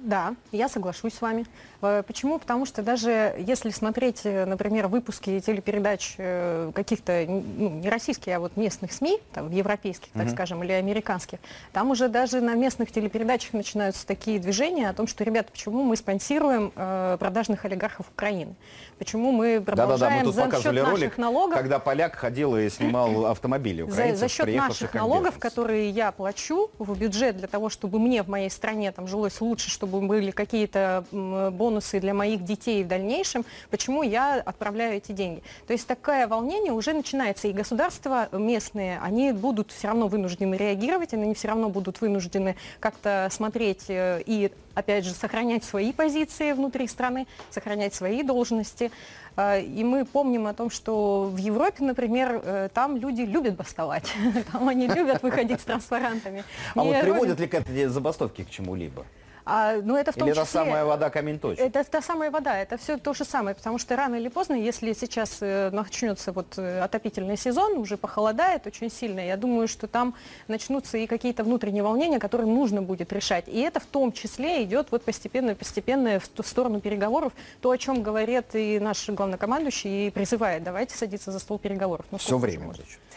Да, 0.06 0.36
я 0.52 0.70
соглашусь 0.70 1.16
с 1.16 1.22
вами. 1.22 1.48
Э, 1.82 2.04
почему? 2.06 2.38
Потому 2.38 2.68
что 2.68 2.84
даже 2.84 3.36
если 3.40 3.72
смотреть, 3.72 4.22
э, 4.24 4.46
например, 4.46 4.88
выпуски 4.88 5.40
телепередач 5.40 6.14
э, 6.20 6.72
каких-то, 6.76 7.26
ну, 7.28 7.72
не 7.72 7.90
российских, 7.90 8.36
а 8.36 8.40
вот 8.40 8.56
местных 8.56 8.92
СМИ, 8.94 9.18
там, 9.34 9.50
европейских, 9.50 10.10
так 10.12 10.28
mm-hmm. 10.28 10.32
скажем, 10.32 10.64
или 10.64 10.74
американских, 10.74 11.40
там 11.74 11.90
уже 11.90 12.08
даже 12.08 12.40
на 12.40 12.54
местных 12.54 12.92
телепередачах 12.92 13.54
начинаются 13.54 14.06
такие 14.06 14.38
движения 14.38 14.90
о 14.90 14.94
том, 14.94 15.08
что, 15.08 15.24
ребята, 15.24 15.52
почему 15.52 15.82
мы 15.82 15.96
спонсируем 15.96 16.72
э, 16.76 17.18
продажных 17.20 17.66
олигархов 17.66 18.08
Украины? 18.12 18.54
Почему 19.00 19.32
мы 19.32 19.60
продолжаем 19.60 20.00
Да-да-да, 20.00 20.16
мы 20.18 20.24
тут 20.24 20.36
за 20.36 20.72
счет 20.72 20.86
ролик, 20.86 21.18
налогов, 21.18 21.58
когда 21.58 21.80
поляк 21.80 22.16
ходил 22.16 22.56
и 22.56 22.70
снимал 22.70 23.26
автомобили 23.32 23.82
украинцев, 23.82 24.20
за, 24.20 24.28
за 24.28 24.30
счет 24.30 24.56
наших 24.56 24.94
налогов, 24.94 25.40
которые 25.40 25.90
я 25.90 26.12
плачу 26.12 26.70
в 26.78 26.96
бюджет 26.98 27.38
для 27.38 27.48
того, 27.48 27.70
чтобы 27.70 28.00
мне 28.00 28.22
в 28.22 28.30
моей 28.30 28.52
стране 28.52 28.92
там 28.92 29.08
жилось 29.08 29.42
лучше, 29.42 29.72
чтобы 29.72 29.95
были 30.02 30.32
какие-то 30.32 31.06
бонусы 31.12 32.00
для 32.00 32.14
моих 32.14 32.44
детей 32.44 32.84
в 32.84 32.88
дальнейшем, 32.88 33.46
почему 33.70 34.04
я 34.04 34.36
отправляю 34.36 34.98
эти 34.98 35.12
деньги. 35.12 35.44
То 35.68 35.74
есть 35.74 35.88
такое 35.88 36.28
волнение 36.28 36.74
уже 36.74 36.94
начинается, 36.94 37.48
и 37.48 37.54
государства 37.54 38.30
местные, 38.32 39.00
они 39.02 39.32
будут 39.32 39.72
все 39.72 39.88
равно 39.88 40.08
вынуждены 40.08 40.56
реагировать, 40.56 41.14
они 41.14 41.34
все 41.34 41.50
равно 41.50 41.70
будут 41.70 42.02
вынуждены 42.02 42.56
как-то 42.80 43.28
смотреть 43.32 43.86
э, 43.90 44.22
и 44.26 44.52
опять 44.76 45.06
же, 45.06 45.14
сохранять 45.14 45.64
свои 45.64 45.92
позиции 45.92 46.52
внутри 46.52 46.88
страны, 46.88 47.26
сохранять 47.50 47.96
свои 47.96 48.22
должности. 48.22 48.92
А, 49.38 49.58
и 49.58 49.84
мы 49.84 50.06
помним 50.06 50.48
о 50.48 50.54
том, 50.54 50.70
что 50.70 51.24
в 51.24 51.38
Европе, 51.38 51.84
например, 51.84 52.42
э, 52.44 52.70
там 52.74 52.98
люди 52.98 53.22
любят 53.22 53.56
бастовать. 53.56 54.14
Там 54.52 54.70
они 54.70 54.88
любят 54.88 55.24
выходить 55.24 55.60
с 55.60 55.64
транспарантами. 55.64 56.44
А 56.74 56.84
вот 56.84 57.02
приводят 57.02 57.40
ли 57.40 57.48
к 57.48 57.54
этой 57.54 57.86
забастовке 57.86 58.46
к 58.46 58.50
чему-либо? 58.50 59.06
А, 59.46 59.76
ну, 59.84 59.96
это 59.96 60.12
в 60.12 60.16
том 60.16 60.28
или 60.28 60.34
числе, 60.34 60.42
это 60.42 60.52
самая 60.52 60.86
вода 60.86 61.10
камень 61.12 61.40
точит? 61.40 61.60
Это 61.60 61.84
та 61.84 62.02
самая 62.02 62.32
вода, 62.32 62.58
это 62.58 62.78
все 62.78 62.98
то 62.98 63.14
же 63.14 63.24
самое, 63.26 63.56
потому 63.56 63.78
что 63.78 63.96
рано 63.96 64.16
или 64.16 64.28
поздно, 64.28 64.56
если 64.56 64.94
сейчас 64.94 65.38
э, 65.42 65.70
начнется 65.72 66.32
вот 66.32 66.58
э, 66.58 66.82
отопительный 66.82 67.38
сезон, 67.38 67.78
уже 67.78 67.96
похолодает 67.96 68.66
очень 68.66 68.90
сильно, 68.90 69.20
я 69.20 69.38
думаю, 69.38 69.68
что 69.68 69.88
там 69.88 70.16
начнутся 70.48 70.98
и 70.98 71.06
какие-то 71.06 71.44
внутренние 71.44 71.84
волнения, 71.84 72.18
которые 72.18 72.48
нужно 72.48 72.82
будет 72.82 73.14
решать. 73.14 73.48
И 73.48 73.60
это 73.60 73.80
в 73.80 73.86
том 73.86 74.12
числе 74.12 74.64
идет 74.64 74.88
вот 74.90 75.04
постепенно-постепенно 75.04 76.20
в 76.20 76.28
ту 76.28 76.42
сторону 76.42 76.82
переговоров, 76.82 77.34
то, 77.62 77.70
о 77.70 77.78
чем 77.78 78.02
говорит 78.02 78.56
и 78.56 78.80
наш 78.80 79.08
главнокомандующий, 79.10 80.08
и 80.08 80.10
призывает, 80.10 80.64
давайте 80.64 80.98
садиться 80.98 81.32
за 81.32 81.38
стол 81.38 81.60
переговоров. 81.60 82.08
Ну, 82.10 82.18
все 82.18 82.40
время. 82.40 82.74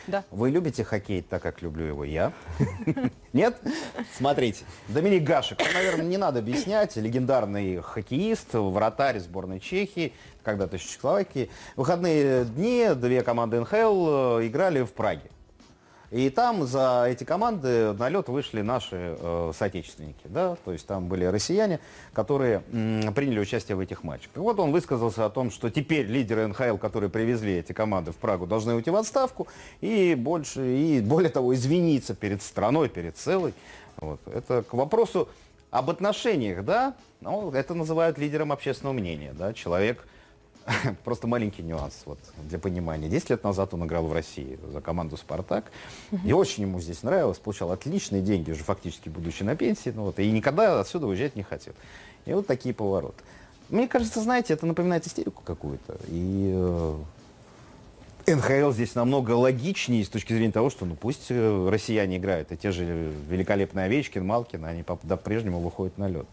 Да. 0.09 0.25
Вы 0.31 0.51
любите 0.51 0.85
хоккей 0.85 1.21
так, 1.21 1.43
как 1.43 1.61
люблю 1.61 1.85
его 1.85 2.03
я? 2.03 2.33
Нет? 3.35 3.61
Смотрите, 4.17 4.65
Доминик 4.89 5.23
Гашек, 5.23 5.59
наверное, 5.75 6.07
не 6.07 6.17
надо 6.17 6.39
объяснять, 6.39 6.97
легендарный 6.97 7.83
хоккеист, 7.83 8.55
вратарь 8.55 9.19
сборной 9.21 9.61
Чехии, 9.61 10.15
когда-то 10.43 10.79
Чехословакии. 10.79 11.51
Выходные 11.77 12.47
дни 12.47 12.89
две 12.95 13.23
команды 13.23 13.61
НХЛ 13.61 14.39
э, 14.39 14.47
играли 14.47 14.81
в 14.81 14.93
Праге. 14.93 15.31
И 16.11 16.31
там 16.31 16.67
за 16.67 17.05
эти 17.07 17.25
команды 17.25 17.93
на 17.93 18.09
лед 18.09 18.29
вышли 18.29 18.63
наши 18.63 19.17
э, 19.19 19.53
соотечественники, 19.55 20.25
да, 20.25 20.57
то 20.65 20.73
есть 20.73 20.87
там 20.87 21.07
были 21.07 21.27
россияне, 21.27 21.81
которые 22.15 22.63
м, 22.73 23.13
приняли 23.13 23.41
участие 23.41 23.77
в 23.77 23.81
этих 23.81 24.05
матчах. 24.05 24.31
И 24.35 24.39
вот 24.39 24.59
он 24.59 24.73
высказался 24.73 25.27
о 25.27 25.31
том, 25.31 25.51
что 25.51 25.69
теперь 25.69 26.07
лидеры 26.07 26.47
НХЛ, 26.47 26.79
которые 26.79 27.11
привезли 27.11 27.59
эти 27.59 27.73
команды 27.73 28.13
в 28.13 28.17
Прагу, 28.17 28.47
должны 28.47 28.75
уйти 28.75 28.89
в 28.89 28.97
отставку 28.97 29.49
и 29.83 30.15
больше, 30.15 30.67
и 30.67 31.01
более 31.03 31.31
того, 31.31 31.55
извиниться 31.55 32.15
перед 32.15 32.43
страной, 32.43 32.89
перед 32.89 33.19
целой. 33.19 33.53
Вот. 33.99 34.21
Это 34.33 34.63
к 34.63 34.73
вопросу 34.73 35.29
об 35.71 35.91
отношениях, 35.91 36.65
да, 36.65 36.95
ну, 37.21 37.51
это 37.51 37.75
называют 37.75 38.17
лидером 38.17 38.53
общественного 38.53 38.95
мнения, 38.95 39.35
да, 39.37 39.53
человек, 39.53 40.07
просто 41.05 41.27
маленький 41.27 41.63
нюанс 41.63 42.03
вот, 42.05 42.19
для 42.49 42.59
понимания. 42.59 43.09
Десять 43.09 43.31
лет 43.31 43.45
назад 43.45 43.75
он 43.75 43.85
играл 43.85 44.07
в 44.07 44.13
России 44.13 44.59
за 44.73 44.81
команду 44.81 45.17
«Спартак», 45.17 45.71
и 46.25 46.33
очень 46.33 46.65
ему 46.65 46.81
здесь 46.81 47.03
нравилось, 47.03 47.39
получал 47.39 47.73
отличные 47.73 48.23
деньги, 48.23 48.51
уже 48.51 48.65
фактически 48.65 49.09
будучи 49.09 49.43
на 49.43 49.57
пенсии, 49.57 49.93
ну, 49.95 50.05
вот, 50.05 50.19
и 50.19 50.31
никогда 50.31 50.81
отсюда 50.81 51.07
уезжать 51.07 51.37
не 51.37 51.43
хотел. 51.43 51.75
И 52.27 52.33
вот 52.33 52.47
такие 52.47 52.75
повороты. 52.75 53.23
Мне 53.69 53.89
кажется, 53.89 54.21
знаете, 54.21 54.55
это 54.55 54.67
напоминает 54.67 55.07
истерику 55.07 55.43
какую-то, 55.45 55.99
и 56.09 56.53
э, 56.55 56.97
НХЛ 58.35 58.73
здесь 58.73 58.95
намного 58.95 59.33
логичнее 59.33 60.05
с 60.05 60.09
точки 60.09 60.33
зрения 60.33 60.53
того, 60.53 60.71
что 60.71 60.87
ну 60.87 60.95
пусть 60.95 61.27
э, 61.31 61.69
россияне 61.71 62.17
играют, 62.17 62.53
и 62.53 62.57
те 62.57 62.73
же 62.73 63.13
великолепные 63.29 63.87
Овечкин, 63.87 64.25
Малкин, 64.25 64.65
они 64.65 64.83
по-прежнему 64.83 65.61
выходят 65.61 65.99
на 65.99 66.09
лед. 66.09 66.27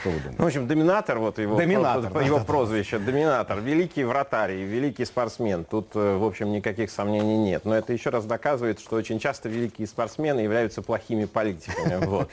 Что 0.00 0.10
вы 0.10 0.16
думаете? 0.18 0.36
Ну, 0.38 0.44
в 0.44 0.46
общем, 0.46 0.66
доминатор, 0.66 1.18
вот 1.18 1.38
его, 1.38 1.56
Доминатор, 1.56 2.10
про- 2.10 2.20
да, 2.20 2.26
его 2.26 2.36
да, 2.36 2.42
да. 2.42 2.46
прозвище, 2.46 2.98
доминатор, 2.98 3.60
великий 3.60 4.04
вратарь, 4.04 4.52
и 4.52 4.62
великий 4.64 5.04
спортсмен. 5.04 5.64
Тут, 5.64 5.88
э, 5.94 6.16
в 6.16 6.24
общем, 6.24 6.52
никаких 6.52 6.90
сомнений 6.90 7.36
нет. 7.38 7.64
Но 7.64 7.74
это 7.74 7.92
еще 7.92 8.10
раз 8.10 8.24
доказывает, 8.24 8.80
что 8.80 8.96
очень 8.96 9.18
часто 9.18 9.48
великие 9.48 9.86
спортсмены 9.86 10.40
являются 10.40 10.82
плохими 10.82 11.24
политиками. 11.26 12.04
Вот. 12.12 12.28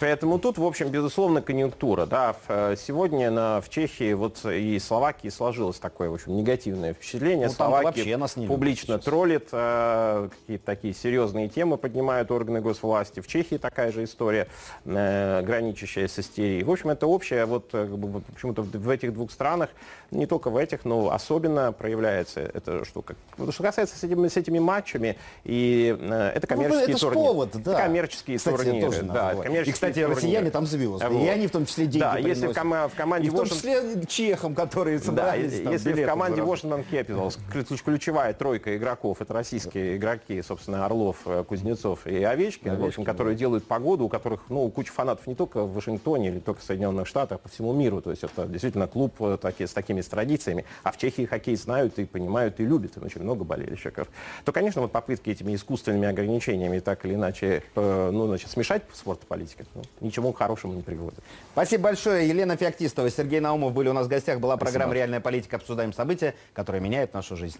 Поэтому 0.00 0.38
тут, 0.38 0.58
в 0.58 0.64
общем, 0.64 0.88
безусловно, 0.88 1.40
конъюнктура. 1.42 2.06
Да. 2.06 2.36
Э, 2.48 2.74
Сегодня 2.78 3.30
на, 3.30 3.60
в 3.60 3.68
Чехии 3.68 4.12
вот 4.12 4.44
и 4.44 4.78
Словакии 4.78 5.28
сложилось 5.28 5.78
такое, 5.78 6.10
в 6.10 6.14
общем, 6.14 6.36
негативное 6.36 6.92
впечатление. 6.94 7.46
Ну, 7.48 7.52
Словакия 7.52 8.16
нас 8.16 8.36
не 8.36 8.46
публично 8.46 8.98
троллит, 8.98 9.48
э, 9.52 10.28
какие-то 10.40 10.64
такие 10.64 10.94
серьезные 10.94 11.48
темы 11.48 11.76
поднимают 11.76 12.30
органы 12.30 12.60
госвласти. 12.60 13.20
В 13.20 13.26
Чехии 13.26 13.56
такая 13.56 13.92
же 13.92 14.04
история, 14.04 14.48
э, 14.84 15.42
граничащая 15.42 16.08
с 16.08 16.18
истерией. 16.18 16.62
В 16.64 16.70
общем, 16.70 16.90
это 16.90 17.03
общее, 17.04 17.44
вот 17.44 17.70
э, 17.74 17.86
как 17.86 17.98
бы, 17.98 18.08
вот 18.08 18.24
почему-то 18.26 18.62
в 18.62 18.88
этих 18.88 19.12
двух 19.14 19.30
странах, 19.30 19.70
не 20.10 20.26
только 20.26 20.50
в 20.50 20.56
этих, 20.56 20.84
но 20.84 21.10
особенно 21.10 21.72
проявляется 21.72 22.40
эта 22.40 22.84
штука. 22.84 23.16
Вот 23.36 23.52
Что 23.52 23.62
касается 23.64 23.96
с 23.98 24.04
этими, 24.04 24.28
с 24.28 24.36
этими 24.36 24.58
матчами, 24.58 25.16
и 25.44 25.96
э, 26.00 26.32
это 26.34 26.46
коммерческие 26.46 26.90
это 26.90 26.98
ж 26.98 27.00
турниры. 27.00 27.26
повод, 27.26 27.50
да. 27.54 27.72
Это 27.72 27.82
коммерческие 27.82 28.38
Кстати, 28.38 28.56
турниры. 28.56 28.86
тоже 28.86 29.02
да, 29.02 29.34
коммерческие 29.34 29.70
И, 29.70 29.72
кстати, 29.72 29.92
турниры. 29.94 30.14
россияне 30.14 30.50
там 30.50 30.66
звезды. 30.66 31.06
И 31.14 31.28
они 31.28 31.46
в 31.46 31.50
том 31.50 31.66
числе 31.66 31.86
деньги 31.86 31.98
Да, 32.04 32.16
если 32.18 32.46
в, 32.46 32.52
приносят. 32.52 32.62
кома- 32.62 32.88
в 32.88 32.94
команде 32.94 33.26
И 33.26 33.30
в 33.30 33.34
том 33.34 33.44
Washington- 33.44 33.54
числе 33.54 34.06
чехам, 34.06 34.54
которые 34.54 34.98
да, 34.98 35.04
собрались 35.04 35.52
и- 35.54 35.62
там 35.64 35.72
если 35.72 35.92
в 35.92 36.06
команде. 36.06 36.40
Washington 36.42 36.84
Capitals 36.90 37.38
ключ- 37.52 37.82
ключевая 37.82 38.32
тройка 38.34 38.76
игроков, 38.76 39.20
это 39.20 39.32
российские 39.34 39.96
игроки, 39.96 40.40
собственно, 40.42 40.84
Орлов, 40.86 41.16
э, 41.26 41.42
Кузнецов 41.48 42.06
и 42.06 42.22
Овечкин, 42.22 42.76
в 42.76 42.84
общем, 42.84 43.04
которые 43.04 43.34
делают 43.34 43.66
погоду, 43.66 44.04
у 44.04 44.08
которых, 44.08 44.42
ну, 44.48 44.70
куча 44.70 44.92
фанатов 44.92 45.26
не 45.26 45.34
только 45.34 45.62
в 45.64 45.74
Вашингтоне 45.74 46.28
или 46.28 46.38
только 46.38 46.60
в 46.60 46.64
Соединенных 46.64 46.83
Штатах, 47.04 47.36
а 47.36 47.38
по 47.38 47.48
всему 47.48 47.72
миру. 47.72 48.00
То 48.00 48.10
есть 48.10 48.24
это 48.24 48.46
действительно 48.46 48.86
клуб 48.86 49.14
э, 49.20 49.38
таки- 49.40 49.66
с 49.66 49.72
такими 49.72 50.00
с 50.00 50.08
традициями. 50.08 50.64
А 50.82 50.92
в 50.92 50.98
Чехии 50.98 51.24
хоккей 51.26 51.56
знают 51.56 51.98
и 51.98 52.04
понимают, 52.04 52.60
и 52.60 52.64
любят. 52.64 52.92
Там 52.94 53.04
очень 53.04 53.22
много 53.22 53.44
болельщиков. 53.44 54.08
То, 54.44 54.52
конечно, 54.52 54.82
вот 54.82 54.92
попытки 54.92 55.30
этими 55.30 55.54
искусственными 55.54 56.08
ограничениями 56.08 56.78
так 56.80 57.04
или 57.04 57.14
иначе, 57.14 57.62
э, 57.74 58.10
ну, 58.12 58.26
значит, 58.26 58.50
смешать 58.50 58.82
спорт 58.92 59.22
и 59.22 59.26
политику, 59.26 59.64
ну, 59.74 59.82
ничему 60.00 60.32
хорошему 60.32 60.74
не 60.74 60.82
приводит. 60.82 61.18
Спасибо 61.52 61.84
большое. 61.84 62.28
Елена 62.28 62.56
Феоктистова, 62.56 63.10
Сергей 63.10 63.40
Наумов 63.40 63.72
были 63.72 63.88
у 63.88 63.92
нас 63.92 64.06
в 64.06 64.10
гостях. 64.10 64.40
Была 64.40 64.56
программа 64.56 64.94
«Реальная 64.94 65.20
политика». 65.20 65.56
Обсуждаем 65.56 65.92
события, 65.92 66.34
которые 66.52 66.82
меняют 66.82 67.14
нашу 67.14 67.36
жизнь. 67.36 67.58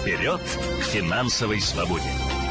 Вперед 0.00 0.40
к 0.40 0.84
финансовой 0.84 1.60
свободе! 1.60 2.43